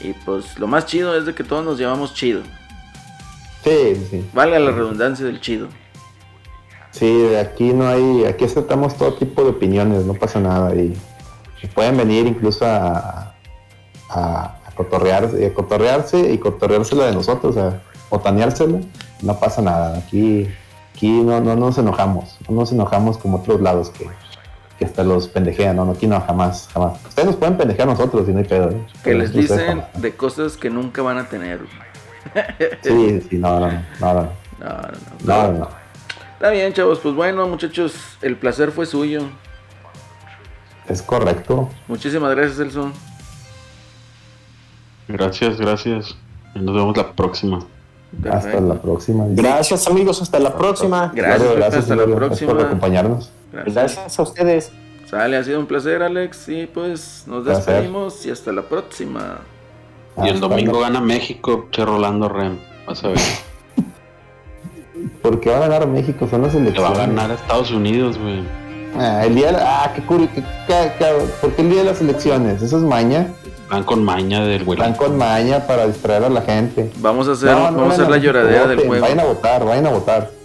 [0.00, 2.42] Y pues lo más chido es de que todos nos llevamos chido.
[3.64, 4.24] Sí, sí.
[4.32, 5.68] Valga la redundancia del chido.
[6.92, 10.74] Sí, aquí no hay, aquí aceptamos todo tipo de opiniones, no pasa nada.
[10.74, 10.96] Y,
[11.62, 13.34] y pueden venir incluso a,
[14.08, 18.80] a, a cotorrearse, a cotorrearse y cotorreársela de nosotros, a botaneársela,
[19.22, 19.98] no pasa nada.
[19.98, 20.48] Aquí,
[20.94, 24.08] aquí no, no nos enojamos, no nos enojamos como otros lados que,
[24.80, 26.98] que hasta los pendejean, no, no, aquí no, jamás, jamás.
[27.06, 28.70] Ustedes nos pueden pendejear a nosotros y no hay pedo.
[28.70, 28.86] ¿eh?
[29.04, 30.00] Que les dicen jamás.
[30.00, 31.60] de cosas que nunca van a tener.
[32.82, 34.22] Sí, sí, no, no, no, no, no,
[34.58, 34.88] No, no, no.
[35.24, 35.68] no, no, no.
[36.34, 36.98] Está bien, chavos.
[37.00, 39.20] Pues bueno, muchachos, el placer fue suyo.
[40.88, 41.68] Es correcto.
[41.86, 42.94] Muchísimas gracias, Elson.
[45.08, 46.16] Gracias, gracias.
[46.54, 47.66] Nos vemos la próxima.
[48.30, 49.24] Hasta la próxima.
[49.28, 51.12] Gracias amigos, hasta la próxima.
[51.14, 52.52] Gracias, Claro, Pepe, hasta la gracias próxima.
[52.52, 53.30] por acompañarnos.
[53.52, 53.74] Gracias.
[53.74, 54.72] Gracias a ustedes.
[55.08, 56.48] Sale, ha sido un placer, Alex.
[56.48, 57.74] Y pues nos Placer.
[57.74, 59.38] despedimos y hasta la próxima.
[60.24, 62.58] Y el domingo gana México, che Rolando Rem.
[62.86, 63.18] Vas a ver.
[65.22, 66.98] Porque va a ganar México, son las Que va elecciones.
[66.98, 68.42] a ganar Estados Unidos, güey.
[68.98, 70.32] Ah, el día de la- ah, qué curioso.
[70.34, 72.60] qué- qué- qué- ¿Por qué el día de las elecciones?
[72.60, 73.32] Eso es maña.
[73.70, 74.78] Van con maña del güey.
[74.78, 76.90] Van con maña para distraer a la gente.
[76.96, 79.02] Vamos a hacer, No, no vamos a hacer la lloradera del juego.
[79.02, 80.39] Vayan a votar, vayan a votar.